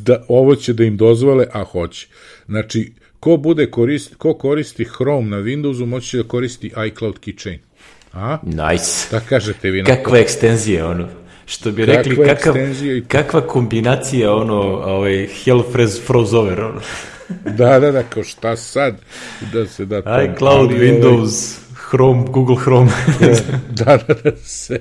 da 0.03 0.25
ovo 0.29 0.55
će 0.57 0.73
da 0.73 0.85
im 0.85 0.97
dozvole, 0.97 1.47
a 1.53 1.65
hoće. 1.65 2.07
Znači, 2.47 2.93
ko 3.21 3.37
bude 3.37 3.71
koristi, 3.71 4.15
ko 4.15 4.35
koristi 4.35 4.85
Chrome 4.85 5.29
na 5.37 5.43
Windowsu, 5.43 5.85
moći 5.87 6.09
će 6.09 6.17
da 6.17 6.23
koristi 6.23 6.73
iCloud 6.89 7.15
Keychain. 7.21 7.59
A? 8.13 8.39
Nice. 8.43 9.09
Da 9.11 9.21
kažete 9.21 9.71
vi 9.71 9.83
na 9.83 9.89
to? 9.89 9.95
Kakva 9.95 10.19
ekstenzija, 10.19 10.89
ono. 10.89 11.09
Što 11.47 11.71
bi 11.73 11.87
Kakva 11.87 11.97
rekli, 12.03 12.17
kakav, 12.17 12.57
ekstenzija 12.57 12.97
i- 12.97 13.05
kakva 13.09 13.41
kombinacija, 13.41 14.35
ono, 14.35 14.61
ovaj, 14.85 15.29
hell 15.45 15.63
froze, 15.73 16.01
froze 16.03 16.37
over, 16.37 16.61
ono. 16.61 16.81
Da, 17.45 17.79
da, 17.81 17.91
da, 17.93 18.03
kao 18.03 18.25
šta 18.25 18.57
sad 18.57 18.97
da 19.53 19.67
se 19.67 19.85
da 19.85 20.03
to... 20.03 20.23
iCloud, 20.23 20.73
ovaj, 20.73 20.79
Windows, 20.79 21.59
Chrome, 21.89 22.25
Google 22.29 22.57
Chrome. 22.63 22.91
da, 23.85 23.99
da, 24.09 24.15
da 24.15 24.37
se... 24.37 24.81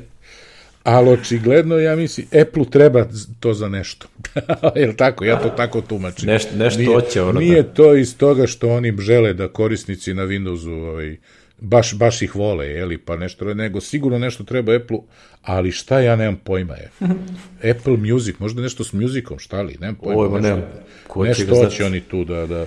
Ali 0.84 1.10
očigledno, 1.10 1.78
ja 1.78 1.96
mislim, 1.96 2.28
Apple 2.42 2.66
treba 2.72 3.06
to 3.40 3.54
za 3.54 3.68
nešto. 3.70 4.08
Jel 4.76 4.94
tako? 4.94 5.26
Ja 5.26 5.40
to 5.40 5.50
tako 5.50 5.82
tumačim. 5.82 6.28
Neš, 6.28 6.44
nešto 6.56 6.80
nije, 6.80 6.96
hoće, 6.96 7.22
ono. 7.22 7.40
Nije 7.40 7.64
da. 7.64 7.74
to 7.74 7.96
iz 7.96 8.18
toga 8.18 8.48
što 8.48 8.70
oni 8.70 8.94
žele 9.00 9.34
da 9.34 9.48
korisnici 9.48 10.14
na 10.14 10.24
Windowsu 10.24 10.90
ovaj, 10.90 11.18
baš, 11.60 11.96
baš 11.96 12.22
ih 12.22 12.36
vole, 12.36 12.68
jeli, 12.68 12.98
pa 12.98 13.16
nešto, 13.16 13.54
nego 13.54 13.82
sigurno 13.82 14.20
nešto 14.20 14.44
treba 14.44 14.76
Apple, 14.76 14.98
ali 15.42 15.72
šta 15.72 16.00
ja 16.00 16.16
nemam 16.16 16.36
pojma 16.44 16.74
je. 16.74 16.90
Apple 17.72 17.98
Music, 17.98 18.36
možda 18.40 18.62
nešto 18.62 18.84
s 18.84 18.94
musicom, 18.94 19.40
šta 19.40 19.62
li, 19.62 19.78
nemam 19.80 19.96
pojma. 19.96 20.22
Oj, 20.22 20.30
ma 20.30 20.40
nešto, 20.40 20.56
nemam. 20.56 20.70
Ko 21.08 21.24
će 21.24 21.30
nešto 21.30 21.56
hoće 21.56 21.86
oni 21.86 22.02
tu 22.02 22.24
da, 22.24 22.48
da, 22.48 22.66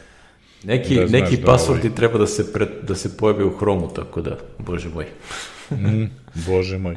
Neki, 0.64 0.94
da 0.94 1.06
znaš 1.06 1.20
neki 1.20 1.36
da, 1.36 1.46
pasvordi 1.46 1.94
treba 1.94 2.18
da 2.18 2.26
se, 2.26 2.52
pred, 2.52 2.68
da 2.82 2.94
se 2.94 3.16
pojave 3.16 3.44
u 3.44 3.56
Chromu, 3.58 3.88
tako 3.94 4.20
da, 4.20 4.38
bože 4.58 4.88
moj. 4.88 5.06
Bože 6.46 6.78
moj. 6.78 6.96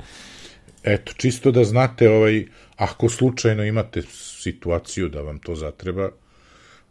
Eto, 0.84 1.14
čisto 1.18 1.52
da 1.52 1.64
znate, 1.64 2.10
ovaj, 2.10 2.46
ako 2.76 3.10
slučajno 3.10 3.64
imate 3.64 4.02
situaciju 4.42 5.10
da 5.10 5.22
vam 5.22 5.40
to 5.40 5.56
zatreba, 5.56 6.10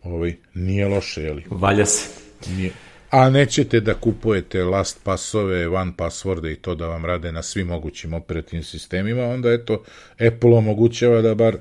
ovaj, 0.02 0.36
nije 0.54 0.88
loše, 0.88 1.22
jeli? 1.22 1.44
Valja 1.50 1.86
se. 1.86 2.08
Nije. 2.50 2.72
A 3.10 3.30
nećete 3.30 3.80
da 3.80 3.94
kupujete 3.94 4.64
last 4.64 5.04
pasove, 5.04 5.68
one 5.68 5.92
passworde 5.96 6.52
i 6.52 6.56
to 6.56 6.74
da 6.74 6.86
vam 6.86 7.04
rade 7.04 7.32
na 7.32 7.42
svim 7.42 7.66
mogućim 7.66 8.14
operativnim 8.14 8.64
sistemima, 8.64 9.24
onda 9.24 9.52
eto, 9.52 9.82
Apple 10.12 10.56
omogućava 10.56 11.22
da 11.22 11.34
bar 11.34 11.56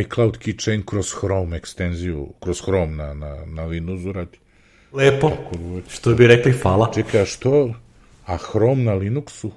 iCloud 0.00 0.38
Keychain 0.38 0.84
kroz 0.84 1.14
Chrome 1.20 1.56
ekstenziju, 1.56 2.28
kroz 2.40 2.62
Chrome 2.62 2.96
na, 2.96 3.14
na, 3.14 3.36
na 3.46 3.62
Windowsu 3.62 4.12
radi. 4.12 4.38
Lepo. 4.92 5.32
Što 5.88 6.14
bi 6.14 6.26
rekli, 6.26 6.52
hvala. 6.52 6.90
Čekaj, 6.94 7.20
a 7.20 7.24
što? 7.26 7.74
A 8.26 8.38
Chrome 8.38 8.82
na 8.82 8.94
Linuxu? 8.94 9.50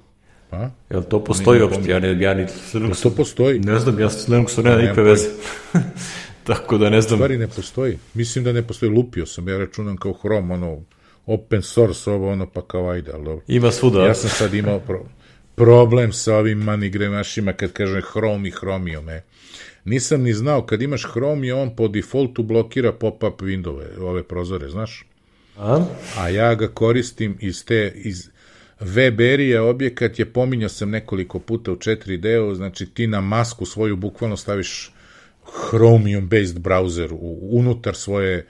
A? 0.52 0.70
Jel 0.90 1.04
to 1.04 1.24
postoji 1.24 1.62
uopšte? 1.62 1.92
Ja, 1.92 2.00
ne, 2.00 2.22
ja 2.22 2.34
ni 2.34 2.48
s 2.48 2.74
Linuxom, 2.74 3.04
to 3.04 3.16
postoji? 3.16 3.60
ne 3.60 3.80
znam, 3.80 4.00
ja 4.00 4.10
s 4.10 4.28
Linuxom 4.28 4.64
nema 4.64 4.82
nikakve 4.82 5.04
veze. 5.04 5.30
tako 6.48 6.78
da 6.78 6.90
ne 6.90 7.02
znam. 7.02 7.18
stvari 7.18 7.38
ne 7.38 7.48
postoji. 7.48 7.98
Mislim 8.14 8.44
da 8.44 8.52
ne 8.52 8.68
postoji, 8.68 8.92
lupio 8.92 9.26
sam, 9.26 9.48
ja 9.48 9.58
računam 9.58 9.98
kao 9.98 10.14
Chrome, 10.14 10.54
ono, 10.54 10.78
open 11.26 11.62
source, 11.62 12.12
ovo, 12.12 12.32
ono, 12.32 12.50
pa 12.50 12.62
kao 12.62 12.90
ajde, 12.90 13.12
ali 13.14 13.24
dobro. 13.26 13.44
Ima 13.48 13.72
svuda. 13.72 14.06
Ja 14.06 14.16
sam 14.16 14.30
sad 14.30 14.54
imao 14.54 14.80
pro, 14.80 15.06
problem 15.56 16.14
sa 16.14 16.36
ovim 16.36 16.60
manigremašima 16.60 17.54
kad 17.54 17.72
kažem 17.72 18.02
Chrome 18.12 18.50
i 18.50 18.52
Chromium, 18.52 19.10
e. 19.10 19.22
Nisam 19.86 20.22
ni 20.22 20.34
znao, 20.34 20.66
kad 20.66 20.82
imaš 20.82 21.06
Chromium, 21.12 21.60
on 21.60 21.76
po 21.76 21.88
defaultu 21.88 22.44
blokira 22.44 22.92
pop-up 22.92 23.42
windove, 23.42 24.00
ove 24.02 24.24
prozore, 24.24 24.70
znaš? 24.70 25.06
A? 25.58 25.86
a 26.18 26.30
ja 26.30 26.56
ga 26.56 26.68
koristim 26.68 27.38
iz 27.40 27.66
te, 27.66 27.92
iz 27.96 28.30
web 28.80 29.22
erija 29.22 29.64
objekat 29.64 30.20
je, 30.20 30.26
pominjao 30.26 30.70
sam 30.70 30.90
nekoliko 30.90 31.40
puta 31.40 31.72
u 31.72 31.76
4D-u, 31.76 32.56
znači 32.56 32.86
ti 32.86 33.08
na 33.08 33.22
masku 33.22 33.66
svoju 33.66 33.96
bukvalno 33.96 34.38
staviš 34.38 34.94
Chromium 35.70 36.28
based 36.30 36.58
browser 36.58 37.12
u, 37.12 37.58
unutar 37.58 37.96
svoje 37.96 38.46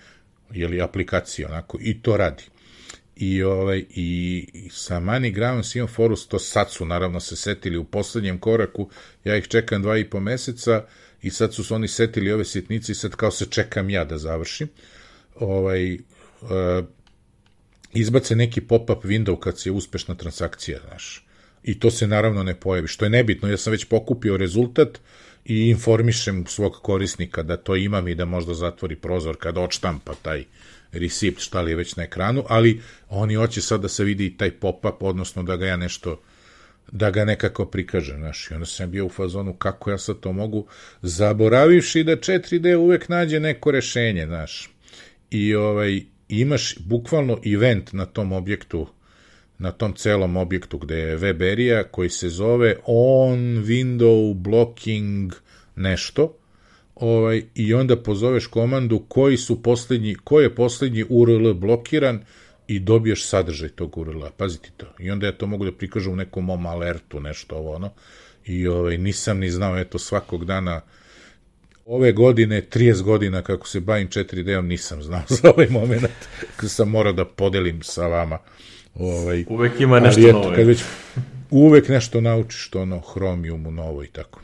jeli, 0.54 0.82
aplikacije, 0.82 1.48
onako, 1.48 1.78
i 1.82 2.02
to 2.02 2.18
radi. 2.18 2.44
I, 3.16 3.44
ovaj, 3.44 3.86
i, 3.90 4.48
i 4.54 4.70
sa 4.70 5.00
MoneyGram 5.00 5.64
s 5.64 5.76
imam 5.76 5.88
foru, 5.88 6.16
to 6.16 6.40
sad 6.40 6.72
su 6.72 6.86
naravno 6.86 7.20
se 7.20 7.36
setili 7.36 7.78
u 7.78 7.84
poslednjem 7.84 8.40
koraku, 8.40 8.90
ja 9.24 9.38
ih 9.38 9.48
čekam 9.48 9.82
dva 9.82 9.98
i 9.98 10.10
po 10.10 10.20
meseca 10.20 10.86
i 11.22 11.30
sad 11.30 11.54
su 11.54 11.64
se 11.64 11.74
oni 11.74 11.88
setili 11.88 12.32
ove 12.32 12.46
sitnice 12.46 12.92
i 12.92 12.96
sad 12.96 13.12
kao 13.12 13.32
se 13.32 13.46
čekam 13.46 13.90
ja 13.90 14.06
da 14.06 14.18
završim. 14.18 14.68
Ovaj, 15.36 15.94
uh, 15.94 16.50
izbace 17.94 18.36
neki 18.36 18.62
pop-up 18.62 19.04
window 19.04 19.40
kad 19.40 19.60
se 19.60 19.72
uspešna 19.72 20.16
transakcija, 20.16 20.80
znaš. 20.88 21.26
I 21.64 21.80
to 21.80 21.92
se 21.92 22.08
naravno 22.08 22.44
ne 22.44 22.56
pojavi, 22.56 22.88
što 22.88 23.06
je 23.06 23.10
nebitno, 23.10 23.50
ja 23.50 23.58
sam 23.58 23.72
već 23.72 23.86
pokupio 23.86 24.38
rezultat 24.38 25.00
i 25.46 25.70
informišem 25.70 26.46
svog 26.48 26.74
korisnika 26.82 27.44
da 27.44 27.58
to 27.58 27.76
imam 27.76 28.08
i 28.08 28.16
da 28.16 28.26
možda 28.26 28.54
zatvori 28.54 28.96
prozor 28.96 29.38
kada 29.40 29.62
odštampa 29.62 30.14
taj 30.22 30.44
receipt, 30.92 31.40
šta 31.40 31.62
li 31.62 31.72
je 31.72 31.76
već 31.76 31.96
na 31.96 32.04
ekranu, 32.04 32.44
ali 32.48 32.82
oni 33.10 33.36
hoće 33.36 33.62
sad 33.62 33.82
da 33.82 33.88
se 33.88 34.04
vidi 34.04 34.38
taj 34.38 34.52
pop-up, 34.52 35.04
odnosno 35.04 35.44
da 35.44 35.56
ga 35.56 35.66
ja 35.66 35.78
nešto 35.78 36.22
da 36.92 37.12
ga 37.12 37.26
nekako 37.26 37.66
prikažem, 37.66 38.18
znaš, 38.18 38.52
i 38.52 38.54
onda 38.54 38.66
sam 38.66 38.92
bio 38.92 39.06
u 39.06 39.10
fazonu 39.10 39.54
kako 39.54 39.92
ja 39.92 39.98
sad 39.98 40.20
to 40.20 40.32
mogu, 40.32 40.68
zaboravivši 41.02 42.04
da 42.04 42.16
4D 42.16 42.76
uvek 42.76 43.10
nađe 43.10 43.40
neko 43.40 43.72
rešenje, 43.72 44.26
znaš, 44.26 44.70
i 45.32 45.56
ovaj, 45.56 46.02
imaš 46.30 46.76
bukvalno 46.80 47.40
event 47.46 47.94
na 47.94 48.06
tom 48.06 48.32
objektu 48.32 48.88
na 49.60 49.72
tom 49.72 49.94
celom 49.94 50.38
objektu 50.38 50.78
gde 50.78 50.96
je 50.96 51.16
web 51.16 51.42
area 51.42 51.84
koji 51.84 52.10
se 52.10 52.30
zove 52.30 52.76
on 52.86 53.40
window 53.40 54.34
blocking 54.34 55.34
nešto 55.76 56.38
ovaj, 56.96 57.44
i 57.56 57.74
onda 57.74 58.04
pozoveš 58.04 58.48
komandu 58.48 59.06
koji 59.08 59.38
su 59.38 59.64
poslednji, 59.64 60.16
koji 60.24 60.44
je 60.44 60.56
poslednji 60.56 61.06
URL 61.10 61.54
blokiran 61.54 62.24
i 62.70 62.80
dobiješ 62.80 63.26
sadržaj 63.26 63.70
tog 63.70 63.98
URL-a. 63.98 64.30
Pazite 64.38 64.70
to. 64.78 64.86
I 65.00 65.12
onda 65.12 65.26
ja 65.26 65.32
to 65.32 65.48
mogu 65.48 65.66
da 65.66 65.72
prikažem 65.72 66.14
u 66.14 66.16
nekom 66.16 66.46
mom 66.46 66.66
alertu, 66.66 67.20
nešto 67.20 67.56
ovo, 67.56 67.76
ono. 67.76 67.92
I 68.46 68.68
ovaj, 68.68 68.98
nisam 68.98 69.40
ni 69.40 69.50
znao, 69.50 69.78
eto, 69.78 70.00
svakog 70.00 70.46
dana 70.46 70.82
ove 71.86 72.12
godine, 72.12 72.62
30 72.62 73.02
godina 73.02 73.42
kako 73.42 73.68
se 73.68 73.80
bavim 73.80 74.08
4D-om, 74.08 74.68
nisam 74.68 75.04
znao 75.04 75.22
za 75.42 75.52
ovaj 75.56 75.68
moment. 75.70 76.12
sam 76.68 76.90
morao 76.90 77.14
da 77.14 77.26
podelim 77.26 77.84
sa 77.84 78.08
vama. 78.08 78.38
Ovaj, 78.96 79.46
uvek 79.48 79.80
ima 79.80 80.00
nešto 80.00 80.22
eto, 80.22 80.40
novo. 80.40 80.56
Kad 80.56 80.68
već, 80.68 80.84
uvek 81.50 81.90
nešto 81.90 82.22
naučiš, 82.22 82.70
to 82.70 82.82
ono, 82.82 83.02
Chromiumu 83.14 83.72
novo 83.72 84.04
i 84.04 84.08
tako. 84.08 84.42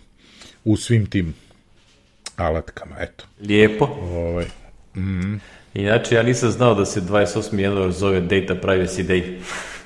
U 0.64 0.78
svim 0.78 1.06
tim 1.06 1.34
alatkama, 2.36 2.96
eto. 3.00 3.26
Lijepo. 3.42 3.86
Ovaj, 4.02 4.46
mm, 4.96 5.40
Inače, 5.76 6.16
ja 6.16 6.24
nisam 6.24 6.52
znao 6.52 6.76
da 6.76 6.86
se 6.86 7.02
28. 7.02 7.60
januar 7.60 7.92
zove 7.92 8.22
Data 8.22 8.56
Privacy 8.56 9.04
Day. 9.04 9.24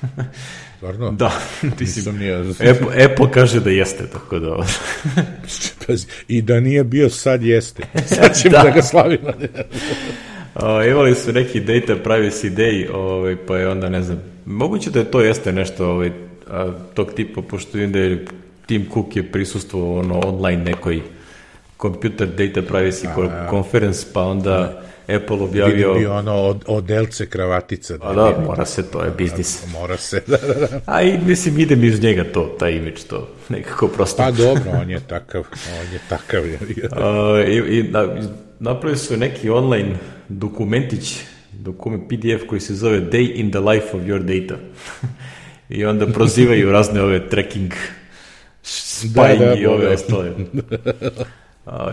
Stvarno? 0.76 1.10
Da, 1.10 1.32
ti 1.78 1.86
si... 1.86 1.98
Nisam 1.98 2.18
nije... 2.18 2.40
Apple, 2.50 3.04
Apple 3.04 3.30
kaže 3.32 3.60
da 3.60 3.70
jeste, 3.70 4.06
tako 4.06 4.38
da... 4.38 4.56
Pazi, 5.86 6.06
I 6.28 6.42
da 6.42 6.60
nije 6.60 6.84
bio, 6.84 7.10
sad 7.10 7.42
jeste. 7.42 7.82
Sad 8.06 8.38
ćemo 8.42 8.56
da. 8.56 8.62
da 8.62 8.70
ga 8.70 8.82
slavimo. 8.82 9.28
o, 10.54 10.82
imali 10.82 11.14
su 11.14 11.32
neki 11.32 11.60
Data 11.60 11.94
Privacy 12.04 12.54
Day, 12.54 12.94
ovaj, 12.94 13.36
pa 13.46 13.56
je 13.56 13.68
onda, 13.68 13.88
ne 13.88 14.02
znam, 14.02 14.22
moguće 14.46 14.90
da 14.90 14.98
je 14.98 15.10
to 15.10 15.20
jeste 15.20 15.52
nešto 15.52 15.90
ovaj, 15.90 16.10
a, 16.50 16.72
tog 16.94 17.12
tipa, 17.12 17.42
pošto 17.42 17.78
vidim 17.78 17.92
da 17.92 17.98
je 17.98 18.24
Tim 18.66 18.86
Cook 18.94 19.16
je 19.16 19.32
prisustuo 19.32 19.98
ono, 19.98 20.20
online 20.24 20.64
nekoj 20.64 21.00
computer 21.82 22.28
data 22.28 22.62
privacy 22.62 23.06
a, 23.08 23.50
conference, 23.50 24.06
pa 24.12 24.22
onda 24.22 24.82
Apple 25.16 25.36
objavio... 25.36 25.92
Vidim 25.92 26.02
bio 26.02 26.14
ono 26.14 26.34
od, 26.34 26.64
odelce 26.66 27.26
kravatica. 27.26 27.96
Da, 27.96 28.12
da, 28.12 28.44
mora 28.46 28.66
se, 28.66 28.90
to 28.90 29.04
je 29.04 29.10
biznis. 29.10 29.62
Mora 29.72 29.96
se, 29.96 30.22
da, 30.26 30.36
da, 30.36 30.54
da. 30.54 30.80
A 30.86 31.02
i 31.02 31.18
mislim, 31.26 31.58
idem 31.58 31.84
iz 31.84 32.02
njega 32.02 32.24
to, 32.32 32.56
taj 32.58 32.72
imidž, 32.72 33.00
to 33.08 33.28
nekako 33.48 33.88
prosto. 33.88 34.16
Pa 34.16 34.30
dobro, 34.30 34.70
on 34.82 34.90
je 34.90 35.00
takav, 35.00 35.44
on 35.80 35.92
je 35.92 36.00
takav. 36.08 36.46
Je. 36.46 36.54
uh, 36.56 37.48
I, 37.48 37.78
i 37.78 37.82
na, 37.82 38.08
napravili 38.58 38.98
su 38.98 39.16
neki 39.16 39.50
online 39.50 39.96
dokumentić, 40.28 41.20
dokument 41.52 42.08
PDF 42.08 42.46
koji 42.48 42.60
se 42.60 42.74
zove 42.74 43.00
Day 43.00 43.32
in 43.34 43.50
the 43.50 43.60
Life 43.60 43.96
of 43.96 44.02
Your 44.02 44.18
Data. 44.18 44.60
I 45.68 45.84
onda 45.84 46.06
prozivaju 46.06 46.72
razne 46.72 47.02
ove 47.02 47.28
tracking 47.28 47.72
spying 48.64 49.38
da, 49.38 49.46
da, 49.46 49.54
i 49.54 49.66
ove 49.66 49.88
ostale. 49.88 50.32
A, 51.66 51.92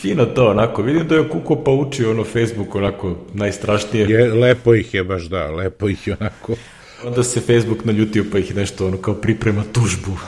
fino 0.00 0.24
to, 0.26 0.50
onako, 0.50 0.82
vidim 0.82 1.08
da 1.08 1.14
je 1.14 1.28
Kuko 1.28 1.56
pa 1.64 1.70
uči 1.70 2.04
ono 2.04 2.24
Facebook 2.24 2.74
onako 2.74 3.16
najstrašnije. 3.34 4.06
Je, 4.08 4.32
lepo 4.34 4.74
ih 4.74 4.94
je 4.94 5.04
baš, 5.04 5.22
da, 5.22 5.50
lepo 5.50 5.88
ih 5.88 6.06
je 6.06 6.16
onako. 6.20 6.56
Onda 7.04 7.22
se 7.22 7.40
Facebook 7.40 7.84
naljutio 7.84 8.24
pa 8.32 8.38
ih 8.38 8.56
nešto 8.56 8.86
ono 8.86 8.96
kao 8.96 9.14
priprema 9.14 9.64
tužbu. 9.72 10.18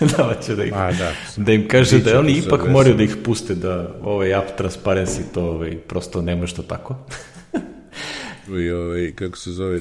da, 0.16 0.34
će 0.46 0.54
da, 0.54 0.64
ih, 0.64 0.72
A, 0.74 0.92
da, 0.92 1.12
da 1.36 1.52
im 1.52 1.68
kaže 1.68 1.98
da 1.98 2.18
oni 2.18 2.32
ipak 2.32 2.68
moraju 2.68 2.94
da 2.94 3.02
ih 3.02 3.16
puste 3.24 3.54
da 3.54 3.94
ovaj 4.02 4.34
app 4.34 4.60
transparency 4.60 5.20
to 5.34 5.42
ovaj, 5.42 5.78
prosto 5.78 6.22
ne 6.22 6.36
može 6.36 6.54
to 6.54 6.62
tako 6.62 6.96
i 8.58 8.70
ovaj, 8.70 9.12
kako 9.14 9.36
se 9.36 9.50
zove, 9.50 9.80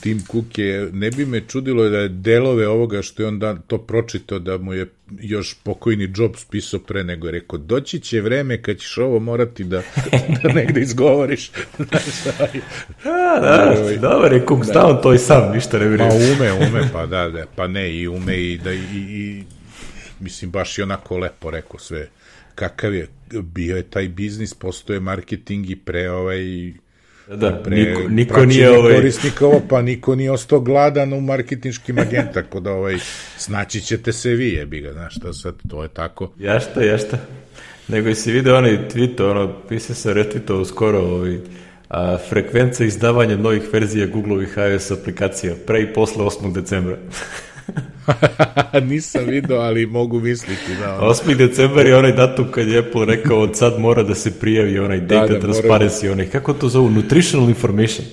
Tim 0.00 0.20
Cook 0.32 0.58
je, 0.58 0.90
ne 0.92 1.10
bi 1.10 1.26
me 1.26 1.40
čudilo 1.48 1.88
da 1.88 1.98
je 1.98 2.08
delove 2.08 2.68
ovoga 2.68 3.02
što 3.02 3.22
je 3.22 3.26
on 3.26 3.38
dan, 3.38 3.62
to 3.66 3.78
pročitao 3.78 4.38
da 4.38 4.58
mu 4.58 4.74
je 4.74 4.86
još 5.20 5.56
pokojni 5.62 6.12
Jobs 6.16 6.44
pisao 6.44 6.80
pre 6.80 7.04
nego 7.04 7.26
je 7.26 7.32
rekao, 7.32 7.58
doći 7.58 8.00
će 8.00 8.20
vreme 8.20 8.62
kad 8.62 8.78
ćeš 8.78 8.98
ovo 8.98 9.18
morati 9.18 9.64
da, 9.64 9.82
da 10.42 10.52
negde 10.52 10.80
izgovoriš. 10.80 11.50
A, 13.04 13.40
da, 13.40 13.74
ovaj, 13.80 13.96
dobar 13.96 14.32
je 14.32 14.44
Cook, 14.48 14.66
da. 14.66 14.86
on 14.86 15.02
to 15.02 15.14
i 15.14 15.18
sam, 15.18 15.52
ništa 15.54 15.78
ne 15.78 15.88
vjerujem. 15.88 16.10
Pa 16.10 16.16
ume, 16.16 16.52
ume, 16.52 16.88
pa 16.92 17.06
da, 17.06 17.28
da, 17.28 17.46
pa 17.56 17.66
ne, 17.66 17.94
i 17.94 18.08
ume 18.08 18.36
i 18.36 18.58
da, 18.58 18.72
i, 18.72 18.78
i 18.94 19.44
mislim, 20.20 20.50
baš 20.50 20.78
je 20.78 20.84
onako 20.84 21.18
lepo 21.18 21.50
rekao 21.50 21.78
sve 21.78 22.08
kakav 22.60 22.94
je 22.94 23.08
bio 23.42 23.76
je 23.76 23.82
taj 23.82 24.08
biznis, 24.08 24.54
postoje 24.54 25.00
marketing 25.00 25.70
i 25.70 25.76
pre 25.76 26.10
ovaj 26.10 26.72
Da, 27.36 27.62
pre, 27.64 27.76
niko, 27.76 28.00
niko 28.08 28.44
nije 28.44 28.78
ovaj... 28.78 28.94
korisnika 28.94 29.46
ovo, 29.46 29.60
pa 29.68 29.82
niko 29.82 30.14
nije 30.14 30.30
ostao 30.30 30.60
gladan 30.60 31.12
u 31.12 31.20
marketinškim 31.20 31.98
agent, 31.98 32.32
tako 32.34 32.60
da 32.60 32.72
ovaj, 32.72 32.96
snaći 33.36 33.80
ćete 33.80 34.12
se 34.12 34.30
vi, 34.30 34.48
jebi 34.48 34.80
ga, 34.80 34.92
znaš 34.92 35.16
šta 35.16 35.32
sad, 35.32 35.54
to 35.68 35.82
je 35.82 35.88
tako. 35.88 36.32
Jašta, 36.38 36.82
jašta. 36.82 37.18
Nego 37.88 38.08
i 38.08 38.14
si 38.14 38.32
video 38.32 38.56
onaj 38.56 38.78
tweet, 38.94 39.30
ono, 39.30 39.54
pisa 39.68 39.94
se 39.94 40.14
retweetovao 40.14 40.64
skoro, 40.64 40.98
ovaj, 40.98 41.38
a, 41.88 42.18
frekvenca 42.28 42.84
izdavanja 42.84 43.36
novih 43.36 43.62
verzija 43.72 44.06
Google-ovih 44.06 44.56
iOS 44.70 44.90
aplikacija, 44.90 45.54
pre 45.66 45.82
i 45.82 45.92
posle 45.92 46.24
8. 46.24 46.52
decembra. 46.52 46.96
Nisam 48.90 49.24
video, 49.26 49.58
ali 49.58 49.86
mogu 49.86 50.20
misliti. 50.20 50.74
Da, 50.80 50.94
ono. 50.94 51.10
8. 51.10 51.36
decembar 51.36 51.86
je 51.86 51.96
onaj 51.96 52.12
datum 52.12 52.46
kad 52.50 52.68
je 52.68 52.78
Apple 52.78 53.04
rekao 53.04 53.40
od 53.40 53.56
sad 53.56 53.78
mora 53.78 54.02
da 54.02 54.14
se 54.14 54.38
prijavi 54.40 54.78
onaj 54.78 55.00
da, 55.00 55.06
data 55.06 55.32
da, 55.32 55.40
transparency, 55.40 56.06
da... 56.06 56.12
onaj, 56.12 56.26
kako 56.26 56.52
to 56.52 56.68
zovu, 56.68 56.90
nutritional 56.90 57.48
information. 57.48 58.06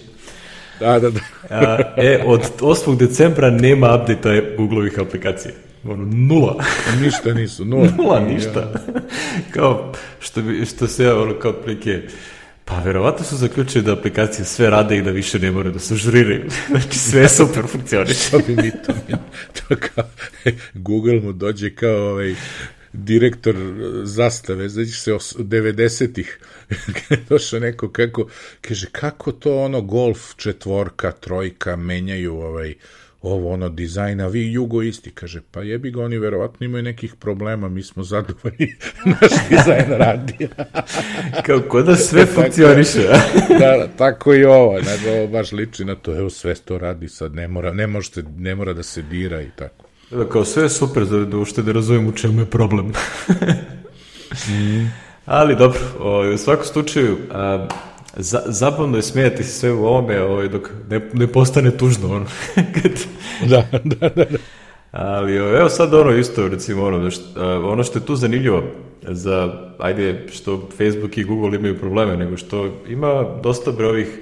Da, 0.79 0.99
da, 0.99 1.09
da. 1.09 1.19
A, 1.49 1.77
e, 1.97 2.23
od 2.25 2.41
8. 2.59 2.97
decembra 2.97 3.49
nema 3.49 3.95
update-a 3.95 4.41
Google-ovih 4.57 4.99
aplikacija. 4.99 5.53
Ono, 5.83 6.05
nula. 6.05 6.55
ništa 7.01 7.33
nisu, 7.33 7.65
nula. 7.71 7.87
nula, 7.97 8.19
ništa. 8.19 8.73
kao, 9.51 9.93
što, 10.19 10.41
bi, 10.41 10.65
što 10.65 10.87
se, 10.87 11.13
ono, 11.13 11.33
kao 11.33 11.53
prike, 11.53 12.01
Pa 12.69 12.79
verovatno 12.79 13.25
su 13.25 13.37
zaključili 13.37 13.83
da 13.83 13.93
aplikacije 13.93 14.45
sve 14.45 14.69
rade 14.69 14.97
i 14.97 15.01
da 15.01 15.11
više 15.11 15.39
ne 15.39 15.51
moraju 15.51 15.73
da 15.73 15.79
se 15.79 15.95
žuriraju. 15.95 16.49
znači 16.69 16.99
sve 16.99 17.29
super 17.29 17.63
funkcioniše. 17.67 18.13
Što 18.13 18.39
bi 18.39 18.55
mi 18.55 18.71
to, 18.71 18.93
to 19.53 19.75
kao, 19.75 20.09
Google 20.73 21.19
mu 21.19 21.33
dođe 21.33 21.75
kao 21.75 22.09
ovaj, 22.09 22.35
direktor 22.93 23.55
zastave, 24.03 24.69
znači 24.69 24.91
se 24.91 25.11
90-ih, 25.11 26.39
došao 27.29 27.59
neko 27.59 27.91
kako, 27.91 28.27
kaže, 28.61 28.87
kako 28.91 29.31
to 29.31 29.63
ono 29.63 29.81
golf 29.81 30.35
četvorka, 30.35 31.11
trojka 31.11 31.75
menjaju 31.75 32.35
ovaj, 32.35 32.75
ovo 33.27 33.53
ono 33.53 33.69
dizajna, 33.69 34.27
vi 34.27 34.51
jugo 34.51 34.81
isti, 34.81 35.11
kaže, 35.11 35.41
pa 35.51 35.61
jebi 35.61 35.91
ga, 35.91 36.03
oni 36.03 36.17
verovatno 36.17 36.65
imaju 36.65 36.83
nekih 36.83 37.15
problema, 37.15 37.69
mi 37.69 37.83
smo 37.83 38.03
zadovoljni, 38.03 38.75
naš 39.21 39.31
dizajn 39.49 39.85
radi. 39.89 40.47
Kako 41.47 41.81
da 41.81 41.95
sve 41.95 42.25
funkcioniše. 42.35 43.07
da, 43.59 43.87
tako 43.97 44.33
i 44.33 44.45
ovo, 44.45 44.73
nego 44.73 45.17
ovo 45.17 45.27
baš 45.27 45.51
liči 45.51 45.85
na 45.85 45.95
to, 45.95 46.17
evo 46.17 46.29
sve 46.29 46.55
to 46.55 46.77
radi 46.77 47.09
sad, 47.09 47.35
ne 47.35 47.47
mora, 47.47 47.73
ne, 47.73 47.87
možete, 47.87 48.23
ne 48.37 48.55
mora 48.55 48.73
da 48.73 48.83
se 48.83 49.01
dira 49.01 49.41
i 49.41 49.49
tako. 49.55 49.85
Da, 50.11 50.29
kao 50.29 50.45
sve 50.45 50.63
je 50.63 50.69
super, 50.69 51.05
da, 51.05 51.25
da 51.25 51.37
ušte 51.37 51.61
da 51.61 51.71
razumijem 51.71 52.07
u 52.07 52.11
čemu 52.11 52.39
je 52.41 52.45
problem. 52.45 52.85
mm. 54.49 54.91
Ali 55.25 55.55
dobro, 55.55 55.79
o, 55.99 56.33
u 56.33 56.37
svakom 56.37 56.65
slučaju, 56.65 57.17
a, 57.31 57.67
za, 58.19 58.41
zabavno 58.45 58.97
je 58.97 59.03
smijati 59.03 59.43
se 59.43 59.59
sve 59.59 59.71
u 59.71 59.85
ovome 59.85 60.21
ovaj, 60.21 60.47
dok 60.47 60.69
ne, 60.89 61.09
ne 61.13 61.27
postane 61.27 61.77
tužno. 61.77 62.15
Ono. 62.15 62.25
da, 63.49 63.63
da, 63.83 64.09
da, 64.09 64.25
da. 64.25 64.37
Ali 64.91 65.35
evo 65.35 65.69
sad 65.69 65.93
ono 65.93 66.11
isto, 66.11 66.47
recimo 66.47 66.85
ono, 66.85 66.99
da 66.99 67.11
što, 67.11 67.23
ono 67.69 67.83
što 67.83 67.99
je 67.99 68.05
tu 68.05 68.15
zanimljivo 68.15 68.63
za, 69.07 69.53
ajde, 69.79 70.25
što 70.31 70.69
Facebook 70.77 71.17
i 71.17 71.23
Google 71.23 71.55
imaju 71.59 71.79
probleme, 71.79 72.17
nego 72.17 72.37
što 72.37 72.69
ima 72.87 73.25
dosta 73.43 73.71
brojih, 73.71 74.19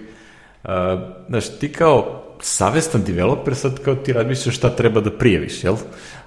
znaš, 1.28 1.60
ti 1.60 1.72
kao 1.72 2.22
savestan 2.40 3.04
developer 3.04 3.56
sad 3.56 3.80
kao 3.84 3.96
ti 3.96 4.14
razmišljaš 4.14 4.56
šta 4.56 4.70
treba 4.70 5.02
da 5.02 5.12
prijaviš, 5.12 5.64
jel? 5.64 5.76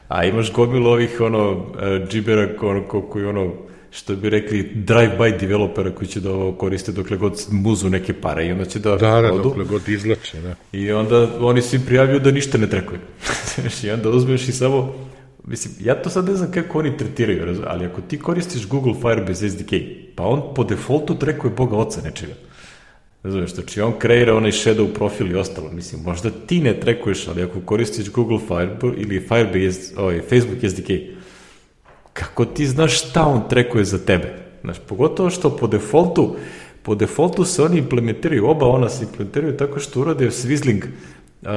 A 0.08 0.24
imaš 0.24 0.52
gomilu 0.52 0.90
ovih 0.90 1.20
ono 1.20 1.66
džibera 2.08 2.48
ono, 2.62 2.88
koji 2.88 3.24
ono 3.24 3.52
što 3.90 4.16
bi 4.16 4.30
rekli 4.30 4.72
drive-by 4.74 5.40
developera 5.40 5.94
koji 5.94 6.08
će 6.08 6.20
da 6.20 6.30
ovo 6.30 6.52
koriste 6.52 6.92
dokle 6.92 7.16
god 7.16 7.46
muzu 7.50 7.90
neke 7.90 8.12
pare 8.12 8.46
i 8.46 8.52
onda 8.52 8.64
će 8.64 8.78
da, 8.78 8.90
da, 8.90 9.20
da 9.20 9.32
odu. 9.32 9.42
dokle 9.42 9.64
god 9.64 9.88
izlače, 9.88 10.40
da. 10.40 10.54
I 10.72 10.92
onda 10.92 11.28
oni 11.40 11.62
svi 11.62 11.80
prijavljuju 11.86 12.20
da 12.20 12.30
ništa 12.30 12.58
ne 12.58 12.70
trekuje. 12.70 13.00
I 13.84 13.90
onda 13.90 14.08
uzmeš 14.08 14.48
i 14.48 14.52
samo 14.52 14.94
Mislim, 15.48 15.74
ja 15.80 16.02
to 16.02 16.10
sad 16.10 16.24
ne 16.24 16.34
znam 16.34 16.52
kako 16.52 16.78
oni 16.78 16.96
tretiraju, 16.96 17.62
ali 17.66 17.86
ako 17.86 18.00
ti 18.00 18.18
koristiš 18.18 18.68
Google 18.68 18.94
Firebase 18.94 19.48
SDK, 19.48 19.72
pa 20.14 20.22
on 20.22 20.42
po 20.54 20.64
defaultu 20.64 21.14
trekuje 21.14 21.50
Boga 21.50 21.76
oca 21.76 22.00
nečega. 22.04 22.32
Razumeš, 23.22 23.54
znači 23.54 23.80
on 23.80 23.92
kreira 23.98 24.34
onaj 24.34 24.50
shadow 24.50 24.92
profil 24.94 25.30
i 25.30 25.34
ostalo. 25.34 25.70
Mislim, 25.72 26.02
možda 26.02 26.30
ti 26.30 26.60
ne 26.60 26.80
trekuješ, 26.80 27.28
ali 27.28 27.42
ako 27.42 27.60
koristiš 27.60 28.10
Google 28.10 28.38
Firebase 28.38 29.00
ili 29.02 29.20
Firebase, 29.20 29.94
ovaj, 29.96 30.20
Facebook 30.20 30.70
SDK, 30.70 30.90
kako 32.12 32.44
ti 32.44 32.66
znaš 32.66 33.02
šta 33.02 33.26
on 33.26 33.48
trekuje 33.48 33.84
za 33.84 33.98
tebe? 33.98 34.34
Znaš, 34.62 34.76
pogotovo 34.88 35.30
što 35.30 35.56
po 35.56 35.66
defaultu, 35.66 36.36
po 36.82 36.94
defaultu 36.94 37.44
se 37.44 37.62
oni 37.62 37.78
implementiraju, 37.78 38.46
oba 38.46 38.66
ona 38.66 38.88
se 38.88 39.04
implementiraju 39.04 39.56
tako 39.56 39.80
što 39.80 40.00
urade 40.00 40.26
swizzling 40.26 40.84
uh, 40.84 41.48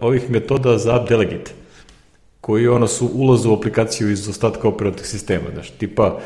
ovih 0.00 0.30
metoda 0.30 0.78
za 0.78 0.96
app 0.96 1.08
delegate, 1.08 1.52
koji 2.40 2.68
ono 2.68 2.86
su 2.86 3.10
ulaze 3.14 3.48
u 3.48 3.54
aplikaciju 3.54 4.10
iz 4.10 4.28
ostatka 4.28 4.68
operativnog 4.68 5.06
sistema. 5.06 5.44
Znaš, 5.54 5.70
tipa, 5.70 6.18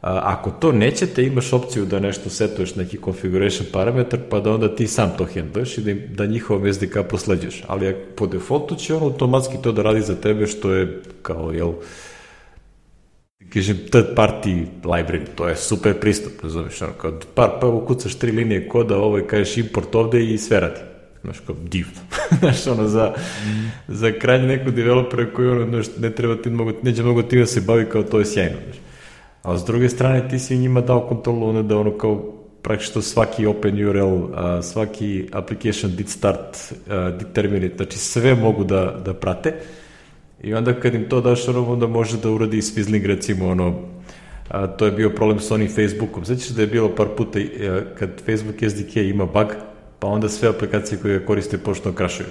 ako 0.00 0.50
to 0.50 0.72
nećete, 0.72 1.24
imaš 1.24 1.52
opciju 1.52 1.84
da 1.84 2.00
nešto 2.00 2.30
setuješ 2.30 2.74
neki 2.74 2.98
configuration 3.04 3.66
parametar, 3.72 4.20
pa 4.30 4.40
da 4.40 4.52
onda 4.52 4.76
ti 4.76 4.86
sam 4.86 5.12
to 5.18 5.26
handluješ 5.34 5.78
i 5.78 5.80
da, 5.80 5.94
da 6.14 6.26
njihov 6.26 6.72
SDK 6.72 6.98
prosleđuješ. 7.08 7.62
Ali 7.66 7.96
po 8.16 8.26
defaultu 8.26 8.74
će 8.74 8.94
on 8.94 9.02
automatski 9.02 9.56
to 9.62 9.72
da 9.72 9.82
radi 9.82 10.00
za 10.00 10.14
tebe, 10.14 10.46
što 10.46 10.72
je 10.72 11.02
kao, 11.22 11.52
jel, 11.52 11.72
kažem, 13.58 13.78
third 13.90 14.14
party 14.14 14.66
library, 14.84 15.26
to 15.34 15.48
je 15.48 15.56
super 15.56 15.94
pristup, 16.00 16.32
razumiješ, 16.42 16.82
ono, 16.82 16.92
kao 16.92 17.12
par, 17.34 17.50
pa 17.60 17.66
ukucaš 17.66 18.14
tri 18.14 18.32
linije 18.32 18.68
koda, 18.68 18.96
ovo 18.96 19.18
je 19.18 19.26
kažeš 19.26 19.56
import 19.56 19.94
ovde 19.94 20.24
i 20.24 20.38
sve 20.38 20.60
radi. 20.60 20.80
Znaš, 21.22 21.40
kao 21.46 21.56
divno. 21.62 22.00
znaš, 22.40 22.66
ono, 22.66 22.88
za, 22.88 23.14
mm. 23.16 23.70
za 23.88 24.12
krajnje 24.20 24.46
neku 24.46 24.70
developera 24.70 25.32
koji, 25.32 25.48
ono, 25.48 25.66
znaš, 25.66 25.86
ne 25.98 26.10
treba 26.10 26.36
ti 26.36 26.50
mnogo, 26.50 26.72
neće 26.82 27.02
mnogo 27.02 27.22
ti 27.22 27.38
da 27.38 27.46
se 27.46 27.60
bavi 27.60 27.86
kao 27.86 28.02
to 28.02 28.18
je 28.18 28.26
sjajno, 28.26 28.56
znaš. 28.64 28.76
A 29.42 29.58
s 29.58 29.64
druge 29.64 29.88
strane 29.88 30.28
ti 30.28 30.38
si 30.38 30.58
njima 30.58 30.80
dao 30.80 31.08
kontrolu 31.08 31.48
ono 31.48 31.62
da 31.62 31.78
ono 31.78 31.98
kao 31.98 32.34
praktično 32.62 33.02
svaki 33.02 33.46
open 33.46 33.88
URL, 33.88 34.34
a, 34.34 34.62
svaki 34.62 35.28
application 35.32 35.96
did 35.96 36.08
start, 36.08 36.56
a, 36.90 37.10
did 37.10 37.32
terminate, 37.32 37.76
znači 37.76 37.98
sve 37.98 38.34
mogu 38.34 38.64
da, 38.64 39.00
da 39.04 39.14
prate 39.14 39.54
i 40.42 40.54
onda 40.54 40.80
kad 40.80 40.94
im 40.94 41.08
to 41.08 41.20
daš 41.20 41.48
ono, 41.48 41.72
onda 41.72 41.86
može 41.86 42.16
da 42.16 42.30
uradi 42.30 42.58
i 42.58 42.62
Swizzling 42.62 43.06
recimo 43.06 43.48
ono, 43.48 43.74
a, 44.48 44.66
to 44.66 44.86
je 44.86 44.92
bio 44.92 45.10
problem 45.10 45.40
sa 45.40 45.54
onim 45.54 45.68
Facebookom. 45.68 46.24
Znači 46.24 46.52
da 46.52 46.62
je 46.62 46.68
bilo 46.68 46.94
par 46.94 47.06
puta 47.16 47.38
a, 47.38 47.80
kad 47.98 48.10
Facebook 48.26 48.56
SDK 48.70 48.96
ima 48.96 49.26
bug, 49.26 49.46
pa 49.98 50.06
onda 50.06 50.28
sve 50.28 50.48
aplikacije 50.48 50.98
koje 50.98 51.18
ga 51.18 51.26
koriste 51.26 51.58
pošto 51.58 51.92
krašuju. 51.92 52.28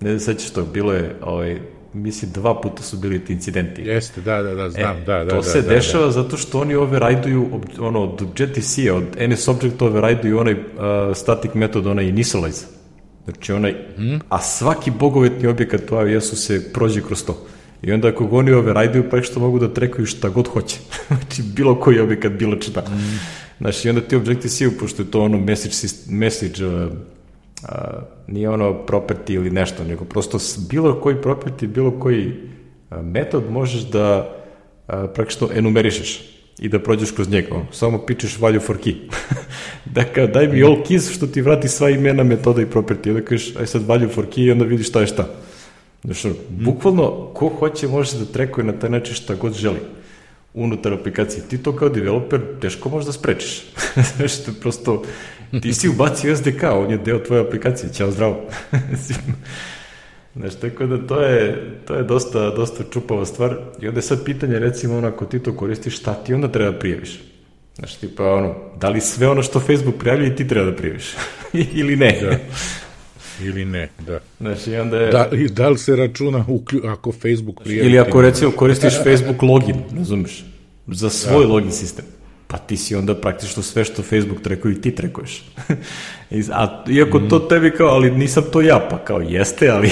Ne 0.00 0.20
sećaš 0.20 0.50
to, 0.50 0.62
bilo 0.62 0.92
je 0.92 1.16
ovaj, 1.22 1.60
mislim, 1.94 2.30
dva 2.30 2.60
puta 2.60 2.82
su 2.82 2.96
bili 2.96 3.24
ti 3.24 3.32
incidenti. 3.32 3.82
Jeste, 3.82 4.20
da, 4.20 4.42
da, 4.42 4.54
da, 4.54 4.70
znam, 4.70 4.96
e, 4.96 5.04
da, 5.06 5.24
da. 5.24 5.30
To 5.30 5.36
da, 5.36 5.42
se 5.42 5.62
da, 5.62 5.68
dešava 5.68 6.04
da. 6.04 6.10
zato 6.10 6.36
što 6.36 6.60
oni 6.60 6.74
override-uju, 6.74 7.48
ono, 7.80 8.02
od 8.02 8.22
Objective-C, 8.22 8.92
od 8.92 9.04
NS 9.28 9.48
Object 9.48 9.82
override-uju 9.82 10.38
onaj 10.38 10.54
uh, 10.54 10.60
static 11.14 11.54
metod, 11.54 11.86
onaj 11.86 12.04
initialize. 12.04 12.64
Znači 13.24 13.52
onaj, 13.52 13.74
hmm? 13.96 14.20
a 14.28 14.40
svaki 14.40 14.90
bogovetni 14.90 15.48
objekat 15.48 15.92
u 15.92 16.08
iOS-u 16.08 16.36
se 16.36 16.72
prođe 16.72 17.02
kroz 17.02 17.24
to. 17.24 17.46
I 17.82 17.92
onda 17.92 18.08
ako 18.08 18.28
oni 18.32 18.52
override-uju, 18.52 19.10
pa 19.10 19.22
što 19.22 19.40
mogu 19.40 19.58
da 19.58 19.74
trekuju 19.74 20.06
šta 20.06 20.28
god 20.28 20.48
hoće. 20.48 20.78
znači, 21.08 21.42
bilo 21.42 21.80
koji 21.80 22.00
objekat, 22.00 22.32
bilo 22.32 22.56
četa. 22.56 22.82
Hmm. 22.86 23.20
Znači, 23.60 23.88
onda 23.88 24.00
ti 24.00 24.16
Objective-C, 24.16 24.78
pošto 24.80 25.02
je 25.02 25.10
to 25.10 25.22
ono 25.22 25.38
message, 25.38 25.74
message 26.08 26.66
uh, 26.66 26.92
a, 27.62 28.02
nije 28.26 28.50
ono 28.50 28.72
property 28.86 29.34
ili 29.34 29.50
nešto, 29.50 29.84
nego 29.84 30.04
prosto 30.04 30.38
bilo 30.70 31.00
koji 31.00 31.16
property, 31.16 31.66
bilo 31.66 31.90
koji 31.90 32.34
a, 32.90 33.02
metod 33.02 33.50
možeš 33.50 33.82
da 33.82 34.34
a, 34.86 35.06
praktično 35.06 35.48
enumerišeš 35.54 36.33
i 36.58 36.68
da 36.68 36.78
prođeš 36.78 37.10
kroz 37.10 37.28
njega. 37.28 37.48
Samo 37.72 38.06
pičeš 38.06 38.38
value 38.38 38.60
for 38.60 38.78
key. 38.78 38.94
da 39.94 40.04
kao, 40.04 40.26
daj 40.26 40.48
mi 40.48 40.62
all 40.62 40.76
keys 40.84 41.14
što 41.14 41.26
ti 41.26 41.42
vrati 41.42 41.68
sva 41.68 41.90
imena, 41.90 42.22
metoda 42.22 42.62
i 42.62 42.66
property. 42.66 43.08
Onda 43.08 43.24
kažeš, 43.24 43.56
aj 43.56 43.66
sad 43.66 43.82
value 43.82 44.08
for 44.08 44.26
key 44.26 44.46
i 44.46 44.50
onda 44.50 44.64
vidiš 44.64 44.88
šta 44.88 45.00
je 45.00 45.06
šta. 45.06 45.28
Znači, 46.04 46.30
bukvalno, 46.48 47.30
ko 47.34 47.48
hoće 47.48 47.88
može 47.88 48.18
da 48.18 48.24
trekuje 48.24 48.64
na 48.64 48.72
taj 48.72 48.90
način 48.90 49.14
šta 49.14 49.34
god 49.34 49.54
želi 49.54 49.78
unutar 50.54 50.92
aplikacije. 50.92 51.42
Ti 51.48 51.58
to 51.58 51.76
kao 51.76 51.88
developer 51.88 52.40
teško 52.60 52.88
možeš 52.88 53.06
da 53.06 53.12
sprečiš. 53.12 53.62
Znači, 54.16 54.44
to 54.44 54.52
prosto 54.60 55.02
Ti 55.62 55.74
si 55.74 55.88
ubacio 55.88 56.36
SDK, 56.36 56.62
on 56.72 56.90
je 56.90 56.98
deo 56.98 57.18
tvoje 57.18 57.42
aplikacije, 57.42 57.92
ćao 57.92 58.10
zdravo. 58.10 58.40
Znaš, 60.36 60.54
tako 60.54 60.86
da 60.86 61.06
to 61.06 61.20
je, 61.20 61.70
to 61.86 61.94
je 61.94 62.02
dosta, 62.02 62.50
dosta 62.50 62.84
čupava 62.92 63.26
stvar. 63.26 63.56
I 63.80 63.88
onda 63.88 63.98
je 63.98 64.02
sad 64.02 64.24
pitanje, 64.24 64.58
recimo, 64.58 64.98
ono, 64.98 65.08
ako 65.08 65.24
ti 65.24 65.38
to 65.38 65.56
koristiš, 65.56 65.98
šta 65.98 66.14
ti 66.14 66.34
onda 66.34 66.48
treba 66.48 66.70
da 66.70 66.78
prijaviš? 66.78 67.20
Znaš, 67.78 67.94
tipa, 67.94 68.32
ono, 68.32 68.54
da 68.80 68.88
li 68.88 69.00
sve 69.00 69.28
ono 69.28 69.42
što 69.42 69.60
Facebook 69.60 69.96
prijavljuje 69.98 70.36
ti 70.36 70.48
treba 70.48 70.70
da 70.70 70.76
prijaviš? 70.76 71.14
Ili 71.80 71.96
ne? 71.96 72.18
Da. 72.22 72.38
Ili 73.44 73.64
ne, 73.64 73.88
da. 74.06 74.20
Znaš, 74.40 74.66
i 74.66 74.76
onda 74.76 74.96
je... 74.96 75.10
Da, 75.10 75.28
i 75.32 75.48
da 75.48 75.68
li 75.68 75.78
se 75.78 75.96
računa 75.96 76.44
uklju, 76.48 76.82
ako 76.84 77.12
Facebook 77.12 77.62
prijavi? 77.64 77.88
Ili 77.88 77.98
ako, 77.98 78.22
recimo, 78.22 78.50
koristiš 78.50 78.94
Facebook 79.04 79.42
login, 79.42 79.76
razumeš? 79.96 80.44
Za 80.86 81.10
svoj 81.10 81.46
da. 81.46 81.52
login 81.52 81.72
sistem 81.72 82.13
pa 82.54 82.58
ti 82.58 82.76
si 82.76 82.94
onda 82.94 83.14
praktično 83.14 83.62
sve 83.62 83.84
što 83.84 84.02
Facebook 84.02 84.42
trekuje 84.42 84.72
i 84.72 84.80
ti 84.80 84.94
trekuješ. 84.94 85.44
A, 86.52 86.84
iako 86.88 87.18
mm. 87.18 87.28
to 87.28 87.38
tebi 87.38 87.70
kao, 87.70 87.88
ali 87.88 88.10
nisam 88.10 88.44
to 88.52 88.60
ja, 88.60 88.86
pa 88.90 88.98
kao 88.98 89.20
jeste, 89.20 89.68
ali 89.70 89.90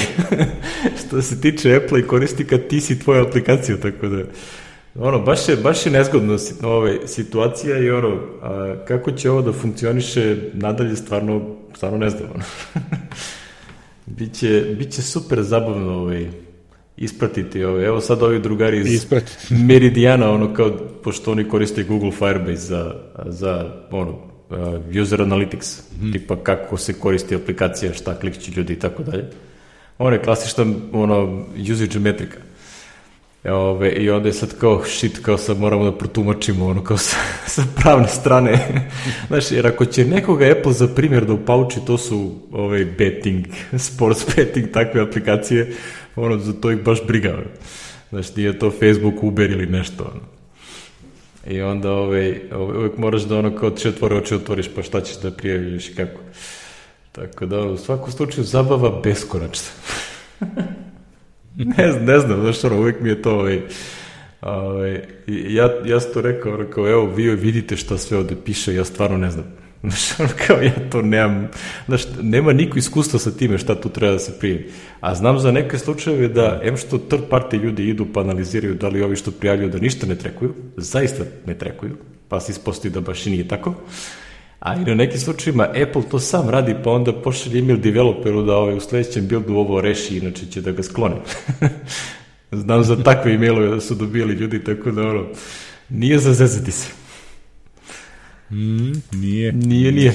što 1.06 1.22
se 1.22 1.40
tiče 1.40 1.76
Apple 1.76 2.00
i 2.00 2.06
korisnika, 2.06 2.58
ti 2.58 2.80
si 2.80 2.98
tvoja 2.98 3.22
aplikacija, 3.22 3.76
tako 3.76 4.06
da 4.06 4.22
ono, 4.94 5.18
baš 5.18 5.48
je, 5.48 5.56
baš 5.56 5.86
je 5.86 5.92
nezgodno 5.92 6.38
ove, 6.62 6.98
situacija 7.06 7.78
i 7.78 7.90
ono, 7.90 8.20
a, 8.42 8.76
kako 8.88 9.12
će 9.12 9.30
ovo 9.30 9.42
da 9.42 9.52
funkcioniše 9.52 10.36
nadalje, 10.54 10.96
stvarno, 10.96 11.56
stvarno 11.74 11.98
ne 11.98 12.10
znam. 12.10 12.28
Biće, 14.06 14.74
biće 14.78 15.02
super 15.02 15.42
zabavno 15.42 15.92
ovaj, 15.92 16.28
ispratiti 16.96 17.64
ove. 17.64 17.84
Evo 17.84 18.00
sad 18.00 18.22
ovi 18.22 18.38
drugari 18.38 18.80
iz 18.80 18.92
ispratiti. 18.92 19.54
Meridiana, 19.68 20.30
ono 20.30 20.54
kao, 20.54 20.70
pošto 21.02 21.32
oni 21.32 21.48
koriste 21.48 21.82
Google 21.82 22.10
Firebase 22.10 22.66
za, 22.66 22.94
za 23.26 23.72
ono, 23.90 24.10
uh, 24.10 25.02
user 25.02 25.20
analytics, 25.20 25.80
mm. 26.00 26.12
tipa 26.12 26.36
kako 26.36 26.76
se 26.76 26.92
koristi 26.92 27.34
aplikacija, 27.34 27.94
šta 27.94 28.18
klikći 28.18 28.52
ljudi 28.56 28.72
i 28.72 28.78
tako 28.78 29.02
dalje. 29.02 29.24
Ono 29.98 30.16
je 30.16 30.22
klasična 30.22 30.66
ono, 30.92 31.44
usage 31.72 31.98
metrika. 31.98 32.38
Ove, 33.44 33.92
I 33.92 34.10
onda 34.10 34.28
je 34.28 34.32
sad 34.32 34.58
kao, 34.58 34.84
shit, 34.84 35.18
kao 35.22 35.38
sad 35.38 35.58
moramo 35.58 35.84
da 35.84 35.98
protumačimo 35.98 36.66
ono 36.66 36.84
kao 36.84 36.96
sa, 36.96 37.16
sa 37.54 37.62
pravne 37.76 38.08
strane. 38.08 38.58
Znaš, 39.28 39.50
jer 39.50 39.66
ako 39.66 39.84
će 39.84 40.04
nekoga 40.04 40.46
Apple 40.58 40.72
za 40.72 40.88
primjer 40.88 41.24
da 41.24 41.32
upauči, 41.32 41.80
to 41.86 41.98
su 41.98 42.32
ove, 42.52 42.84
betting, 42.84 43.44
sports 43.78 44.26
betting, 44.36 44.70
takve 44.72 45.00
aplikacije, 45.00 45.72
ono, 46.16 46.38
za 46.38 46.52
to 46.52 46.70
ih 46.70 46.82
baš 46.82 47.06
briga. 47.06 47.38
Znaš, 48.10 48.36
nije 48.36 48.58
to 48.58 48.70
Facebook, 48.70 49.22
Uber 49.22 49.50
ili 49.50 49.66
nešto, 49.66 50.04
ono. 50.04 50.32
I 51.46 51.60
onda 51.60 51.92
ovaj, 51.92 52.40
ovaj, 52.54 52.76
uvek 52.76 52.98
moraš 52.98 53.22
da 53.22 53.38
ono 53.38 53.56
kao 53.56 53.70
tri 53.70 53.88
otvore 53.88 54.16
oči 54.16 54.34
otvoriš 54.34 54.68
pa 54.74 54.82
šta 54.82 55.00
ćeš 55.00 55.20
da 55.20 55.30
prijaviš 55.30 55.88
i 55.88 55.94
kako. 55.94 56.20
Tako 57.12 57.46
da 57.46 57.60
u 57.60 57.76
svakom 57.76 58.12
slučaju 58.12 58.44
zabava 58.44 59.00
beskonačna. 59.04 59.68
ne, 61.76 61.92
ne 62.00 62.18
znam, 62.18 62.40
znaš 62.40 62.64
ono, 62.64 62.78
uvek 62.78 63.00
mi 63.00 63.08
je 63.08 63.22
to 63.22 63.32
ovaj, 63.32 63.60
ovaj, 64.40 65.00
ja, 65.26 65.70
ja 65.84 66.00
sam 66.00 66.12
to 66.12 66.20
rekao, 66.20 66.54
ono, 66.54 66.70
kao 66.70 66.88
evo 66.88 67.06
vi 67.06 67.36
vidite 67.36 67.76
šta 67.76 67.98
sve 67.98 68.18
ovde 68.18 68.34
piše, 68.44 68.74
ja 68.74 68.84
stvarno 68.84 69.16
ne 69.16 69.30
znam. 69.30 69.61
Znaš, 69.82 70.20
ono 70.20 70.28
kao 70.46 70.62
ja 70.62 70.72
to 70.90 71.02
nemam, 71.02 71.48
znaš, 71.86 72.02
nema 72.22 72.52
niko 72.52 72.78
iskustva 72.78 73.18
sa 73.18 73.30
time 73.30 73.58
šta 73.58 73.80
tu 73.80 73.88
treba 73.88 74.12
da 74.12 74.18
se 74.18 74.38
prijavi. 74.38 74.70
A 75.00 75.14
znam 75.14 75.38
za 75.38 75.52
neke 75.52 75.78
slučajeve 75.78 76.28
da, 76.28 76.60
em 76.62 76.76
što 76.76 76.98
third 76.98 77.22
party 77.30 77.62
ljudi 77.62 77.88
idu 77.88 78.06
pa 78.14 78.20
analiziraju 78.20 78.74
da 78.74 78.88
li 78.88 79.02
ovi 79.02 79.16
što 79.16 79.30
prijavljuju 79.30 79.70
da 79.70 79.78
ništa 79.78 80.06
ne 80.06 80.14
trekuju, 80.14 80.54
zaista 80.76 81.24
ne 81.46 81.58
trekuju, 81.58 81.96
pa 82.28 82.40
se 82.40 82.52
ispostoji 82.52 82.92
da 82.92 83.00
baš 83.00 83.26
i 83.26 83.30
nije 83.30 83.48
tako. 83.48 83.74
A 84.60 84.76
i 84.76 84.84
na 84.84 84.94
nekim 84.94 85.20
slučajima 85.20 85.64
Apple 85.64 86.02
to 86.10 86.18
sam 86.18 86.50
radi, 86.50 86.76
pa 86.84 86.90
onda 86.90 87.12
pošalje 87.12 87.58
email 87.58 87.76
developeru 87.76 88.42
da 88.42 88.56
ovaj, 88.56 88.76
u 88.76 88.80
sledećem 88.80 89.26
buildu 89.28 89.54
ovo 89.54 89.80
reši, 89.80 90.16
inače 90.16 90.46
će 90.46 90.60
da 90.60 90.72
ga 90.72 90.82
sklone. 90.82 91.16
Znam 92.52 92.84
za 92.84 92.96
takve 93.02 93.32
e-mailove 93.32 93.68
da 93.68 93.80
su 93.80 93.94
dobijali 93.94 94.34
ljudi, 94.34 94.64
tako 94.64 94.90
da 94.90 95.02
ono, 95.02 95.26
nije 95.88 96.18
za 96.18 96.32
zezati 96.32 96.70
se. 96.70 97.01
Mm, 98.52 98.92
nije. 99.12 99.52
Nije, 99.52 99.92
nije. 99.92 100.12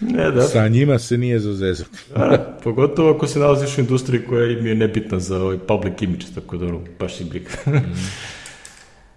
Ne, 0.00 0.30
da. 0.30 0.42
Sa 0.42 0.68
njima 0.68 0.98
se 0.98 1.18
nije 1.18 1.40
za 1.40 1.54
zezati. 1.54 1.98
da, 2.16 2.58
pogotovo 2.64 3.10
ako 3.10 3.26
se 3.26 3.38
nalaziš 3.38 3.78
u 3.78 3.80
industriji 3.80 4.22
koja 4.28 4.50
im 4.50 4.66
je 4.66 4.74
nebitna 4.74 5.20
za 5.20 5.42
ovaj 5.42 5.58
public 5.58 6.02
image, 6.02 6.24
tako 6.34 6.56
da 6.56 6.66
ono, 6.66 6.80
baš 6.98 7.20
i 7.20 7.24
briga. 7.24 7.50
mm. 7.66 7.70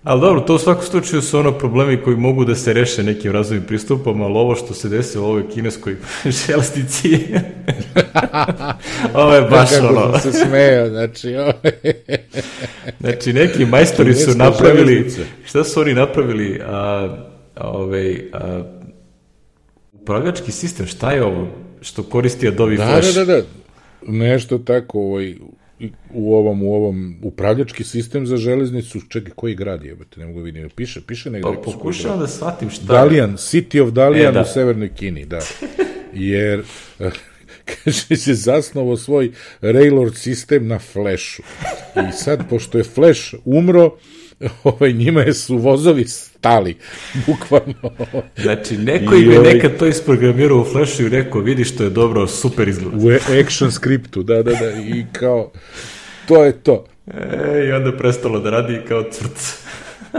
Ali 0.04 0.22
dobro, 0.22 0.42
to 0.42 0.56
u 0.56 0.60
svakom 0.60 0.84
slučaju 0.86 1.22
su 1.22 1.40
ono 1.40 1.52
problemi 1.52 2.02
koji 2.02 2.18
mogu 2.18 2.46
da 2.46 2.56
se 2.56 2.74
reše 2.74 3.04
nekim 3.04 3.32
razvojim 3.32 3.64
pristupom, 3.64 4.22
ali 4.22 4.34
ovo 4.34 4.56
što 4.56 4.74
se 4.74 4.90
desilo 4.90 5.26
u 5.26 5.30
ovoj 5.30 5.50
kineskoj 5.50 5.96
železnici, 6.48 7.20
ovo 9.14 9.34
je 9.34 9.42
baš 9.42 9.70
Kako 9.70 9.88
ono... 9.88 10.20
se 10.20 10.32
smeo, 10.32 10.90
znači... 10.90 11.36
Ovo... 11.36 11.54
znači, 13.00 13.34
neki 13.34 13.66
majstori 13.66 14.14
su 14.14 14.38
napravili... 14.38 15.12
Šta 15.46 15.64
su 15.64 15.82
oni 15.82 15.94
napravili? 15.94 16.62
A, 16.66 17.33
ovaj, 17.68 18.30
a, 18.34 18.64
upravljački 19.92 20.52
sistem, 20.52 20.86
šta 20.88 21.12
je 21.12 21.24
ovo 21.24 21.48
što 21.82 22.04
koristi 22.04 22.48
Adobe 22.48 22.76
da, 22.76 22.86
Flash? 22.86 23.16
Da, 23.16 23.26
da, 23.26 23.34
da, 23.34 23.44
nešto 24.08 24.58
tako, 24.58 25.00
ovaj, 25.00 25.36
u 26.14 26.36
ovom 26.36 26.64
u 26.64 26.74
ovom 26.74 27.16
upravljački 27.24 27.84
sistem 27.84 28.28
za 28.28 28.38
železnicu, 28.38 29.00
čekaj, 29.10 29.34
koji 29.36 29.56
grad 29.56 29.84
je, 29.84 29.96
ne 30.18 30.26
mogu 30.26 30.40
da 30.40 30.44
vidim, 30.44 30.70
piše, 30.70 31.02
piše 31.08 31.30
negde. 31.30 31.50
Pa 31.54 31.62
pokušavam 31.72 32.20
da 32.20 32.28
shvatim 32.28 32.70
šta 32.70 32.86
Dalian, 32.86 33.38
City 33.38 33.82
of 33.82 33.90
Dalian 33.90 34.30
e, 34.30 34.32
da. 34.32 34.42
u 34.42 34.46
severnoj 34.54 34.94
Kini, 34.96 35.26
da. 35.26 35.40
Jer 36.14 36.64
kaže, 37.84 38.06
je 38.10 38.36
zasnovo 38.36 38.98
svoj 38.98 39.32
Railord 39.62 40.16
sistem 40.16 40.68
na 40.68 40.80
Flashu. 40.80 41.44
I 42.10 42.12
sad, 42.12 42.50
pošto 42.50 42.78
je 42.78 42.84
Flash 42.84 43.34
umro, 43.46 43.98
ovaj, 44.64 44.94
njima 44.94 45.22
je 45.22 45.34
su 45.34 45.58
vozovi 45.58 46.06
stali, 46.44 46.76
bukvalno. 47.28 47.92
Znači, 48.38 48.78
neko 48.78 49.16
im 49.16 49.32
je 49.32 49.40
ovaj, 49.40 49.54
nekad 49.54 49.78
to 49.78 49.88
isprogramirao 49.88 50.62
u 50.62 50.66
Flashu 50.66 51.04
i 51.04 51.10
rekao, 51.10 51.42
vidi 51.42 51.64
što 51.64 51.84
je 51.84 51.90
dobro, 51.90 52.28
super 52.28 52.68
izgleda. 52.68 52.98
U 52.98 53.10
action 53.42 53.72
skriptu, 53.72 54.24
da, 54.24 54.44
da, 54.44 54.52
da, 54.52 54.72
i 54.72 55.06
kao, 55.12 55.52
to 56.28 56.44
je 56.44 56.52
to. 56.52 56.86
E, 57.08 57.66
I 57.68 57.72
onda 57.72 57.98
prestalo 57.98 58.40
da 58.40 58.50
radi 58.50 58.82
kao 58.88 59.04
crc. 59.12 59.64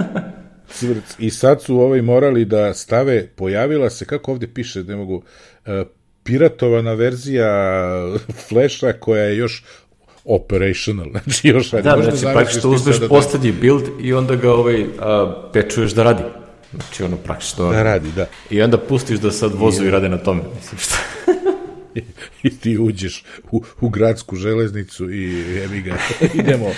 crc. 0.77 1.17
I 1.19 1.31
sad 1.31 1.63
su 1.63 1.81
ovaj 1.81 2.03
morali 2.03 2.45
da 2.45 2.75
stave, 2.75 3.27
pojavila 3.27 3.91
se, 3.91 4.05
kako 4.05 4.33
ovde 4.33 4.47
piše, 4.47 4.83
ne 4.83 4.97
mogu, 4.97 5.15
uh, 5.17 5.73
piratovana 6.23 6.95
verzija 6.95 7.51
Flasha 8.49 8.93
koja 8.93 9.25
je 9.25 9.37
još 9.37 9.65
operational, 10.25 11.07
znači 11.13 11.49
još 11.49 11.71
radi. 11.71 11.89
Da, 11.89 12.11
znači, 12.11 12.35
pa 12.35 12.45
što 12.45 12.71
uzmeš 12.71 12.97
da 12.97 13.09
poslednji 13.09 13.53
build 13.53 13.83
i 14.01 14.13
onda 14.13 14.37
ga 14.37 14.53
ovaj, 14.53 14.87
a, 15.01 15.43
pečuješ 15.53 15.93
da 15.93 16.03
radi. 16.03 16.23
Znači, 16.75 17.03
ono, 17.03 17.17
praktično. 17.17 17.71
Da 17.71 17.83
radi, 17.83 18.09
da. 18.17 18.27
I 18.51 18.63
onda 18.63 18.79
pustiš 18.79 19.19
da 19.19 19.31
sad 19.31 19.53
vozovi 19.55 19.89
I, 19.89 19.91
rade 19.91 20.09
na 20.09 20.19
tome. 20.19 20.43
Mislim, 20.57 20.79
šta? 20.79 20.97
I 22.43 22.59
ti 22.59 22.79
uđeš 22.79 23.25
u, 23.51 23.63
u 23.81 23.89
gradsku 23.89 24.37
železnicu 24.37 25.11
i 25.11 25.31
jebi 25.55 25.83
ga, 25.83 25.97
idemo. 26.41 26.71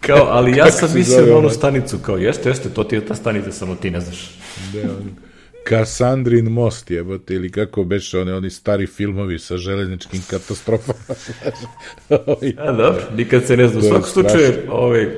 kao, 0.00 0.26
ali 0.30 0.56
ja 0.56 0.70
sam 0.70 0.90
mislio 0.94 1.26
na 1.26 1.36
onu 1.36 1.50
stanicu, 1.50 1.98
kao, 1.98 2.16
jeste, 2.16 2.48
jeste, 2.48 2.68
to 2.68 2.84
ti 2.84 2.94
je 2.94 3.06
ta 3.06 3.14
stanica, 3.14 3.52
samo 3.52 3.74
ti 3.74 3.90
ne 3.90 4.00
znaš. 4.00 4.30
Da, 4.72 4.80
Kasandrin 5.68 6.48
most 6.52 6.90
jebote, 6.90 7.34
ili 7.34 7.50
kako 7.50 7.84
beše 7.84 8.20
one, 8.20 8.34
oni 8.34 8.50
stari 8.50 8.86
filmovi 8.86 9.38
sa 9.38 9.56
železničkim 9.56 10.22
katastrofama. 10.30 10.98
A, 12.58 12.72
dobro, 12.72 13.02
nikad 13.16 13.46
se 13.46 13.56
ne 13.56 13.68
zna. 13.68 13.78
U 13.78 13.82
svakom 13.82 14.10
slučaju, 14.10 14.52
ovaj, 14.68 15.08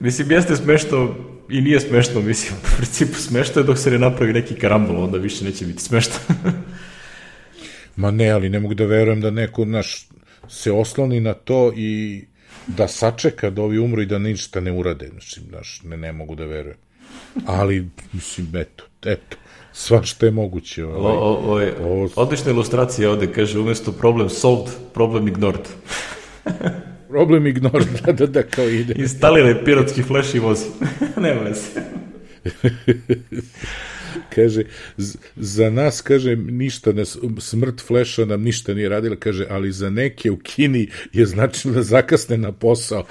mislim, 0.00 0.30
jeste 0.30 0.56
smešno 0.56 1.14
i 1.50 1.60
nije 1.60 1.80
smešno, 1.80 2.20
mislim, 2.20 2.58
u 2.62 2.76
principu 2.76 3.14
smešno 3.14 3.60
je 3.60 3.64
dok 3.64 3.78
se 3.78 3.90
ne 3.90 3.98
napravi 3.98 4.32
neki 4.32 4.54
karambol, 4.54 5.04
onda 5.04 5.18
više 5.18 5.44
neće 5.44 5.66
biti 5.66 5.82
smešno. 5.82 6.14
Ma 7.96 8.10
ne, 8.10 8.30
ali 8.30 8.48
ne 8.48 8.60
mogu 8.60 8.74
da 8.74 8.84
verujem 8.84 9.20
da 9.20 9.30
neko 9.30 9.64
naš 9.64 10.08
se 10.48 10.72
osloni 10.72 11.20
na 11.20 11.34
to 11.34 11.72
i 11.76 12.24
da 12.66 12.88
sačeka 12.88 13.50
da 13.50 13.62
ovi 13.62 13.78
umru 13.78 14.02
i 14.02 14.06
da 14.06 14.18
ništa 14.18 14.60
ne 14.60 14.72
urade. 14.72 15.08
Znači, 15.08 15.40
naš, 15.50 15.80
ne, 15.84 15.96
ne 15.96 16.12
mogu 16.12 16.34
da 16.34 16.44
verujem. 16.44 16.78
Ali, 17.46 17.88
mislim, 18.12 18.56
eto, 18.56 18.84
eto 19.04 19.36
svašta 19.74 20.26
je 20.26 20.32
moguće. 20.32 20.84
Ovaj, 20.84 21.16
o, 21.16 21.82
o, 21.82 21.90
ovo... 21.90 22.08
Odlična 22.16 22.50
ilustracija 22.50 23.10
ovde, 23.10 23.32
kaže, 23.32 23.58
umesto 23.58 23.92
problem 23.92 24.28
solved, 24.28 24.74
problem 24.94 25.28
ignored. 25.28 25.68
problem 27.10 27.46
ignored, 27.46 27.88
da, 28.06 28.12
da, 28.12 28.26
da, 28.26 28.42
kao 28.42 28.68
ide. 28.68 28.94
Instaliraj 28.96 29.64
pirotski 29.64 30.02
flash 30.02 30.34
i 30.34 30.38
vozi. 30.38 30.66
Nema 31.24 31.54
se. 31.54 31.82
kaže, 34.34 34.62
za 35.36 35.70
nas, 35.70 36.00
kaže, 36.00 36.36
ništa, 36.36 36.92
ne, 36.92 37.04
smrt 37.38 37.80
fleša 37.86 38.24
nam 38.24 38.42
ništa 38.42 38.74
nije 38.74 38.88
radila, 38.88 39.16
kaže, 39.16 39.46
ali 39.50 39.72
za 39.72 39.90
neke 39.90 40.30
u 40.30 40.36
Kini 40.36 40.88
je 41.12 41.26
značilo 41.26 41.74
da 41.74 41.82
zakasne 41.82 42.36
na 42.36 42.52
posao. 42.52 43.04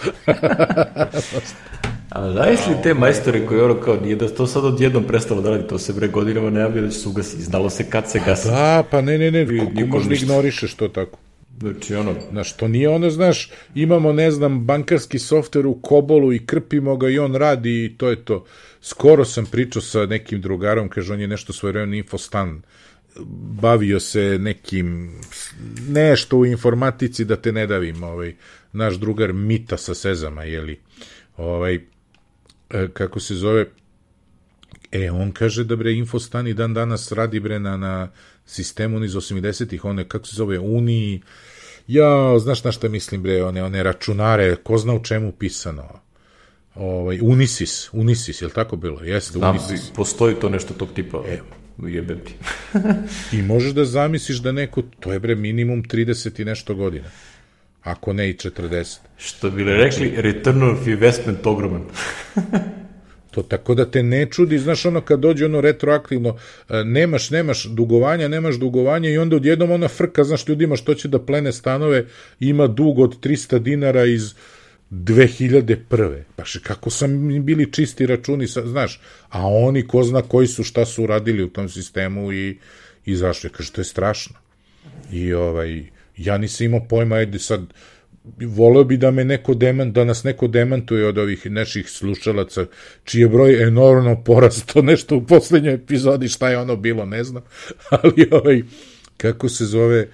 A 2.13 2.31
znaš 2.31 2.67
li 2.67 2.75
te 2.83 2.93
majstore 2.93 3.45
koji 3.45 3.61
ono 3.61 3.79
kao 3.79 3.95
nije 3.95 4.15
da 4.15 4.27
to 4.29 4.47
sad 4.47 4.65
odjednom 4.65 5.03
prestalo 5.03 5.41
da 5.41 5.49
radi, 5.49 5.67
to 5.67 5.77
se 5.79 5.93
bre 5.93 6.07
godinama 6.07 6.49
najavlja 6.49 6.81
da 6.81 6.89
će 6.89 6.99
se 6.99 7.09
ugasi, 7.09 7.41
znalo 7.41 7.69
se 7.69 7.89
kad 7.89 8.11
se 8.11 8.21
gasi. 8.25 8.47
Da, 8.47 8.83
pa 8.91 9.01
ne, 9.01 9.17
ne, 9.17 9.31
ne, 9.31 9.47
kako 9.47 9.87
možda 9.87 10.13
ignorišeš 10.13 10.73
to 10.73 10.87
tako. 10.87 11.19
Znači, 11.59 11.95
ono... 11.95 12.15
Znaš, 12.31 12.53
to 12.53 12.67
nije 12.67 12.89
ono, 12.89 13.09
znaš, 13.09 13.51
imamo, 13.75 14.13
ne 14.13 14.31
znam, 14.31 14.65
bankarski 14.65 15.19
softver 15.19 15.67
u 15.67 15.73
Kobolu 15.73 16.33
i 16.33 16.45
krpimo 16.45 16.97
ga 16.97 17.09
i 17.09 17.19
on 17.19 17.35
radi 17.35 17.85
i 17.85 17.97
to 17.97 18.09
je 18.09 18.25
to. 18.25 18.45
Skoro 18.81 19.25
sam 19.25 19.45
pričao 19.45 19.81
sa 19.81 20.05
nekim 20.05 20.41
drugarom, 20.41 20.89
kaže, 20.89 21.13
on 21.13 21.21
je 21.21 21.27
nešto 21.27 21.53
svoje 21.53 21.71
vremena 21.71 21.95
infostan 21.95 22.61
bavio 23.61 23.99
se 23.99 24.37
nekim 24.39 25.15
nešto 25.89 26.37
u 26.37 26.45
informatici 26.45 27.25
da 27.25 27.35
te 27.35 27.51
ne 27.51 27.67
davim, 27.67 28.03
ovaj, 28.03 28.35
naš 28.73 28.95
drugar 28.95 29.33
Mita 29.33 29.77
sa 29.77 29.93
Sezama, 29.93 30.43
jeli, 30.43 30.79
ovaj, 31.37 31.79
kako 32.93 33.19
se 33.19 33.35
zove, 33.35 33.65
e, 34.91 35.11
on 35.11 35.31
kaže 35.31 35.63
da 35.63 35.75
bre 35.75 35.93
Infostan 35.93 36.47
i 36.47 36.53
dan 36.53 36.73
danas 36.73 37.11
radi 37.11 37.39
bre 37.39 37.59
na, 37.59 37.77
na 37.77 38.11
sistemu 38.45 39.03
iz 39.03 39.13
80-ih, 39.13 39.85
one, 39.85 40.07
kako 40.07 40.27
se 40.27 40.35
zove, 40.35 40.59
Uniji, 40.59 41.21
ja, 41.87 42.39
znaš 42.39 42.63
na 42.63 42.71
šta 42.71 42.89
mislim 42.89 43.23
bre, 43.23 43.43
one, 43.43 43.63
one 43.63 43.83
računare, 43.83 44.55
ko 44.55 44.77
zna 44.77 44.93
u 44.93 45.03
čemu 45.03 45.31
pisano, 45.31 45.99
ovaj, 46.75 47.17
Unisys, 47.17 47.89
Unisys, 47.91 48.41
je 48.41 48.47
li 48.47 48.53
tako 48.53 48.75
bilo? 48.75 49.01
Jeste, 49.03 49.37
Znam, 49.37 49.57
Unisys. 49.57 49.93
postoji 49.95 50.35
to 50.35 50.49
nešto 50.49 50.73
tog 50.73 50.89
tipa. 50.95 51.23
E, 51.27 51.39
jebem 51.87 52.19
ti. 52.25 52.33
I 53.37 53.41
možeš 53.41 53.71
da 53.71 53.85
zamisliš 53.85 54.37
da 54.37 54.51
neko, 54.51 54.81
to 54.99 55.13
je 55.13 55.19
bre 55.19 55.35
minimum 55.35 55.83
30 55.83 56.41
i 56.41 56.45
nešto 56.45 56.75
godina 56.75 57.09
ako 57.83 58.13
ne 58.13 58.29
i 58.29 58.33
40. 58.33 58.97
Što 59.17 59.49
bi 59.49 59.63
li 59.63 59.73
rekli, 59.73 60.13
return 60.17 60.63
of 60.63 60.87
investment 60.87 61.45
ogroman. 61.45 61.81
to 63.31 63.43
tako 63.43 63.75
da 63.75 63.91
te 63.91 64.03
ne 64.03 64.25
čudi, 64.31 64.59
znaš 64.59 64.85
ono 64.85 65.01
kad 65.01 65.19
dođe 65.19 65.45
ono 65.45 65.61
retroaktivno, 65.61 66.37
e, 66.69 66.83
nemaš, 66.83 67.29
nemaš 67.29 67.63
dugovanja, 67.65 68.27
nemaš 68.27 68.55
dugovanja 68.55 69.09
i 69.09 69.17
onda 69.17 69.35
odjednom 69.35 69.71
ona 69.71 69.87
frka, 69.87 70.23
znaš 70.23 70.47
ljudima 70.47 70.75
što 70.75 70.93
će 70.93 71.07
da 71.07 71.19
plene 71.19 71.51
stanove, 71.51 72.05
ima 72.39 72.67
dug 72.67 72.99
od 72.99 73.19
300 73.19 73.59
dinara 73.59 74.05
iz 74.05 74.33
2001. 74.91 76.21
Baš 76.37 76.57
kako 76.63 76.89
sam 76.89 77.43
bili 77.45 77.71
čisti 77.71 78.05
računi, 78.05 78.47
znaš, 78.47 79.01
a 79.29 79.47
oni 79.47 79.87
ko 79.87 80.03
zna 80.03 80.21
koji 80.21 80.47
su, 80.47 80.63
šta 80.63 80.85
su 80.85 81.03
uradili 81.03 81.43
u 81.43 81.49
tom 81.49 81.69
sistemu 81.69 82.33
i, 82.33 82.57
i 83.05 83.15
zašto 83.15 83.47
je, 83.47 83.51
kaže, 83.51 83.71
to 83.71 83.81
je 83.81 83.85
strašno. 83.85 84.35
I 85.11 85.33
ovaj, 85.33 85.83
Ja 86.17 86.37
nisam 86.37 86.65
imao 86.65 86.87
pojma, 86.89 87.15
ajde 87.15 87.39
sad, 87.39 87.73
voleo 88.39 88.83
bi 88.83 88.97
da 88.97 89.11
me 89.11 89.23
neko 89.23 89.53
demant, 89.53 89.93
da 89.93 90.03
nas 90.03 90.23
neko 90.23 90.47
demantuje 90.47 91.07
od 91.07 91.17
ovih 91.17 91.51
naših 91.51 91.89
slušalaca, 91.89 92.65
čiji 93.03 93.21
je 93.21 93.27
broj 93.27 93.63
enormno 93.63 94.23
porasto 94.23 94.81
nešto 94.91 95.17
u 95.17 95.25
poslednjoj 95.25 95.73
epizodi, 95.73 96.27
šta 96.27 96.49
je 96.49 96.57
ono 96.57 96.75
bilo, 96.75 97.05
ne 97.05 97.23
znam, 97.23 97.43
ali 98.01 98.29
ovaj, 98.31 98.61
kako 99.17 99.49
se 99.49 99.65
zove, 99.65 100.07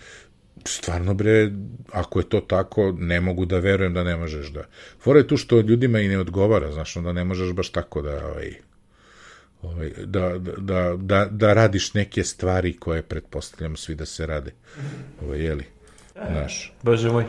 stvarno 0.66 1.14
bre, 1.14 1.52
ako 1.91 2.20
je 2.20 2.30
to 2.30 2.39
tako, 2.39 2.95
ne 2.97 3.22
mogu 3.22 3.45
da 3.45 3.60
verujem 3.60 3.93
da 3.93 4.04
ne 4.04 4.18
možeš 4.18 4.47
da. 4.47 4.64
Fora 5.04 5.20
je 5.20 5.28
tu 5.28 5.38
što 5.38 5.62
ljudima 5.62 6.00
i 6.00 6.08
ne 6.08 6.20
odgovara, 6.20 6.72
znaš, 6.72 6.97
onda 6.97 7.14
ne 7.14 7.24
možeš 7.24 7.54
baš 7.54 7.70
tako 7.70 8.02
da, 8.02 8.26
ovaj, 8.28 8.54
ovaj, 9.62 9.91
da, 10.06 10.38
da, 10.38 10.95
da, 10.97 11.28
da 11.32 11.54
radiš 11.54 11.93
neke 11.93 12.24
stvari 12.24 12.78
koje 12.78 13.02
pretpostavljam 13.02 13.76
svi 13.76 13.95
da 13.95 14.06
se 14.06 14.26
rade. 14.26 14.52
Ovaj, 15.22 15.39
jeli? 15.39 15.78
Znaš. 16.28 16.74
Bože 16.84 17.11
moj. 17.11 17.26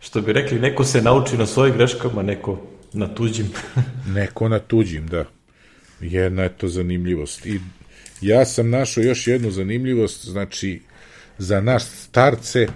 Što 0.00 0.20
bi 0.20 0.32
rekli, 0.32 0.58
neko 0.58 0.84
se 0.84 1.02
nauči 1.02 1.36
na 1.36 1.46
svojim 1.46 1.74
greškama, 1.74 2.22
neko 2.22 2.60
na 2.92 3.14
tuđim. 3.14 3.52
neko 4.18 4.48
na 4.48 4.58
tuđim, 4.58 5.06
da. 5.06 5.24
Jedna 6.00 6.42
je 6.42 6.48
to 6.48 6.68
zanimljivost. 6.68 7.46
I 7.46 7.60
ja 8.20 8.44
sam 8.44 8.70
našao 8.70 9.02
još 9.02 9.26
jednu 9.26 9.50
zanimljivost, 9.50 10.26
znači, 10.26 10.80
za 11.38 11.60
naš 11.60 11.84
starce, 11.84 12.66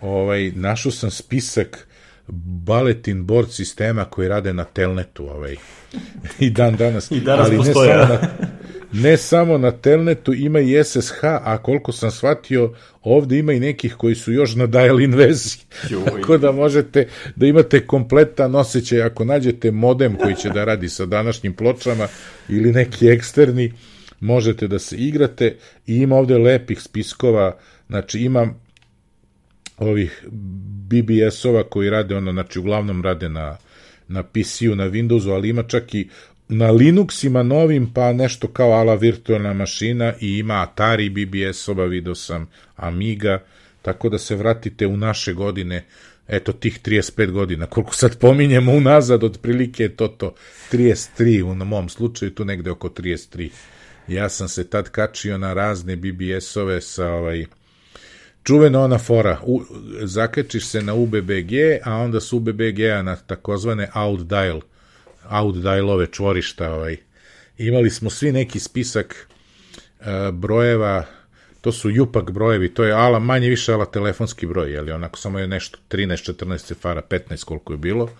ovaj, 0.00 0.52
našao 0.54 0.92
sam 0.92 1.10
spisak 1.10 1.88
baletin 2.28 3.26
board 3.26 3.50
sistema 3.50 4.04
koji 4.04 4.28
rade 4.28 4.52
na 4.52 4.64
telnetu, 4.64 5.30
ovaj, 5.30 5.56
i 6.38 6.50
dan 6.50 6.76
danas. 6.76 7.10
I 7.10 7.20
danas 7.20 7.46
ali 7.46 7.56
postoje. 7.56 7.96
Ne 7.96 8.06
samo, 8.06 8.14
na, 8.14 8.28
ne 8.92 9.16
samo 9.16 9.58
na 9.58 9.70
telnetu, 9.70 10.34
ima 10.34 10.60
i 10.60 10.84
SSH, 10.84 11.24
a 11.24 11.58
koliko 11.62 11.92
sam 11.92 12.10
shvatio, 12.10 12.72
ovde 13.02 13.38
ima 13.38 13.52
i 13.52 13.60
nekih 13.60 13.94
koji 13.94 14.14
su 14.14 14.32
još 14.32 14.54
na 14.54 14.66
dial-in 14.66 15.14
vezi. 15.14 15.56
Tako 16.04 16.38
da 16.38 16.52
možete 16.52 17.08
da 17.36 17.46
imate 17.46 17.86
kompletan 17.86 18.54
osjećaj 18.54 19.02
ako 19.02 19.24
nađete 19.24 19.70
modem 19.70 20.16
koji 20.16 20.34
će 20.34 20.50
da 20.50 20.64
radi 20.64 20.88
sa 20.88 21.06
današnjim 21.06 21.54
pločama 21.54 22.08
ili 22.48 22.72
neki 22.72 23.08
eksterni, 23.08 23.72
možete 24.20 24.68
da 24.68 24.78
se 24.78 24.96
igrate 24.96 25.56
i 25.86 25.96
ima 25.96 26.16
ovde 26.16 26.38
lepih 26.38 26.82
spiskova, 26.82 27.58
znači 27.88 28.18
ima 28.18 28.48
ovih 29.78 30.24
BBS-ova 30.88 31.62
koji 31.62 31.90
rade 31.90 32.16
ono, 32.16 32.32
znači 32.32 32.58
uglavnom 32.58 33.02
rade 33.02 33.28
na 33.28 33.56
na 34.08 34.22
PC-u, 34.22 34.74
na 34.74 34.88
Windowsu, 34.88 35.34
ali 35.34 35.48
ima 35.48 35.62
čak 35.62 35.94
i 35.94 36.08
na 36.48 36.70
Linuxima 36.70 37.42
novim, 37.42 37.92
pa 37.94 38.12
nešto 38.12 38.48
kao 38.48 38.72
ala 38.72 38.94
virtualna 38.94 39.52
mašina 39.52 40.12
i 40.20 40.38
ima 40.38 40.62
Atari 40.62 41.10
BBS-ova, 41.10 41.84
vidio 41.84 42.14
sam 42.14 42.48
Amiga, 42.76 43.42
tako 43.82 44.08
da 44.08 44.18
se 44.18 44.36
vratite 44.36 44.86
u 44.86 44.96
naše 44.96 45.32
godine, 45.32 45.84
eto 46.28 46.52
tih 46.52 46.80
35 46.84 47.30
godina, 47.30 47.66
koliko 47.66 47.94
sad 47.94 48.18
pominjemo 48.18 48.72
unazad, 48.72 49.24
otprilike 49.24 49.82
je 49.82 49.96
to 49.96 50.08
to, 50.08 50.34
33 50.72 51.42
u 51.42 51.54
mom 51.54 51.88
slučaju, 51.88 52.34
tu 52.34 52.44
negde 52.44 52.70
oko 52.70 52.88
33. 52.88 53.48
Ja 54.08 54.28
sam 54.28 54.48
se 54.48 54.70
tad 54.70 54.90
kačio 54.90 55.38
na 55.38 55.54
razne 55.54 55.96
BBS-ove 55.96 56.80
sa 56.80 57.10
ovaj, 57.10 57.46
čuvena 58.42 58.80
ona 58.80 58.98
fora, 58.98 59.40
u, 59.44 59.62
zakačiš 60.02 60.66
se 60.66 60.82
na 60.82 60.94
UBBG, 60.94 61.52
a 61.84 61.94
onda 61.94 62.20
s 62.20 62.32
UBBG-a 62.32 63.02
na 63.02 63.16
takozvane 63.16 63.88
outdial, 63.94 64.60
outdialove 65.30 66.06
čvorišta, 66.06 66.72
ovaj. 66.72 66.96
Imali 67.58 67.90
smo 67.90 68.10
svi 68.10 68.32
neki 68.32 68.60
spisak 68.60 69.28
uh, 70.00 70.06
brojeva, 70.32 71.04
to 71.60 71.72
su 71.72 71.90
jupak 71.90 72.30
brojevi, 72.30 72.74
to 72.74 72.84
je 72.84 72.92
ala, 72.92 73.18
manje 73.18 73.48
više 73.48 73.72
ala 73.72 73.86
telefonski 73.86 74.46
broj, 74.46 74.72
jeli 74.72 74.92
onako 74.92 75.18
samo 75.18 75.38
je 75.38 75.46
nešto 75.46 75.78
13, 75.90 76.32
14 76.32 76.58
cefara, 76.58 77.02
15 77.10 77.44
koliko 77.44 77.72
je 77.72 77.76
bilo, 77.76 78.10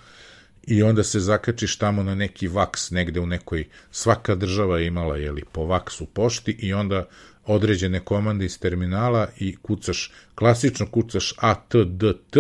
i 0.67 0.83
onda 0.83 1.05
se 1.05 1.21
zakačiš 1.21 1.79
tamo 1.79 2.03
na 2.03 2.15
neki 2.15 2.49
vaks 2.49 2.91
negde 2.91 3.21
u 3.21 3.27
nekoj, 3.27 3.65
svaka 3.91 4.35
država 4.35 4.79
je 4.79 4.87
imala 4.87 5.17
jeli, 5.17 5.45
po 5.53 5.65
vaksu 5.65 6.07
pošti 6.07 6.57
i 6.59 6.73
onda 6.73 7.09
određene 7.45 8.01
komande 8.01 8.45
iz 8.45 8.61
terminala 8.61 9.29
i 9.39 9.57
kucaš, 9.57 10.13
klasično 10.35 10.87
kucaš 10.87 11.35
ATDT 11.37 12.37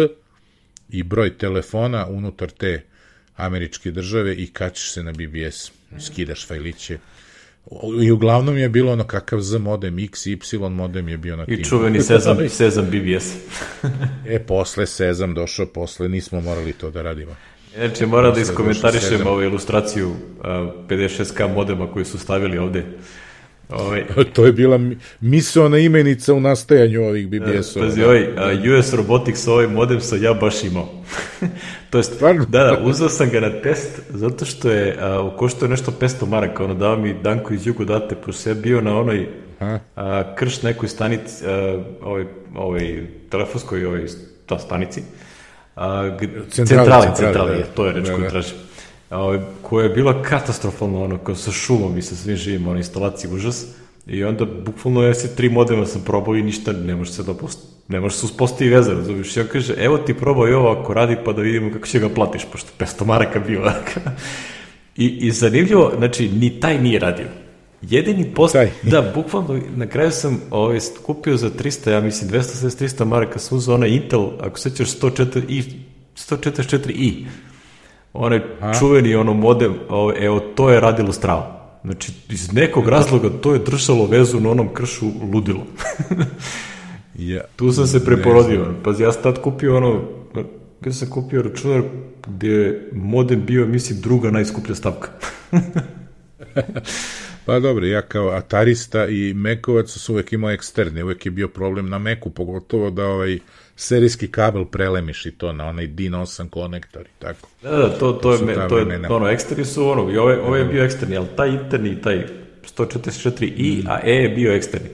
i 0.88 1.02
broj 1.02 1.38
telefona 1.38 2.06
unutar 2.06 2.50
te 2.50 2.82
američke 3.36 3.90
države 3.90 4.34
i 4.34 4.46
kačiš 4.46 4.92
se 4.92 5.02
na 5.02 5.12
BBS, 5.12 5.72
skidaš 5.98 6.46
fajliće. 6.46 6.98
I 8.02 8.10
uglavnom 8.10 8.58
je 8.58 8.68
bilo 8.68 8.92
ono 8.92 9.04
kakav 9.04 9.40
Z 9.40 9.58
modem, 9.58 9.98
X, 9.98 10.26
Y 10.26 10.38
modem 10.70 11.08
je 11.08 11.16
bio 11.16 11.36
na 11.36 11.44
tim. 11.44 11.60
I 11.60 11.64
čuveni 11.64 12.02
Sezam, 12.02 12.36
Sezam 12.48 12.84
BBS. 12.84 13.34
e, 14.28 14.38
posle 14.38 14.86
Sezam 14.86 15.34
došao, 15.34 15.66
posle 15.66 16.08
nismo 16.08 16.40
morali 16.40 16.72
to 16.72 16.90
da 16.90 17.02
radimo. 17.02 17.36
Znači, 17.76 18.06
moram 18.06 18.34
da 18.34 18.40
iskomentarišem 18.40 19.26
ovu 19.26 19.42
ilustraciju 19.42 20.08
uh, 20.08 20.16
56K 20.88 21.54
modema 21.54 21.92
koji 21.92 22.04
su 22.04 22.18
stavili 22.18 22.58
ovde. 22.58 22.84
Ovaj... 23.68 24.04
to 24.34 24.46
je 24.46 24.52
bila 24.52 24.80
mislona 25.20 25.78
imenica 25.78 26.34
u 26.34 26.40
nastajanju 26.40 27.02
ovih 27.02 27.28
BBS-ova. 27.28 27.86
Pazi, 27.86 28.02
ovaj, 28.02 28.78
US 28.78 28.92
Robotics, 28.94 29.48
ovaj 29.48 29.66
modem 29.66 30.00
sam 30.00 30.22
ja 30.22 30.34
baš 30.34 30.64
imao. 30.64 30.88
to 31.90 31.98
jest, 31.98 32.14
Stvarno? 32.14 32.44
da, 32.44 32.64
da, 32.64 32.80
uzao 32.84 33.08
sam 33.08 33.30
ga 33.30 33.40
na 33.40 33.50
test, 33.62 34.00
zato 34.08 34.44
što 34.44 34.70
je, 34.70 34.96
uh, 34.96 35.36
košto 35.36 35.64
je 35.64 35.68
nešto 35.68 35.92
500 36.00 36.26
maraka, 36.26 36.64
ono 36.64 36.74
dao 36.74 36.96
mi 36.96 37.14
Danko 37.22 37.54
iz 37.54 37.66
Jugo 37.66 37.84
date, 37.84 38.14
pošto 38.14 38.48
je 38.48 38.54
bio 38.54 38.80
na 38.80 38.98
onoj 38.98 39.28
uh, 39.60 39.66
krš 40.36 40.62
nekoj 40.62 40.88
stanici, 40.88 41.44
ovaj, 42.02 42.24
ovaj, 42.54 43.06
telefonskoj 43.30 43.84
ovaj, 43.84 44.04
ta 44.46 44.58
stanici, 44.58 45.02
uh, 45.76 45.82
centrali, 46.50 46.50
centrali, 46.50 47.06
centrali, 47.16 47.56
da, 47.56 47.64
to 47.64 47.86
je 47.86 47.92
reč 47.92 48.06
da, 48.06 48.12
koju 48.14 48.24
da. 48.24 48.30
tražim 48.30 48.65
koja 49.62 49.84
je 49.84 49.90
bila 49.90 50.22
katastrofalno, 50.22 51.04
ono, 51.04 51.18
kao 51.18 51.34
sa 51.34 51.50
šumom 51.50 51.98
i 51.98 52.02
sa 52.02 52.16
svim 52.16 52.36
živim, 52.36 52.68
ono, 52.68 52.78
instalacija 52.78 53.30
užas. 53.32 53.66
I 54.06 54.24
onda, 54.24 54.44
bukvalno, 54.44 55.02
ja 55.02 55.14
se 55.14 55.36
tri 55.36 55.48
modema 55.48 55.86
sam 55.86 56.02
probao 56.04 56.36
i 56.36 56.42
ništa, 56.42 56.72
ne 56.72 56.96
može 56.96 57.12
se 57.12 57.22
da 57.22 57.34
post... 57.34 57.58
ne 57.88 58.00
može 58.00 58.16
se 58.16 58.26
uspostaviti 58.26 58.74
veza, 58.74 58.92
razumiješ? 58.92 59.36
Ja 59.36 59.44
kaže, 59.44 59.74
evo 59.78 59.98
ti 59.98 60.14
probao 60.14 60.48
i 60.48 60.52
ovo 60.52 60.70
ako 60.70 60.94
radi, 60.94 61.16
pa 61.24 61.32
da 61.32 61.42
vidimo 61.42 61.72
kako 61.72 61.86
će 61.86 61.98
ga 61.98 62.08
platiš, 62.08 62.46
pošto 62.52 62.70
500 62.78 63.06
maraka 63.06 63.40
bio. 63.40 63.62
I, 64.96 65.06
I 65.06 65.30
zanimljivo, 65.30 65.92
znači, 65.96 66.28
ni 66.28 66.60
taj 66.60 66.82
nije 66.82 66.98
radio. 66.98 67.26
Jedini 67.82 68.34
post... 68.34 68.52
Taj. 68.52 68.70
Da, 68.90 69.12
bukvalno, 69.14 69.60
na 69.76 69.86
kraju 69.86 70.10
sam 70.10 70.40
ovaj, 70.50 70.78
kupio 71.02 71.36
za 71.36 71.50
300, 71.50 71.90
ja 71.90 72.00
mislim, 72.00 72.30
200-300 72.30 73.04
maraka 73.04 73.38
sam 73.38 73.58
uzao 73.58 73.74
onaj 73.74 73.88
Intel, 73.88 74.28
ako 74.40 74.58
sećaš, 74.58 74.88
104 74.88 75.42
i 75.48 75.62
144i 76.16 77.24
onaj 78.16 78.40
A? 78.60 78.74
čuveni 78.78 79.14
ono 79.14 79.34
modem, 79.34 79.74
evo, 80.20 80.40
to 80.40 80.70
je 80.70 80.80
radilo 80.80 81.12
strava. 81.12 81.78
Znači, 81.84 82.12
iz 82.28 82.52
nekog 82.52 82.88
razloga 82.88 83.28
to 83.40 83.52
je 83.52 83.58
držalo 83.58 84.06
vezu 84.06 84.40
na 84.40 84.50
onom 84.50 84.74
kršu 84.74 85.06
ludilo. 85.32 85.66
ja, 87.32 87.40
tu 87.56 87.72
sam 87.72 87.86
se 87.86 88.04
preporodio. 88.04 88.74
Pazi, 88.84 89.02
ja 89.02 89.12
sam 89.12 89.22
tad 89.22 89.42
kupio 89.42 89.76
ono, 89.76 90.02
kada 90.80 90.94
sam 90.94 91.10
kupio 91.10 91.42
računar 91.42 91.82
gde 92.26 92.48
je 92.48 92.90
modem 92.92 93.46
bio, 93.46 93.66
mislim, 93.66 94.00
druga 94.00 94.30
najskuplja 94.30 94.74
stavka. 94.74 95.08
pa 97.46 97.60
dobro, 97.60 97.86
ja 97.86 98.02
kao 98.02 98.28
atarista 98.28 99.06
i 99.06 99.34
mekovac 99.34 99.90
sam 99.90 100.14
uvek 100.14 100.32
imao 100.32 100.50
eksterne, 100.50 101.04
uvek 101.04 101.26
je 101.26 101.30
bio 101.30 101.48
problem 101.48 101.88
na 101.88 101.98
meku, 101.98 102.30
pogotovo 102.30 102.90
da 102.90 103.06
ovaj, 103.06 103.38
serijski 103.76 104.30
kabel 104.30 104.64
prelemiš 104.64 105.26
i 105.26 105.30
to 105.30 105.52
na 105.52 105.66
onaj 105.66 105.86
DIN 105.86 106.12
8 106.12 106.48
konektor 106.48 107.02
i 107.02 107.18
tako. 107.18 107.48
Da, 107.62 107.70
da, 107.70 107.98
to, 107.98 108.12
to, 108.12 108.12
to 108.12 108.32
je, 108.32 108.42
me, 108.42 108.68
to 108.68 108.78
je 108.78 109.00
ono, 109.08 109.28
eksterni 109.28 109.64
su 109.64 109.88
ono, 109.88 110.10
i 110.10 110.16
ovaj, 110.16 110.36
ovaj 110.36 110.60
je 110.60 110.64
bio 110.64 110.84
eksterni, 110.84 111.16
ali 111.16 111.26
taj 111.36 111.48
interni, 111.48 112.02
taj 112.02 112.26
144i, 112.76 113.84
mm. 113.84 113.88
a 113.88 114.00
E 114.04 114.12
je 114.12 114.28
bio 114.28 114.52
eksterni. 114.52 114.88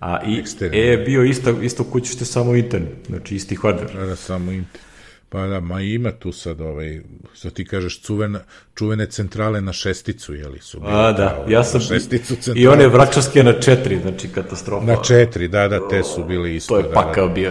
A 0.00 0.20
i 0.26 0.38
eksterni. 0.38 0.78
E 0.78 0.80
je 0.80 0.96
bio 0.96 1.24
isto, 1.24 1.62
isto 1.62 1.84
kućište 1.84 2.24
samo 2.24 2.54
interni, 2.54 2.88
znači 3.06 3.36
isti 3.36 3.56
hardware. 3.56 3.94
Da, 3.94 4.06
da, 4.06 4.16
samo 4.16 4.52
interni. 4.52 4.91
Pa 5.32 5.46
da, 5.46 5.60
ma 5.60 5.80
ima 5.80 6.10
tu 6.10 6.32
sad 6.32 6.60
ovaj, 6.60 7.00
što 7.34 7.50
ti 7.50 7.64
kažeš, 7.64 8.00
cuvena, 8.00 8.40
čuvene 8.74 9.06
centrale 9.06 9.60
na 9.60 9.72
šesticu, 9.72 10.34
jeli 10.34 10.60
su? 10.60 10.80
A, 10.84 11.12
da, 11.12 11.44
ja 11.48 11.64
sam, 11.64 11.80
šesticu 11.80 12.34
centrale. 12.34 12.60
i 12.60 12.68
one 12.68 12.88
vračarske 12.88 13.44
na 13.44 13.60
četiri, 13.60 13.98
znači 14.02 14.28
katastrofa. 14.28 14.86
Na 14.86 15.02
četiri, 15.02 15.48
da, 15.48 15.68
da, 15.68 15.88
te 15.88 16.02
su 16.02 16.24
bili 16.24 16.56
isto. 16.56 16.74
To 16.74 16.80
je 16.80 16.82
da, 16.82 16.94
pakao 16.94 17.28
da, 17.28 17.34
bio. 17.34 17.50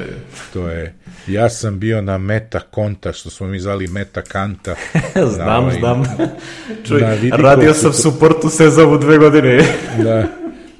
To 0.53 0.67
je, 0.67 0.95
ja 1.27 1.49
sam 1.49 1.79
bio 1.79 2.01
na 2.01 2.17
meta 2.17 2.59
konta, 2.59 3.13
što 3.13 3.29
smo 3.29 3.47
mi 3.47 3.59
zvali 3.59 3.87
meta 3.87 4.21
kanta. 4.21 4.75
znam, 5.35 5.63
ovaj, 5.63 5.79
znam. 5.79 6.03
Čuj, 6.87 7.01
radio 7.31 7.73
sam 7.73 7.93
suportu 7.93 8.49
Sezamu 8.49 8.97
dve 8.97 9.17
godine. 9.17 9.63
da, 10.03 10.27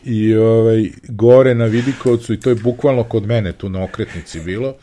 i 0.03 0.35
ovaj, 0.35 0.89
gore 1.07 1.55
na 1.55 1.65
Vidikovcu, 1.65 2.33
i 2.33 2.39
to 2.39 2.49
je 2.49 2.55
bukvalno 2.55 3.03
kod 3.03 3.25
mene 3.25 3.51
tu 3.53 3.69
na 3.69 3.83
okretnici 3.83 4.39
bilo, 4.39 4.75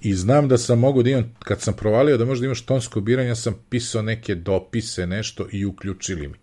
i 0.00 0.14
znam 0.14 0.48
da 0.48 0.58
sam 0.58 0.78
mogu 0.78 1.02
da 1.02 1.10
imam, 1.10 1.36
kad 1.38 1.60
sam 1.60 1.74
provalio 1.74 2.16
da 2.16 2.24
možda 2.24 2.46
imaš 2.46 2.62
tonsko 2.62 3.00
biranje, 3.00 3.34
sam 3.34 3.54
pisao 3.70 4.02
neke 4.02 4.34
dopise, 4.34 5.06
nešto 5.06 5.46
i 5.52 5.64
uključili 5.64 6.28
mi. 6.28 6.34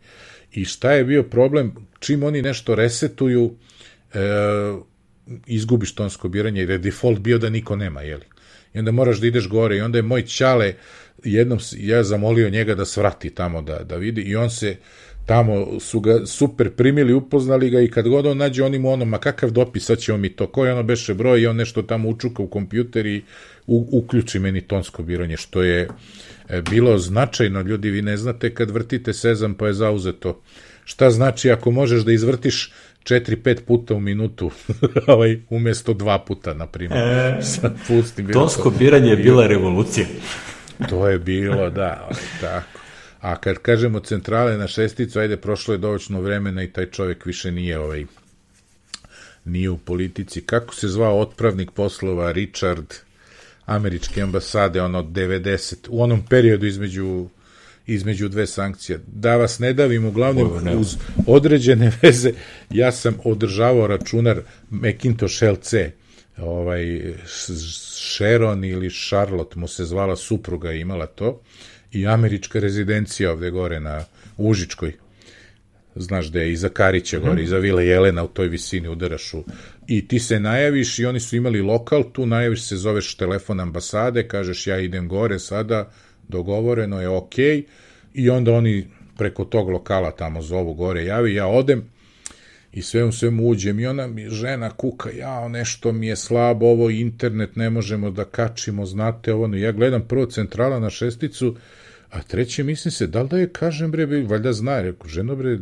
I 0.52 0.66
šta 0.66 0.92
je 0.92 1.04
bio 1.04 1.24
problem? 1.24 1.74
Čim 2.00 2.24
oni 2.24 2.42
nešto 2.42 2.76
resetuju, 2.76 3.56
e, 4.14 4.20
izgubiš 5.46 5.96
tonsko 5.96 6.30
biranje, 6.30 6.62
jer 6.62 6.70
je 6.70 6.78
default 6.78 7.20
bio 7.20 7.38
da 7.38 7.50
niko 7.50 7.76
nema, 7.76 8.02
jeli? 8.02 8.26
I 8.74 8.80
onda 8.80 8.92
moraš 8.92 9.18
da 9.18 9.28
ideš 9.28 9.48
gore 9.48 9.78
i 9.78 9.82
onda 9.82 9.98
je 9.98 10.02
moj 10.02 10.26
čale, 10.26 10.74
jednom 11.24 11.60
ja 11.78 12.04
zamolio 12.04 12.50
njega 12.50 12.76
da 12.76 12.86
svrati 12.86 13.30
tamo 13.30 13.62
da, 13.62 13.84
da 13.84 13.96
vidi 13.96 14.22
i 14.22 14.36
on 14.36 14.50
se, 14.50 14.76
tamo 15.28 15.80
su 15.80 16.00
ga 16.00 16.26
super 16.26 16.72
primili, 16.72 17.14
upoznali 17.14 17.70
ga 17.70 17.82
i 17.82 17.92
kad 17.92 18.08
god 18.08 18.26
on 18.26 18.38
nađe 18.38 18.64
onim 18.64 18.86
ono, 18.86 19.06
ma 19.06 19.18
kakav 19.18 19.52
dopis, 19.52 19.86
sad 19.86 20.00
ćemo 20.00 20.18
mi 20.18 20.30
to, 20.30 20.48
koji 20.48 20.72
ono 20.72 20.84
beše 20.84 21.14
broj 21.14 21.42
i 21.42 21.48
on 21.48 21.56
nešto 21.56 21.82
tamo 21.82 22.10
učuka 22.10 22.44
u 22.44 22.48
kompjuter 22.48 23.06
i 23.06 23.24
u, 23.68 23.88
uključi 23.92 24.40
meni 24.40 24.62
tonsko 24.62 25.04
biranje, 25.04 25.38
što 25.38 25.64
je 25.64 25.88
e, 26.50 26.62
bilo 26.62 26.98
značajno, 26.98 27.62
ljudi, 27.62 27.90
vi 27.90 28.02
ne 28.02 28.18
znate 28.18 28.54
kad 28.54 28.72
vrtite 28.72 29.14
sezam 29.14 29.54
pa 29.54 29.68
je 29.68 29.74
zauzeto. 29.74 30.42
Šta 30.86 31.10
znači 31.10 31.52
ako 31.52 31.72
možeš 31.72 32.02
da 32.02 32.12
izvrtiš 32.12 32.72
4-5 33.04 33.62
puta 33.62 33.94
u 33.94 34.00
minutu, 34.00 34.52
ovaj, 35.08 35.40
umesto 35.50 35.94
dva 35.94 36.20
puta, 36.20 36.54
na 36.54 36.68
primjer. 36.68 37.00
E, 37.00 37.42
Sad 37.42 37.76
pustim. 37.88 38.28
Tonsko 38.34 38.70
biranje 38.80 39.10
je 39.10 39.18
bila 39.18 39.48
revolucija. 39.48 40.06
to 40.90 41.08
je 41.08 41.20
bilo, 41.20 41.70
da, 41.70 42.08
ovaj, 42.10 42.24
tako. 42.42 42.87
A 43.28 43.36
kad 43.36 43.58
kažemo 43.58 44.00
centrale 44.00 44.58
na 44.58 44.68
šesticu, 44.68 45.20
ajde, 45.20 45.38
prošlo 45.38 45.74
je 45.74 45.78
dovoljno 45.78 46.22
vremena 46.22 46.64
i 46.64 46.72
taj 46.72 46.86
čovjek 46.86 47.26
više 47.26 47.52
nije 47.52 47.80
ovaj 47.80 48.06
nije 49.46 49.70
u 49.70 49.78
politici. 49.78 50.42
Kako 50.42 50.76
se 50.76 50.88
zvao 50.88 51.20
otpravnik 51.20 51.72
poslova 51.72 52.32
Richard 52.32 52.94
američke 53.66 54.22
ambasade, 54.22 54.82
ono 54.82 55.04
90, 55.04 55.76
u 55.90 56.04
onom 56.04 56.26
periodu 56.30 56.66
između 56.66 57.28
između 57.88 58.30
dve 58.30 58.48
sankcije. 58.48 59.00
Da 59.08 59.36
vas 59.36 59.60
ne 59.60 59.74
davim, 59.74 60.06
uglavnom 60.06 60.80
uz 60.80 60.98
određene 61.28 61.92
veze, 62.02 62.32
ja 62.70 62.92
sam 62.92 63.18
održavao 63.24 63.88
računar 63.88 64.42
Macintosh 64.70 65.44
LC, 65.44 65.74
ovaj, 66.38 67.14
Sharon 67.26 68.64
ili 68.64 68.90
Charlotte 69.08 69.60
mu 69.60 69.68
se 69.68 69.86
zvala 69.86 70.16
supruga 70.16 70.72
imala 70.72 71.06
to, 71.06 71.42
i 71.92 72.08
američka 72.08 72.60
rezidencija 72.60 73.32
ovde 73.32 73.50
gore 73.52 73.80
na 73.80 74.04
Užičkoj. 74.38 74.94
Znaš 75.96 76.28
da 76.28 76.40
je 76.40 76.52
iza 76.52 76.70
Karića 76.70 77.20
gore, 77.20 77.42
mm. 77.42 77.44
iza 77.44 77.58
Vile 77.58 77.86
Jelena 77.86 78.24
u 78.24 78.28
toj 78.28 78.48
visini 78.48 78.88
udaraš 78.88 79.34
u... 79.34 79.44
I 79.88 80.08
ti 80.08 80.20
se 80.20 80.40
najaviš 80.40 81.00
i 81.00 81.06
oni 81.06 81.20
su 81.20 81.36
imali 81.36 81.62
lokal, 81.62 82.04
tu 82.12 82.26
najaviš 82.26 82.64
se, 82.64 82.76
zoveš 82.76 83.16
telefon 83.16 83.60
ambasade, 83.60 84.28
kažeš 84.28 84.68
ja 84.68 84.80
idem 84.80 85.08
gore 85.08 85.40
sada, 85.40 85.92
dogovoreno 86.28 87.02
je 87.02 87.10
okej, 87.10 87.58
okay, 87.58 87.64
i 88.14 88.30
onda 88.30 88.54
oni 88.54 88.88
preko 89.18 89.46
tog 89.46 89.70
lokala 89.70 90.12
tamo 90.12 90.42
zovu 90.42 90.74
gore, 90.74 91.06
javi, 91.06 91.34
ja 91.34 91.48
odem, 91.48 91.90
i 92.78 92.82
sve 92.82 93.04
u 93.04 93.12
svemu 93.12 93.48
uđem 93.48 93.80
i 93.80 93.88
ona 93.88 94.08
mi 94.08 94.30
žena 94.30 94.70
kuka, 94.70 95.10
ja 95.12 95.48
nešto 95.48 95.92
mi 95.92 96.08
je 96.08 96.16
slabo, 96.16 96.66
ovo 96.66 96.90
internet 96.90 97.56
ne 97.56 97.70
možemo 97.70 98.12
da 98.12 98.26
kačimo, 98.26 98.86
znate 98.86 99.34
ovo, 99.34 99.56
ja 99.56 99.72
gledam 99.72 100.02
prvo 100.08 100.26
centrala 100.26 100.80
na 100.80 100.90
šesticu, 100.90 101.56
a 102.10 102.22
treće 102.22 102.64
mislim 102.64 102.92
se, 102.92 103.08
da 103.08 103.22
li 103.22 103.30
da 103.30 103.38
je 103.38 103.50
kažem 103.50 103.92
bre, 103.92 104.06
valjda 104.06 104.54
zna, 104.54 104.82
rekao, 104.82 105.08
ženo 105.08 105.36
bre, 105.36 105.58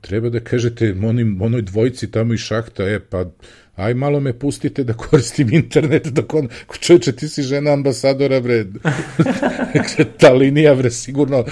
treba 0.00 0.28
da 0.28 0.40
kažete 0.40 0.94
onim, 1.04 1.42
onoj 1.42 1.62
dvojici 1.62 2.10
tamo 2.10 2.34
iz 2.34 2.40
šahta, 2.40 2.84
e, 2.84 3.00
pa 3.00 3.30
aj 3.76 3.94
malo 3.94 4.20
me 4.20 4.32
pustite 4.38 4.84
da 4.84 4.92
koristim 4.92 5.54
internet 5.54 6.06
dok 6.06 6.34
on, 6.34 6.48
čovječe, 6.80 7.12
ti 7.12 7.28
si 7.28 7.42
žena 7.42 7.72
ambasadora, 7.72 8.40
bre, 8.40 8.64
ta 10.20 10.32
linija, 10.32 10.74
bre, 10.74 10.90
sigurno, 10.90 11.44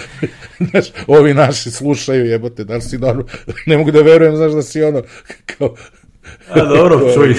znaš, 0.71 0.87
ovi 1.07 1.35
naši 1.35 1.71
slušaju, 1.71 2.27
jebote, 2.27 2.65
da 2.65 2.75
li 2.75 2.83
si 2.83 2.99
dobro, 2.99 3.25
ne 3.67 3.77
mogu 3.79 3.91
da 3.91 4.03
verujem, 4.03 4.37
znaš, 4.37 4.53
da 4.53 4.63
si 4.63 4.83
ono, 4.83 5.03
kao, 5.47 5.75
A 6.49 6.65
dobro, 6.65 7.01
čuj. 7.15 7.35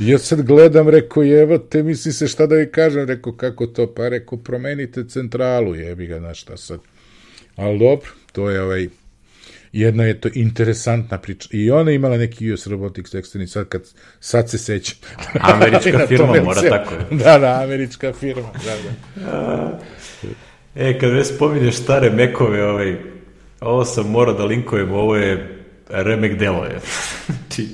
Ja 0.00 0.18
sad 0.18 0.42
gledam, 0.42 0.88
reko, 0.88 1.22
jebate, 1.22 1.82
misli 1.82 2.12
se 2.12 2.28
šta 2.28 2.46
da 2.46 2.54
vi 2.54 2.70
kažem, 2.70 3.06
reko, 3.08 3.36
kako 3.36 3.66
to, 3.66 3.94
pa 3.94 4.08
reko, 4.08 4.36
promenite 4.36 5.04
centralu, 5.08 5.74
jebi 5.74 6.06
ga, 6.06 6.18
znaš 6.18 6.40
šta 6.40 6.56
sad. 6.56 6.80
Ali 7.56 7.78
dobro, 7.78 8.10
to 8.32 8.50
je 8.50 8.62
ovaj, 8.62 8.88
jedna 9.80 10.04
je 10.04 10.20
to 10.20 10.28
interesantna 10.34 11.18
priča. 11.18 11.48
I 11.52 11.70
ona 11.70 11.90
imala 11.90 12.16
neki 12.16 12.52
US 12.52 12.66
Robotics 12.66 13.14
eksterni, 13.14 13.46
sad, 13.46 13.68
kad, 13.68 13.82
sad 14.20 14.50
se 14.50 14.58
sećam. 14.58 14.98
Američka 15.54 16.06
firma 16.08 16.42
mora 16.44 16.62
tako. 16.62 16.94
Da, 17.24 17.38
da, 17.38 17.60
američka 17.64 18.12
firma, 18.12 18.48
da, 18.64 18.74
da. 18.82 19.78
E, 20.74 20.98
kad 20.98 21.10
već 21.10 21.26
spominješ 21.26 21.76
stare 21.76 22.10
mekove, 22.10 22.64
ovaj, 22.64 22.96
ovo 23.60 23.84
sam 23.84 24.10
mora 24.10 24.32
da 24.32 24.44
linkujem, 24.44 24.92
ovo 24.92 25.16
je 25.16 25.62
remek 25.88 26.38
delo 26.38 26.64
je. 26.64 26.80
znači, 27.26 27.68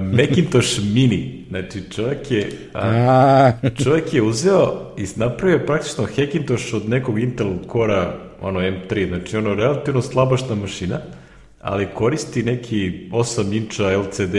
Macintosh 0.00 0.80
Mini, 0.94 1.44
znači 1.48 1.82
čovjek 1.90 2.30
je, 2.30 2.50
a, 2.74 3.52
čovjek 3.84 4.14
je 4.14 4.22
uzeo 4.22 4.94
i 4.96 5.06
napravio 5.16 5.66
praktično 5.66 6.06
Hackintosh 6.16 6.74
od 6.74 6.88
nekog 6.88 7.18
Intel 7.18 7.50
Core 7.72 8.06
ono 8.40 8.60
M3, 8.60 9.08
znači 9.08 9.36
ono 9.36 9.54
relativno 9.54 10.02
slabašna 10.02 10.54
mašina, 10.54 11.00
ali 11.68 11.86
koristi 11.94 12.42
neki 12.42 13.08
8 13.12 13.56
inča 13.56 13.98
LCD 13.98 14.34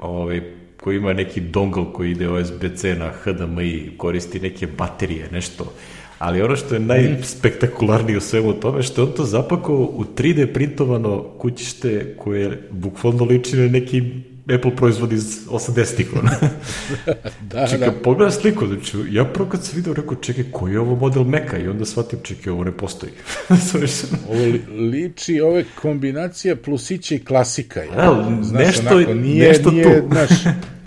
ovaj, 0.00 0.40
koji 0.80 0.96
ima 0.96 1.12
neki 1.12 1.40
dongle 1.40 1.84
koji 1.92 2.10
ide 2.10 2.28
USB-C 2.28 2.94
na 2.94 3.10
HDMI, 3.22 3.90
koristi 3.96 4.40
neke 4.40 4.66
baterije, 4.66 5.28
nešto. 5.32 5.72
Ali 6.18 6.42
ono 6.42 6.56
što 6.56 6.74
je 6.74 6.80
najspektakularnije 6.80 8.18
u 8.18 8.20
svemu 8.20 8.52
tome, 8.52 8.82
što 8.82 9.00
je 9.00 9.06
on 9.08 9.12
to 9.16 9.24
zapakao 9.24 9.76
u 9.76 10.04
3D 10.16 10.52
printovano 10.52 11.24
kućište 11.38 12.14
koje 12.18 12.68
bukvalno 12.70 13.24
liči 13.24 13.56
na 13.56 13.68
neki 13.68 14.02
Apple 14.54 14.76
proizvod 14.76 15.12
iz 15.12 15.46
80-ih. 15.48 16.08
da, 17.50 17.66
znači, 17.66 17.78
da. 17.78 17.92
pogledam 17.92 18.32
sliku, 18.32 18.66
znači, 18.66 18.96
ja 19.10 19.24
prvo 19.24 19.48
kad 19.48 19.64
sam 19.64 19.76
vidio, 19.76 19.94
rekao, 19.94 20.14
čekaj, 20.14 20.44
koji 20.52 20.72
je 20.72 20.80
ovo 20.80 20.96
model 20.96 21.24
Meka? 21.24 21.58
I 21.58 21.68
onda 21.68 21.84
shvatim, 21.84 22.18
čekaj, 22.22 22.52
ovo 22.52 22.64
ne 22.64 22.72
postoji. 22.72 23.12
ovo 24.30 24.42
li, 24.44 24.62
liči, 24.90 25.40
ove 25.40 25.64
kombinacija 25.82 26.56
plusića 26.56 27.14
i 27.14 27.18
klasika. 27.18 27.82
Ja? 27.82 27.94
Da, 27.96 28.38
znaš, 28.42 28.66
nešto, 28.66 28.96
onako, 28.96 29.14
nije, 29.14 29.48
nešto 29.48 29.70
nije, 29.70 29.84
tu. 29.84 30.08
Znaš, 30.12 30.30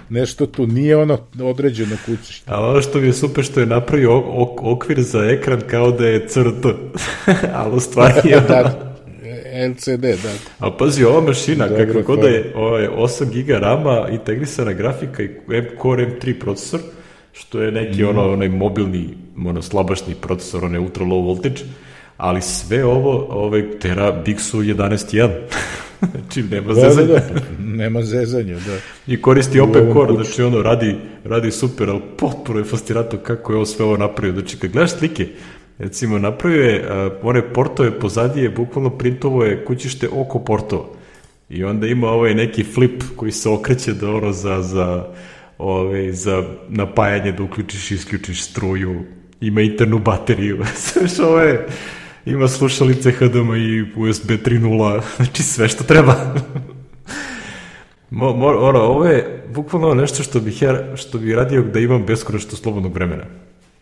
nešto 0.09 0.45
tu, 0.45 0.67
nije 0.67 0.97
ono 0.97 1.17
određeno 1.41 1.95
kućište. 2.05 2.51
A 2.51 2.69
ono 2.69 2.81
što 2.81 2.99
mi 2.99 3.07
je 3.07 3.13
super 3.13 3.43
što 3.43 3.59
je 3.59 3.65
napravio 3.65 4.41
ok, 4.41 4.63
okvir 4.63 5.01
za 5.01 5.19
ekran 5.25 5.61
kao 5.67 5.91
da 5.91 6.07
je 6.07 6.27
CRT, 6.27 6.65
ali 7.53 7.75
u 7.75 7.79
stvari 7.79 8.29
je... 8.29 8.39
da, 8.47 8.92
LCD, 9.69 10.01
da. 10.01 10.33
A 10.59 10.71
pazi, 10.71 11.03
ova 11.03 11.21
mašina, 11.21 11.67
Dobre, 11.67 11.87
kako 11.87 12.01
god 12.01 12.19
da 12.19 12.27
je 12.27 12.53
ovaj, 12.55 12.87
8 12.87 13.29
giga 13.29 13.57
rama, 13.57 14.07
integrisana 14.11 14.73
grafika 14.73 15.23
i 15.23 15.29
Core 15.81 16.07
M3 16.07 16.39
procesor, 16.39 16.79
što 17.33 17.61
je 17.61 17.71
neki 17.71 18.03
mm. 18.03 18.07
ono, 18.09 18.31
onaj 18.31 18.49
mobilni, 18.49 19.09
ono, 19.45 19.61
slabašni 19.61 20.15
procesor, 20.15 20.65
onaj 20.65 20.79
ultra 20.79 21.05
low 21.05 21.25
voltage, 21.25 21.61
ali 22.17 22.41
sve 22.41 22.85
ovo, 22.85 23.27
ovaj, 23.29 23.79
tera 23.79 24.23
Bixu 24.25 24.57
11.1. 24.57 25.29
znači, 26.11 26.43
nema 26.43 26.73
da, 26.73 26.89
zezanja. 26.89 27.13
Da, 27.13 27.19
da, 27.19 27.41
nema 27.59 28.01
zezanja, 28.01 28.55
da. 28.55 28.77
I 29.07 29.21
koristi 29.21 29.59
opet 29.59 29.83
core, 29.93 30.13
znači 30.13 30.43
ono, 30.43 30.61
radi, 30.61 30.95
radi 31.23 31.51
super, 31.51 31.89
ali 31.89 32.01
potpuno 32.17 32.59
je 32.59 32.65
fascinantno 32.65 33.19
kako 33.19 33.51
je 33.51 33.55
ovo 33.55 33.65
sve 33.65 33.85
ovo 33.85 33.97
napravio. 33.97 34.33
Znači, 34.33 34.57
kad 34.57 34.71
gledaš 34.71 34.91
slike, 34.91 35.27
Recimo, 35.79 36.19
napravio 36.19 36.63
je 36.63 36.79
uh, 36.81 37.13
one 37.23 37.53
portove 37.53 37.99
pozadije, 37.99 38.49
bukvalno 38.49 38.89
printovo 38.89 39.43
je 39.43 39.65
kućište 39.65 40.09
oko 40.09 40.39
portova. 40.39 40.85
I 41.49 41.63
onda 41.63 41.87
ima 41.87 42.07
ovaj 42.07 42.33
neki 42.33 42.63
flip 42.63 43.03
koji 43.15 43.31
se 43.31 43.49
okreće 43.49 43.91
ono 44.01 44.31
za, 44.31 44.61
za, 44.61 45.07
ovaj, 45.57 46.11
za 46.11 46.43
napajanje 46.69 47.31
da 47.31 47.43
uključiš 47.43 47.91
i 47.91 47.95
isključiš 47.95 48.43
struju. 48.43 49.03
Ima 49.41 49.61
internu 49.61 49.99
bateriju. 49.99 50.63
Sve 50.75 51.25
ovo 51.25 51.39
je, 51.39 51.67
ima 52.25 52.47
slušalice 52.47 53.11
HDMI, 53.11 53.81
USB 53.95 54.29
3.0, 54.29 55.01
znači 55.17 55.43
sve 55.43 55.67
što 55.67 55.83
treba. 55.83 56.15
mo, 58.09 58.33
mo, 58.33 58.47
ono, 58.47 58.79
ovo 58.79 59.05
je 59.05 59.43
bukvalno 59.53 59.93
nešto 59.93 60.23
što 60.23 60.39
bih 60.39 60.61
ja, 60.61 60.95
što 60.95 61.17
bih 61.17 61.35
radio 61.35 61.61
da 61.61 61.79
imam 61.79 62.05
beskonačno 62.05 62.51
slobodnog 62.51 62.93
vremena. 62.93 63.23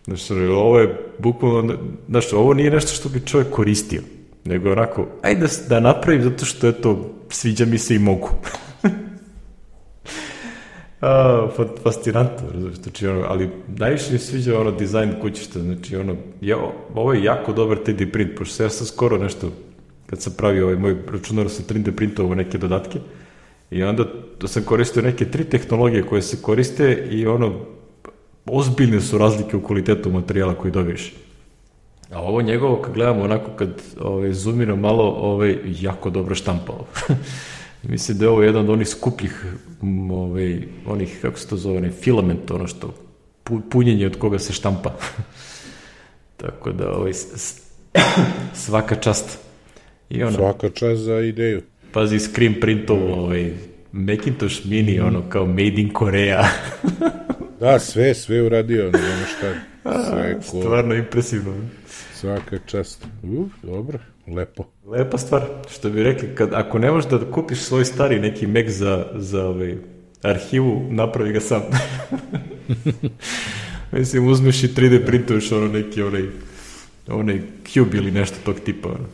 Znaš, 0.05 0.31
ovo 0.31 0.79
je 0.79 0.97
bukvalno, 1.19 1.73
znaš, 2.09 2.33
ovo 2.33 2.53
nije 2.53 2.71
nešto 2.71 2.91
što 2.91 3.09
bi 3.09 3.25
čovjek 3.25 3.49
koristio, 3.49 4.01
nego 4.45 4.71
onako, 4.71 5.07
ajde 5.21 5.41
da, 5.41 5.47
da 5.69 5.79
napravim 5.79 6.23
zato 6.23 6.45
što 6.45 6.67
je 6.67 6.73
to, 6.73 7.09
sviđa 7.29 7.65
mi 7.65 7.77
se 7.77 7.95
i 7.95 7.99
mogu. 7.99 8.29
A, 11.01 11.47
fascinantno, 11.83 12.47
znači 12.83 13.07
ono, 13.07 13.25
ali 13.27 13.49
najviše 13.67 14.13
mi 14.13 14.19
sviđa 14.19 14.59
ono 14.59 14.71
dizajn 14.71 15.13
kućišta, 15.21 15.59
znači 15.59 15.95
ono, 15.95 16.15
ja, 16.41 16.57
ovo 16.95 17.13
je 17.13 17.23
jako 17.23 17.53
dobar 17.53 17.77
3D 17.85 18.11
print, 18.11 18.37
pošto 18.37 18.63
ja 18.63 18.69
sam 18.69 18.87
skoro 18.87 19.17
nešto, 19.17 19.51
kad 20.05 20.21
sam 20.21 20.33
pravio 20.37 20.63
ovaj 20.63 20.75
moj 20.75 20.97
računar 21.11 21.49
sa 21.49 21.63
3D 21.63 21.91
printovo 21.91 22.35
neke 22.35 22.57
dodatke, 22.57 22.99
i 23.71 23.83
onda 23.83 24.05
da 24.41 24.47
sam 24.47 24.63
koristio 24.63 25.01
neke 25.01 25.25
tri 25.25 25.43
tehnologije 25.43 26.03
koje 26.03 26.21
se 26.21 26.41
koriste 26.41 27.07
i 27.11 27.27
ono, 27.27 27.65
ozbiljne 28.45 29.01
su 29.01 29.17
razlike 29.17 29.57
u 29.57 29.63
kvalitetu 29.63 30.11
materijala 30.11 30.53
koji 30.53 30.71
dobiješ. 30.71 31.13
A 32.11 32.21
ovo 32.21 32.41
njegovo, 32.41 32.81
kad 32.81 32.93
gledamo 32.93 33.23
onako, 33.23 33.51
kad 33.51 33.81
ovaj, 34.01 34.33
zoomiram 34.33 34.79
malo, 34.79 35.03
ovaj, 35.03 35.57
jako 35.65 36.09
dobro 36.09 36.35
štampao. 36.35 36.85
Mislim 37.83 38.17
da 38.17 38.25
je 38.25 38.29
ovo 38.29 38.43
jedan 38.43 38.61
od 38.63 38.69
onih 38.69 38.87
skupljih, 38.87 39.45
ovaj, 40.11 40.61
onih, 40.85 41.19
kako 41.21 41.39
se 41.39 41.47
to 41.47 41.57
zove, 41.57 41.77
onaj 41.77 41.91
filament, 41.91 42.51
ono 42.51 42.67
što, 42.67 42.93
punjenje 43.69 44.05
od 44.05 44.17
koga 44.17 44.39
se 44.39 44.53
štampa. 44.53 44.93
Tako 46.41 46.71
da, 46.71 46.91
ovaj, 46.91 47.11
svaka 48.65 48.95
čast. 48.95 49.39
I 50.09 50.23
ono, 50.23 50.37
svaka 50.37 50.69
čast 50.69 51.01
za 51.01 51.19
ideju. 51.19 51.61
Pazi, 51.91 52.19
screen 52.19 52.59
printovo, 52.61 53.13
ovaj, 53.13 53.53
Macintosh 53.91 54.65
mini, 54.65 54.99
mm. 54.99 55.05
ono, 55.05 55.23
kao 55.29 55.45
made 55.45 55.81
in 55.81 55.93
Korea. 55.93 56.43
Da, 57.61 57.79
sve, 57.79 58.13
sve 58.13 58.41
uradio, 58.41 58.83
ne 58.83 58.99
znam 58.99 59.25
šta. 59.37 59.53
Sve 60.09 60.37
cool. 60.49 60.63
Stvarno 60.63 60.95
impresivno. 60.95 61.53
Svaka 62.13 62.57
čast. 62.65 63.05
Uf, 63.23 63.51
dobro, 63.63 63.99
lepo. 64.27 64.63
Lepa 64.85 65.17
stvar, 65.17 65.41
što 65.71 65.89
bi 65.89 66.03
rekli, 66.03 66.35
kad, 66.35 66.53
ako 66.53 66.79
ne 66.79 66.91
možeš 66.91 67.09
da 67.09 67.31
kupiš 67.31 67.59
svoj 67.59 67.85
stari 67.85 68.19
neki 68.19 68.47
Mac 68.47 68.67
za, 68.67 69.05
za 69.15 69.45
ovaj, 69.45 69.75
arhivu, 70.21 70.87
napravi 70.89 71.33
ga 71.33 71.39
sam. 71.39 71.61
Mislim, 73.91 74.27
uzmeš 74.27 74.63
i 74.63 74.67
3D 74.67 75.05
printuješ 75.05 75.51
ono 75.51 75.67
neki 75.67 76.03
onaj, 76.03 76.23
onaj 77.07 77.41
cube 77.73 77.97
ili 77.97 78.11
nešto 78.11 78.37
tog 78.45 78.59
tipa. 78.59 78.89
Ono. 78.89 79.07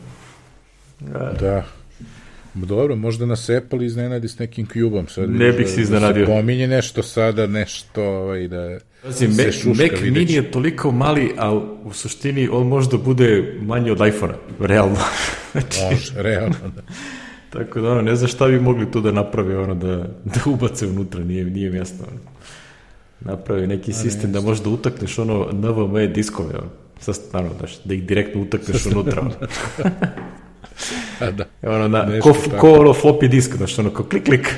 Da. 1.40 1.77
Da. 2.60 2.66
Dobro, 2.66 2.96
možda 2.96 3.26
nas 3.26 3.48
Apple 3.48 3.86
iznenadi 3.86 4.28
s 4.28 4.38
nekim 4.38 4.66
kubom. 4.66 5.06
Sad 5.06 5.30
ne 5.30 5.52
bih 5.52 5.68
se 5.68 5.80
iznenadio. 5.80 6.26
Da 6.26 6.32
pominje 6.32 6.66
nešto 6.66 7.02
sada, 7.02 7.46
nešto 7.46 8.04
ovaj, 8.04 8.48
da 8.48 8.78
Znači, 9.02 9.32
se 9.32 9.52
šuška, 9.52 9.68
Mac 9.68 9.78
videći. 9.80 10.10
Mini 10.10 10.32
je 10.32 10.50
toliko 10.50 10.90
mali, 10.90 11.32
a 11.38 11.54
u 11.84 11.92
suštini 11.92 12.48
on 12.52 12.66
možda 12.66 12.96
bude 12.96 13.58
manji 13.62 13.90
od 13.90 14.06
iPhone-a, 14.06 14.66
realno. 14.66 14.98
znači, 15.52 15.80
Može, 15.90 16.12
realno, 16.22 16.56
da. 16.76 16.82
Tako 17.52 17.80
da, 17.80 17.90
ono, 17.90 18.02
ne 18.02 18.16
znam 18.16 18.28
šta 18.28 18.46
bi 18.46 18.60
mogli 18.60 18.90
tu 18.90 19.00
da 19.00 19.12
naprave, 19.12 19.58
ono, 19.58 19.74
da, 19.74 19.96
da 20.24 20.40
ubace 20.46 20.86
unutra, 20.86 21.24
nije, 21.24 21.44
nije 21.44 21.70
mjesto. 21.70 22.04
Ono. 22.10 22.20
Napravi 23.20 23.66
neki 23.66 23.90
a, 23.90 23.94
sistem 23.94 24.32
da 24.32 24.40
možda 24.40 24.70
utakneš 24.70 25.18
ono 25.18 25.48
NVMe 25.52 26.06
diskove, 26.06 26.54
ono. 26.54 26.70
Sa, 27.00 27.12
naravno, 27.32 27.54
da, 27.60 27.66
da 27.84 27.94
ih 27.94 28.06
direktno 28.06 28.42
utakneš 28.42 28.86
unutra. 28.92 29.30
A 31.20 31.30
da. 31.30 31.44
Ono, 31.62 31.88
na, 31.88 32.20
ko, 32.20 32.34
ko 32.60 32.72
ono 32.72 32.92
floppy 32.92 33.28
disk, 33.28 33.56
znaš, 33.56 33.78
ono, 33.78 33.90
ko 33.90 34.04
klik, 34.04 34.24
klik. 34.24 34.54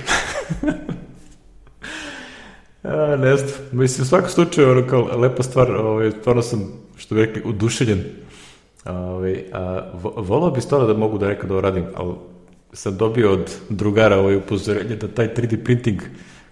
a, 2.82 3.16
ne 3.16 3.36
znam, 3.36 3.50
mislim, 3.72 4.02
u 4.02 4.08
svakom 4.08 4.30
slučaju, 4.30 4.70
ono, 4.70 4.86
kao 4.86 5.18
lepa 5.18 5.42
stvar, 5.42 5.70
ovaj, 5.70 6.10
stvarno 6.20 6.42
sam, 6.42 6.72
što 6.96 7.14
bi 7.14 7.20
rekli, 7.20 7.42
udušeljen. 7.44 8.04
Ovaj, 8.84 9.44
a, 9.52 9.90
volao 10.16 10.50
bi 10.50 10.60
stvarno 10.60 10.86
da 10.86 10.94
mogu 10.94 11.18
da 11.18 11.28
rekao 11.28 11.48
da 11.48 11.54
ovo 11.54 11.60
radim, 11.60 11.84
ali 11.94 12.14
sam 12.72 12.96
dobio 12.96 13.32
od 13.32 13.56
drugara 13.68 14.18
ovaj 14.18 14.36
upozorenje 14.36 14.96
da 14.96 15.08
taj 15.08 15.34
3D 15.34 15.64
printing, 15.64 16.00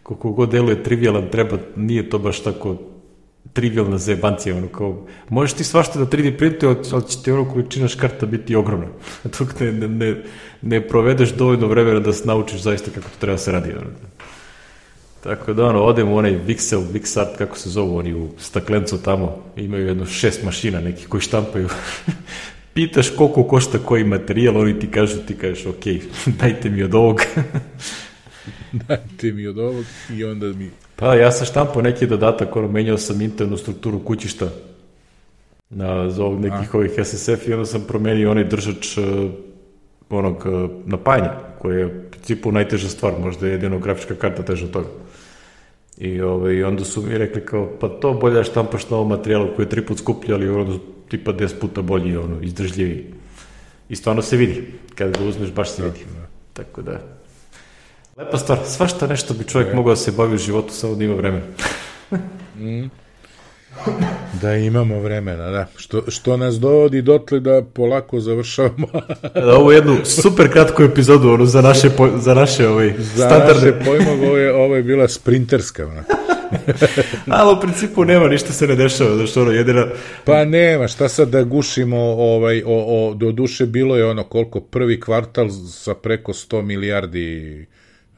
koliko 0.03 0.30
god 0.30 0.51
deluje 0.51 0.82
trivialan, 0.82 1.28
treba, 1.30 1.59
nije 1.76 2.11
to 2.11 2.18
baš 2.18 2.40
tako 2.40 2.76
trivialna 3.59 3.98
zajebancija, 3.98 4.56
ono 4.56 4.68
kao, 4.68 5.06
možeš 5.28 5.56
ti 5.56 5.64
svašta 5.64 5.98
da 5.98 6.06
3D 6.06 6.36
printuje, 6.38 6.76
ali 6.92 7.09
će 7.09 7.22
ti 7.22 7.32
ono 7.32 7.44
količina 7.52 7.88
škarta 7.88 8.26
biti 8.26 8.56
ogromna. 8.56 8.86
Dok 9.38 9.61
ne, 9.61 9.72
ne, 9.72 9.88
ne, 9.88 10.22
ne 10.62 10.80
provedeš 10.88 11.32
dovoljno 11.32 11.66
vremena 11.66 12.00
da 12.00 12.12
se 12.12 12.26
naučiš 12.26 12.61
zaista 12.61 12.90
kako 12.90 13.09
to 13.09 13.18
treba 13.18 13.34
da 13.34 13.38
se 13.38 13.52
radi. 13.52 13.70
Ono. 13.70 13.90
Tako 15.22 15.52
da, 15.52 15.66
ono, 15.66 15.82
odem 15.82 16.09
u 16.09 16.16
onaj 16.16 16.38
Vixel, 16.46 16.84
Vixart, 16.92 17.36
kako 17.38 17.59
se 17.59 17.70
zovu, 17.70 17.96
oni 17.96 18.14
u 18.14 18.28
staklencu 18.38 19.02
tamo, 19.02 19.42
imaju 19.56 19.86
jedno 19.86 20.06
šest 20.06 20.44
mašina 20.44 20.80
neki 20.80 21.06
koji 21.06 21.20
štampaju. 21.20 21.68
Pitaš 22.74 23.11
koliko 23.11 23.44
košta 23.44 23.78
koji 23.78 24.04
materijal, 24.04 24.56
oni 24.56 24.78
ti 24.78 24.90
kažu, 24.90 25.18
ti 25.26 25.34
kažeš, 25.34 25.66
ok, 25.66 25.84
dajte 26.40 26.70
mi 26.70 26.82
od 26.82 26.94
ovog. 26.94 27.20
dajte 28.72 29.32
mi 29.32 29.46
od 29.46 29.59
ovog 29.59 29.84
i 30.16 30.24
onda 30.24 30.46
mi... 30.46 30.70
Pa, 30.99 31.14
ja 31.14 31.32
sam 31.32 31.46
štampao 31.46 31.82
neki 31.82 32.07
dodatak, 32.07 32.57
ono, 32.57 32.68
menjao 32.68 32.99
sam 32.99 33.20
internu 33.20 33.57
strukturu 33.57 33.99
kućišta 34.05 34.49
na, 35.70 36.11
za 36.11 36.24
ovog 36.24 36.40
nekih 36.40 36.74
A. 36.74 36.78
ovih 36.78 36.90
SSF 37.05 37.49
i 37.49 37.53
onda 37.53 37.66
sam 37.66 37.84
promenio 37.88 38.30
onaj 38.30 38.44
držač 38.44 38.99
uh, 38.99 39.05
onog 40.11 40.46
uh, 40.46 40.70
napajanja, 40.84 41.32
koji 41.59 41.78
je 41.78 41.86
u 41.86 42.11
principu 42.11 42.53
najteža 42.53 42.88
stvar, 42.88 43.12
možda 43.20 43.46
je 43.46 43.53
jedino 43.53 43.78
grafička 43.78 44.14
karta 44.14 44.42
teža 44.42 44.64
od 44.64 44.70
toga. 44.70 44.88
I, 45.99 46.20
ovaj, 46.20 46.64
onda 46.64 46.84
su 46.84 47.03
mi 47.03 47.18
rekli 47.18 47.46
kao, 47.46 47.70
pa 47.80 47.88
to 47.88 48.14
bolje 48.14 48.44
štampaš 48.44 48.90
na 48.90 48.96
ovom 48.96 49.09
materijalu 49.09 49.49
koji 49.57 49.66
je 49.66 49.70
tri 49.70 49.86
put 49.86 49.99
skuplji, 49.99 50.34
ali 50.34 50.49
ono, 50.49 50.78
tipa 51.09 51.32
10 51.32 51.61
puta 51.61 51.82
bolji, 51.82 52.16
ono, 52.16 52.42
izdržljiviji. 52.42 53.05
I 53.88 53.96
stvarno 53.96 54.22
se 54.22 54.36
vidi. 54.36 54.72
Kada 54.94 55.18
ga 55.18 55.24
uzmeš, 55.24 55.53
baš 55.53 55.70
se 55.70 55.84
vidi. 55.84 55.99
Da. 56.14 56.26
Tako 56.53 56.82
da, 56.82 57.01
lepa 58.18 58.38
stvar. 58.38 58.58
Svašta 58.66 59.06
nešto 59.06 59.34
bi 59.34 59.44
čovjek 59.44 59.74
mogao 59.74 59.92
da 59.92 59.96
se 59.96 60.12
bavi 60.12 60.34
u 60.34 60.38
životu, 60.38 60.74
samo 60.74 60.94
da 60.94 61.04
ima 61.04 61.14
vremena. 61.14 61.44
mm. 62.56 62.90
Da 64.42 64.56
imamo 64.56 65.00
vremena, 65.00 65.50
da. 65.50 65.66
Što, 65.76 66.02
što 66.08 66.36
nas 66.36 66.54
dovodi 66.54 67.02
dotle 67.02 67.40
da 67.40 67.62
polako 67.74 68.20
završavamo. 68.20 68.86
da, 69.34 69.56
ovo 69.56 69.72
je 69.72 69.76
jednu 69.76 69.96
super 70.04 70.52
kratku 70.52 70.82
epizodu 70.82 71.30
ono, 71.30 71.44
za 71.44 71.62
naše, 71.62 71.90
po, 71.90 72.08
za 72.16 72.34
naše 72.34 72.68
ovaj, 72.68 72.94
za 72.98 73.26
standarde. 73.26 73.60
Za 73.60 73.66
naše 73.66 73.84
pojmove 73.84 74.28
ovo 74.28 74.36
je, 74.36 74.54
ovo 74.54 74.76
je 74.76 74.82
bila 74.82 75.08
sprinterska. 75.08 75.86
Ona. 75.86 76.02
Ali 77.38 77.52
u 77.56 77.60
principu 77.60 78.04
nema, 78.04 78.28
ništa 78.28 78.52
se 78.52 78.66
ne 78.66 78.74
dešava, 78.74 79.14
da 79.14 79.26
što 79.26 79.42
ono 79.42 79.50
jedina... 79.50 79.86
Pa 80.24 80.44
nema, 80.44 80.88
šta 80.88 81.08
sad 81.08 81.28
da 81.28 81.42
gušimo, 81.42 81.98
ovaj, 81.98 82.62
o, 82.66 83.08
o, 83.08 83.14
do 83.14 83.32
duše 83.32 83.66
bilo 83.66 83.96
je 83.96 84.06
ono 84.06 84.24
koliko 84.24 84.60
prvi 84.60 85.00
kvartal 85.00 85.48
sa 85.70 85.94
preko 85.94 86.32
100 86.32 86.62
milijardi 86.62 87.66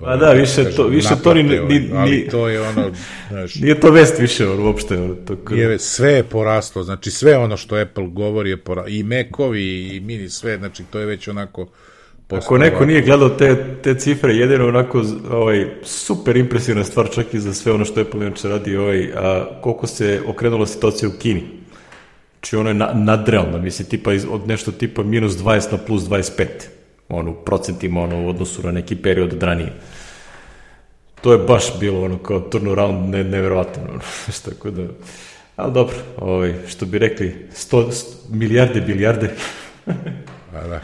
Pa 0.00 0.16
da, 0.16 0.32
više 0.32 0.70
to, 0.76 0.86
više 0.86 1.14
to 1.22 1.34
ni, 1.34 1.42
ni, 1.42 1.58
ni, 1.58 1.90
ali 1.94 2.28
to 2.30 2.48
je 2.48 2.60
ono, 2.60 2.90
znaš, 3.30 3.54
nije 3.62 3.80
to 3.80 3.90
vest 3.90 4.18
više 4.18 4.48
uopšte. 4.48 4.96
To 5.26 5.54
nije, 5.54 5.78
sve 5.78 6.12
je 6.12 6.22
poraslo, 6.22 6.82
znači 6.82 7.10
sve 7.10 7.36
ono 7.36 7.56
što 7.56 7.76
Apple 7.76 8.06
govori 8.06 8.50
je 8.50 8.56
poraslo, 8.56 8.88
i 8.88 9.02
Macovi 9.02 9.96
i 9.96 10.00
mini 10.00 10.28
sve, 10.28 10.56
znači 10.58 10.82
to 10.90 10.98
je 10.98 11.06
već 11.06 11.28
onako 11.28 11.68
Ako 12.30 12.58
neko 12.58 12.86
nije 12.86 13.02
gledao 13.02 13.28
te, 13.28 13.56
te 13.82 13.94
cifre, 13.94 14.34
jedino 14.34 14.68
onako 14.68 15.04
ovaj, 15.30 15.66
super 15.82 16.36
impresivna 16.36 16.84
stvar 16.84 17.10
čak 17.10 17.34
i 17.34 17.40
za 17.40 17.54
sve 17.54 17.72
ono 17.72 17.84
što 17.84 18.00
Apple 18.00 18.26
inače 18.26 18.48
radi, 18.48 18.76
ovaj, 18.76 19.10
a 19.16 19.60
koliko 19.62 19.86
se 19.86 20.20
okrenula 20.26 20.66
situacija 20.66 21.08
u 21.08 21.12
Kini. 21.18 21.42
Znači 22.38 22.56
ono 22.56 22.70
je 22.70 22.74
na, 22.74 22.92
nadrealno, 22.94 23.58
mislim, 23.58 23.88
tipa 23.88 24.12
iz, 24.12 24.26
od 24.30 24.48
nešto 24.48 24.72
tipa 24.72 25.02
minus 25.02 25.32
20 25.32 25.72
na 25.72 25.78
plus 25.78 26.02
25 26.02 26.46
ono, 27.10 27.32
procentima 27.32 28.02
ono, 28.02 28.24
u 28.24 28.28
odnosu 28.28 28.62
na 28.62 28.72
neki 28.72 28.96
period 28.96 29.32
od 29.32 29.42
ranije. 29.42 29.72
To 31.20 31.32
je 31.32 31.38
baš 31.38 31.64
bilo 31.80 32.04
ono 32.04 32.18
kao 32.18 32.40
turnaround 32.40 33.08
ne, 33.08 33.24
neverovatno. 33.24 33.82
Ono, 33.90 34.00
tako 34.44 34.70
da, 34.70 34.86
ali 35.56 35.72
dobro, 35.72 35.96
ovaj, 36.16 36.54
što 36.68 36.86
bi 36.86 36.98
rekli, 36.98 37.36
100, 37.54 37.86
100 37.86 38.04
milijarde, 38.30 38.80
bilijarde. 38.80 39.30
Pa 40.52 40.60
da. 40.68 40.80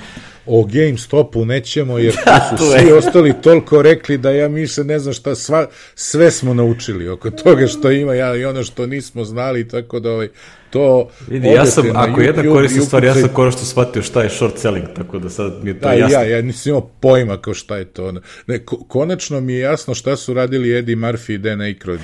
O 0.46 0.64
GameStopu 0.64 1.44
nećemo, 1.44 1.98
jer 1.98 2.14
da, 2.24 2.56
su 2.58 2.64
svi 2.64 2.92
ostali 2.92 3.34
toliko 3.42 3.82
rekli 3.82 4.18
da 4.18 4.30
ja 4.30 4.48
mislim 4.48 4.86
ne 4.86 4.98
znam 4.98 5.14
šta, 5.14 5.34
sva, 5.34 5.66
sve 5.94 6.30
smo 6.30 6.54
naučili 6.54 7.08
oko 7.08 7.30
toga 7.30 7.66
što 7.66 7.90
ima 7.90 8.14
ja 8.14 8.36
i 8.36 8.44
ono 8.44 8.62
što 8.64 8.86
nismo 8.86 9.24
znali, 9.24 9.68
tako 9.68 10.00
da 10.00 10.10
ovaj, 10.10 10.28
to... 10.76 11.08
Vidi, 11.28 11.48
ja 11.48 11.66
sam, 11.66 11.84
ako 11.94 12.20
jedna 12.20 12.42
korisna 12.52 12.82
stvar, 12.82 13.04
ja 13.04 13.14
sam 13.14 13.28
konačno 13.28 13.60
shvatio 13.60 14.02
šta 14.02 14.22
je 14.22 14.30
short 14.30 14.58
selling, 14.58 14.86
tako 14.96 15.18
da 15.18 15.30
sad 15.30 15.52
mi 15.62 15.70
je 15.70 15.80
to 15.80 15.88
da, 15.88 15.94
jasno. 15.94 16.18
Ja, 16.18 16.24
ja 16.24 16.42
nisam 16.42 16.70
imao 16.70 16.90
pojma 17.00 17.36
kao 17.36 17.54
šta 17.54 17.76
je 17.76 17.84
to. 17.84 18.12
Ne, 18.46 18.64
konačno 18.88 19.40
mi 19.40 19.52
je 19.52 19.60
jasno 19.60 19.94
šta 19.94 20.16
su 20.16 20.34
radili 20.34 20.78
Eddie 20.78 20.96
Murphy 20.96 21.34
i 21.34 21.38
Dan 21.38 21.58
Aykroyd 21.58 21.98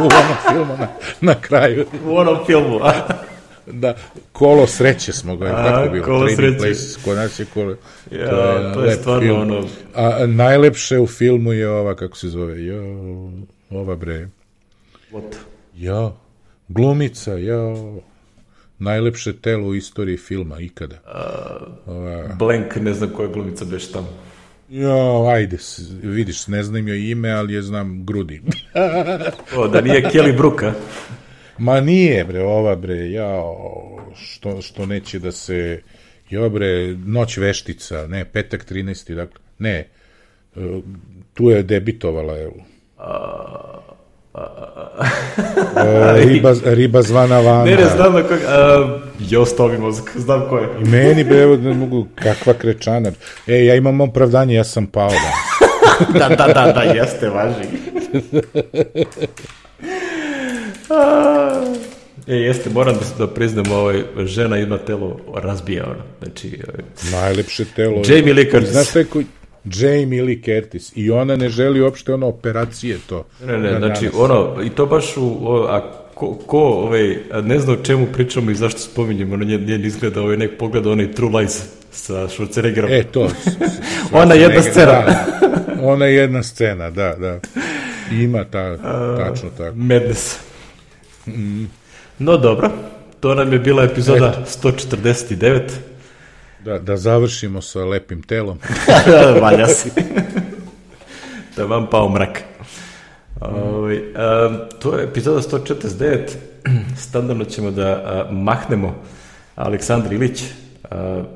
u 0.00 0.02
onom 0.02 0.36
filmu 0.52 0.76
na, 0.78 0.88
na 1.20 1.40
kraju. 1.40 1.86
U 2.06 2.16
onom 2.16 2.36
filmu, 2.46 2.78
a? 2.82 2.92
da, 3.66 3.94
kolo 4.32 4.66
sreće 4.66 5.12
smo 5.12 5.36
ga, 5.36 5.46
kako 5.46 5.92
bilo, 5.92 6.04
kolo 6.04 6.28
sreće. 6.28 6.74
Kod 7.04 7.16
nas 7.16 7.38
je 7.38 7.46
kolo, 7.54 7.76
ja, 8.10 8.30
to 8.30 8.52
je, 8.52 8.74
to 8.74 8.84
je 8.84 8.96
stvarno 8.96 9.20
film. 9.20 9.40
ono... 9.40 9.66
A, 9.94 10.26
najlepše 10.26 10.98
u 10.98 11.06
filmu 11.06 11.52
je 11.52 11.68
ova, 11.68 11.94
kako 11.94 12.16
se 12.16 12.28
zove, 12.28 12.64
jo, 12.64 12.82
ova 13.70 13.96
bre. 13.96 14.28
What? 15.12 15.34
Jo, 15.76 16.16
glumica, 16.68 17.32
jo, 17.32 17.94
najlepše 18.78 19.32
telo 19.32 19.66
u 19.66 19.74
istoriji 19.74 20.16
filma 20.16 20.60
ikada. 20.60 20.96
Uh, 21.86 21.94
ova... 21.94 22.28
Blank, 22.38 22.76
ne 22.76 22.94
znam 22.94 23.10
koja 23.10 23.28
glumica 23.28 23.64
beš 23.64 23.92
tamo. 23.92 24.08
Jo, 24.68 25.26
ajde, 25.26 25.56
vidiš, 26.02 26.46
ne 26.46 26.62
znam 26.62 26.88
joj 26.88 27.10
ime, 27.10 27.30
ali 27.30 27.54
je 27.54 27.62
znam 27.62 28.06
grudi. 28.06 28.42
o, 29.56 29.68
da 29.68 29.80
nije 29.80 30.02
Kelly 30.02 30.36
Brooke, 30.36 30.72
Ma 31.58 31.80
nije, 31.80 32.24
bre, 32.24 32.42
ova, 32.42 32.76
bre, 32.76 33.10
ja, 33.10 33.42
što, 34.16 34.62
što 34.62 34.86
neće 34.86 35.18
da 35.18 35.32
se, 35.32 35.82
jo, 36.30 36.50
bre, 36.50 36.96
noć 37.06 37.36
veštica, 37.36 38.06
ne, 38.06 38.24
petak 38.24 38.70
13. 38.70 39.14
Dakle, 39.14 39.40
ne, 39.58 39.88
e, 40.56 40.80
tu 41.34 41.50
je 41.50 41.62
debitovala, 41.62 42.38
evo. 42.38 42.64
E, 45.76 46.24
riba, 46.24 46.54
riba 46.64 47.02
zvana 47.02 47.40
Vana. 47.40 47.64
Ne, 47.64 47.76
ne, 47.76 47.86
znam 47.96 48.12
na 48.12 48.22
kog... 48.22 48.38
Uh, 48.38 48.90
jo, 49.30 49.44
stovi 49.44 49.78
mozak, 49.78 50.12
znam 50.16 50.48
ko 50.48 50.58
je. 50.58 50.68
I 50.80 50.84
meni, 50.84 51.24
bre, 51.24 51.38
evo, 51.38 51.56
ne 51.56 51.74
mogu, 51.74 52.06
kakva 52.14 52.54
krečana. 52.54 53.12
E, 53.46 53.64
ja 53.64 53.74
imam 53.74 54.00
opravdanje, 54.00 54.54
ja 54.54 54.64
sam 54.64 54.86
pao, 54.86 55.10
da. 55.10 55.32
da, 56.18 56.28
da, 56.28 56.46
da, 56.46 56.72
da, 56.72 56.82
jeste, 56.82 57.28
važi. 57.28 57.68
E, 62.28 62.34
jeste, 62.36 62.70
moram 62.70 62.94
da, 62.94 63.26
da 63.26 63.34
priznam, 63.34 63.72
ovaj, 63.72 64.02
žena 64.24 64.58
ima 64.58 64.78
telo 64.78 65.16
razbija, 65.34 65.84
ono. 65.84 66.02
Znači, 66.22 66.58
ovaj, 66.68 66.84
Najlepše 67.22 67.64
telo. 67.76 68.02
Jamie 68.08 68.34
Lee 68.34 68.50
Curtis. 68.50 68.70
Znaš 68.70 68.88
šta 68.88 68.98
je 68.98 69.04
koji... 69.04 69.26
Jamie 69.64 70.22
Lee 70.22 70.42
Curtis. 70.44 70.92
I 70.96 71.10
ona 71.10 71.36
ne 71.36 71.48
želi 71.48 71.80
uopšte 71.80 72.14
ono 72.14 72.26
operacije 72.26 72.98
to. 73.08 73.26
Ne, 73.46 73.58
ne, 73.58 73.78
znači, 73.78 74.04
danas. 74.04 74.20
ono, 74.20 74.62
i 74.64 74.70
to 74.70 74.86
baš 74.86 75.16
u, 75.16 75.38
o, 75.42 75.66
a 75.68 75.92
ko, 76.14 76.34
ko 76.46 76.60
ovaj, 76.60 77.16
ne 77.42 77.58
zna 77.58 77.72
o 77.72 77.76
čemu 77.76 78.06
pričamo 78.12 78.50
i 78.50 78.54
zašto 78.54 78.80
spominjemo, 78.80 79.34
ono 79.34 79.44
njen, 79.44 79.64
njen 79.64 79.84
izgleda, 79.84 80.22
ovaj, 80.22 80.36
nek 80.36 80.58
pogleda 80.58 80.90
onaj 80.90 81.12
True 81.12 81.38
Lies 81.38 81.62
sa 81.90 82.28
Schwarzeneggerom. 82.28 83.00
E, 83.00 83.04
to. 83.04 83.28
ona 84.22 84.34
jedna 84.34 84.62
scena. 84.62 84.92
Da, 84.92 85.26
ona 85.82 86.06
jedna 86.06 86.42
scena, 86.42 86.90
da, 86.90 87.14
da. 87.14 87.40
Ima 88.12 88.44
ta, 88.44 88.76
tačno 89.16 89.50
tako. 89.58 89.76
Madness. 89.76 90.38
No 92.18 92.36
dobro, 92.36 92.70
to 93.20 93.34
nam 93.34 93.52
je 93.52 93.58
bila 93.58 93.82
epizoda 93.82 94.28
Eto. 94.28 94.68
149. 94.68 95.60
Da, 96.68 96.78
da 96.78 96.96
završimo 96.96 97.62
sa 97.62 97.84
lepim 97.84 98.22
telom. 98.22 98.58
Valja 99.42 99.66
se. 99.76 99.90
da 101.56 101.64
vam 101.64 101.86
pao 101.90 102.08
mrak. 102.08 102.42
Ovaj, 103.40 103.96
um, 103.98 104.58
to 104.78 104.98
je 104.98 105.04
epizoda 105.04 105.40
149. 105.40 106.18
Standardno 106.96 107.44
ćemo 107.44 107.70
da 107.70 107.92
uh, 107.92 108.36
mahnemo 108.36 108.94
Aleksandar 109.54 110.12
Ilić, 110.12 110.42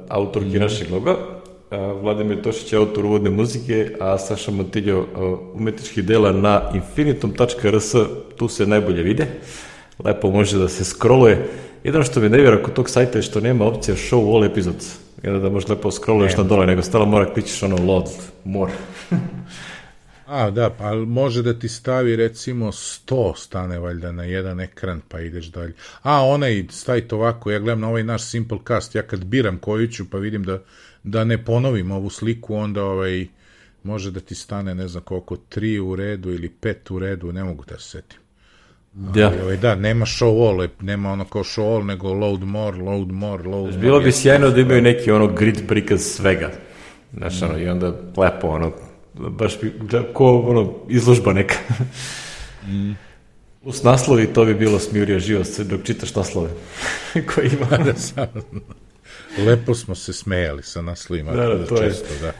autor 0.08 0.42
mm. 0.42 0.58
našeg 0.58 0.90
loga, 0.90 1.16
Vladimir 2.02 2.42
Tošić 2.42 2.72
je 2.72 2.78
autor 2.78 3.04
uvodne 3.04 3.30
muzike, 3.30 3.96
a 4.00 4.18
Saša 4.18 4.50
Montiljo 4.50 5.06
umetničkih 5.54 6.04
dela 6.04 6.32
na 6.32 6.70
infinitum.rs, 6.74 7.92
tu 8.36 8.48
se 8.48 8.66
najbolje 8.66 9.02
vide. 9.02 9.26
Lepo 10.04 10.30
može 10.30 10.58
da 10.58 10.68
se 10.68 10.84
scrolluje. 10.84 11.48
Jedno 11.84 12.02
što 12.02 12.20
mi 12.20 12.28
ne 12.28 12.38
vjera 12.38 12.62
kod 12.62 12.74
tog 12.74 12.90
sajta 12.90 13.18
je 13.18 13.22
što 13.22 13.40
nema 13.40 13.64
opcija 13.64 13.96
show 13.96 14.34
all 14.34 14.44
episodes. 14.44 15.01
Jedno 15.22 15.40
da 15.40 15.50
možeš 15.50 15.68
lepo 15.68 15.90
scrolluješ 15.90 16.36
na 16.36 16.42
dole, 16.42 16.66
nego 16.66 16.82
stalo 16.82 17.06
mora 17.06 17.32
kličiš 17.34 17.62
ono 17.62 17.76
load 17.86 18.08
more. 18.44 18.72
A, 20.26 20.50
da, 20.50 20.70
pa 20.70 20.94
može 20.94 21.42
da 21.42 21.58
ti 21.58 21.68
stavi 21.68 22.16
recimo 22.16 22.72
100 22.72 23.36
stane 23.36 23.78
valjda 23.78 24.12
na 24.12 24.24
jedan 24.24 24.60
ekran 24.60 25.00
pa 25.08 25.20
ideš 25.20 25.46
dalje. 25.46 25.74
A, 26.02 26.26
onaj, 26.26 26.66
stavite 26.70 27.14
ovako, 27.14 27.50
ja 27.50 27.58
gledam 27.58 27.80
na 27.80 27.88
ovaj 27.88 28.02
naš 28.02 28.22
Simple 28.22 28.58
Cast, 28.66 28.94
ja 28.94 29.02
kad 29.02 29.24
biram 29.24 29.58
koju 29.58 29.88
ću 29.88 30.10
pa 30.10 30.18
vidim 30.18 30.44
da, 30.44 30.62
da 31.02 31.24
ne 31.24 31.44
ponovim 31.44 31.90
ovu 31.90 32.10
sliku, 32.10 32.54
onda 32.54 32.84
ovaj, 32.84 33.26
može 33.82 34.10
da 34.10 34.20
ti 34.20 34.34
stane 34.34 34.74
ne 34.74 34.88
znam 34.88 35.02
koliko, 35.02 35.36
3 35.36 35.78
u 35.78 35.96
redu 35.96 36.30
ili 36.30 36.52
5 36.62 36.94
u 36.94 36.98
redu, 36.98 37.32
ne 37.32 37.44
mogu 37.44 37.64
da 37.64 37.78
se 37.78 37.88
setim 37.88 38.21
Ja. 39.14 39.26
Ali, 39.28 39.40
ovaj, 39.42 39.56
da, 39.56 39.74
nema 39.74 40.06
show 40.06 40.48
all, 40.50 40.68
nema 40.80 41.12
ono 41.12 41.24
kao 41.24 41.42
show 41.42 41.74
all, 41.74 41.84
nego 41.84 42.12
load 42.12 42.42
more, 42.42 42.76
load 42.78 43.10
more, 43.10 43.42
load 43.42 43.74
Bilo 43.74 43.92
more. 43.92 44.04
bi 44.04 44.12
sjajno 44.12 44.50
da 44.50 44.60
imaju 44.60 44.82
neki 44.82 45.10
ono 45.10 45.26
grid 45.28 45.66
prikaz 45.68 46.00
svega. 46.02 46.50
Znaš, 47.12 47.42
ono, 47.42 47.58
i 47.58 47.68
onda 47.68 47.86
lepo, 48.16 48.48
ono, 48.48 48.72
baš 49.14 49.60
bi, 49.60 49.72
gleda- 49.80 50.12
ko 50.12 50.40
ono, 50.40 50.74
izložba 50.88 51.32
neka. 51.32 51.54
Plus 53.62 53.82
naslovi, 53.82 54.26
to 54.26 54.44
bi 54.44 54.54
bilo 54.54 54.78
smirija 54.78 55.18
život 55.18 55.46
dok 55.60 55.82
čitaš 55.82 56.14
naslove 56.14 56.50
koje 57.28 57.46
ima. 57.48 57.66
Da, 57.78 58.26
Lepo 59.46 59.74
smo 59.74 59.94
se 59.94 60.12
smejali 60.12 60.62
sa 60.62 60.82
naslovima. 60.82 61.32
Da, 61.32 61.46
da, 61.46 61.66
to 61.66 61.76
je- 61.76 61.90
često, 61.90 62.08
da. 62.20 62.32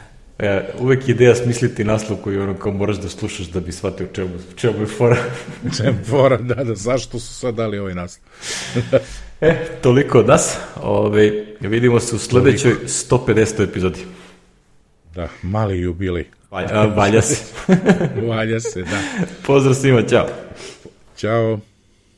E, 0.42 0.62
uvek 0.78 1.08
je 1.08 1.14
ideja 1.14 1.34
smisliti 1.34 1.84
naslov 1.84 2.18
koji 2.18 2.38
ono 2.38 2.54
kao 2.54 2.72
moraš 2.72 2.96
da 2.96 3.08
slušaš 3.08 3.46
da 3.46 3.60
bi 3.60 3.72
shvatio 3.72 4.06
čemu, 4.12 4.30
čemu 4.56 4.80
je 4.80 4.86
fora. 4.86 5.16
Čem 5.76 5.98
fora, 6.08 6.36
da, 6.36 6.54
da, 6.54 6.74
zašto 6.74 7.18
su 7.18 7.34
sad 7.34 7.54
dali 7.54 7.78
ovaj 7.78 7.94
naslov? 7.94 8.24
E, 9.40 9.66
toliko 9.80 10.18
od 10.18 10.26
nas. 10.26 10.56
Ove, 10.82 11.44
vidimo 11.60 12.00
se 12.00 12.16
u 12.16 12.18
sledećoj 12.18 12.74
150. 12.86 13.62
epizodi. 13.62 13.98
Da, 15.14 15.28
mali 15.42 15.80
jubilej. 15.80 16.24
Valja, 16.50 16.84
valja 16.84 17.22
se. 17.22 17.44
Valja 18.28 18.60
se, 18.60 18.82
da. 18.82 19.00
Pozdrav 19.46 19.74
svima, 19.74 20.02
ćao. 20.02 20.28
Ćao. 21.16 21.58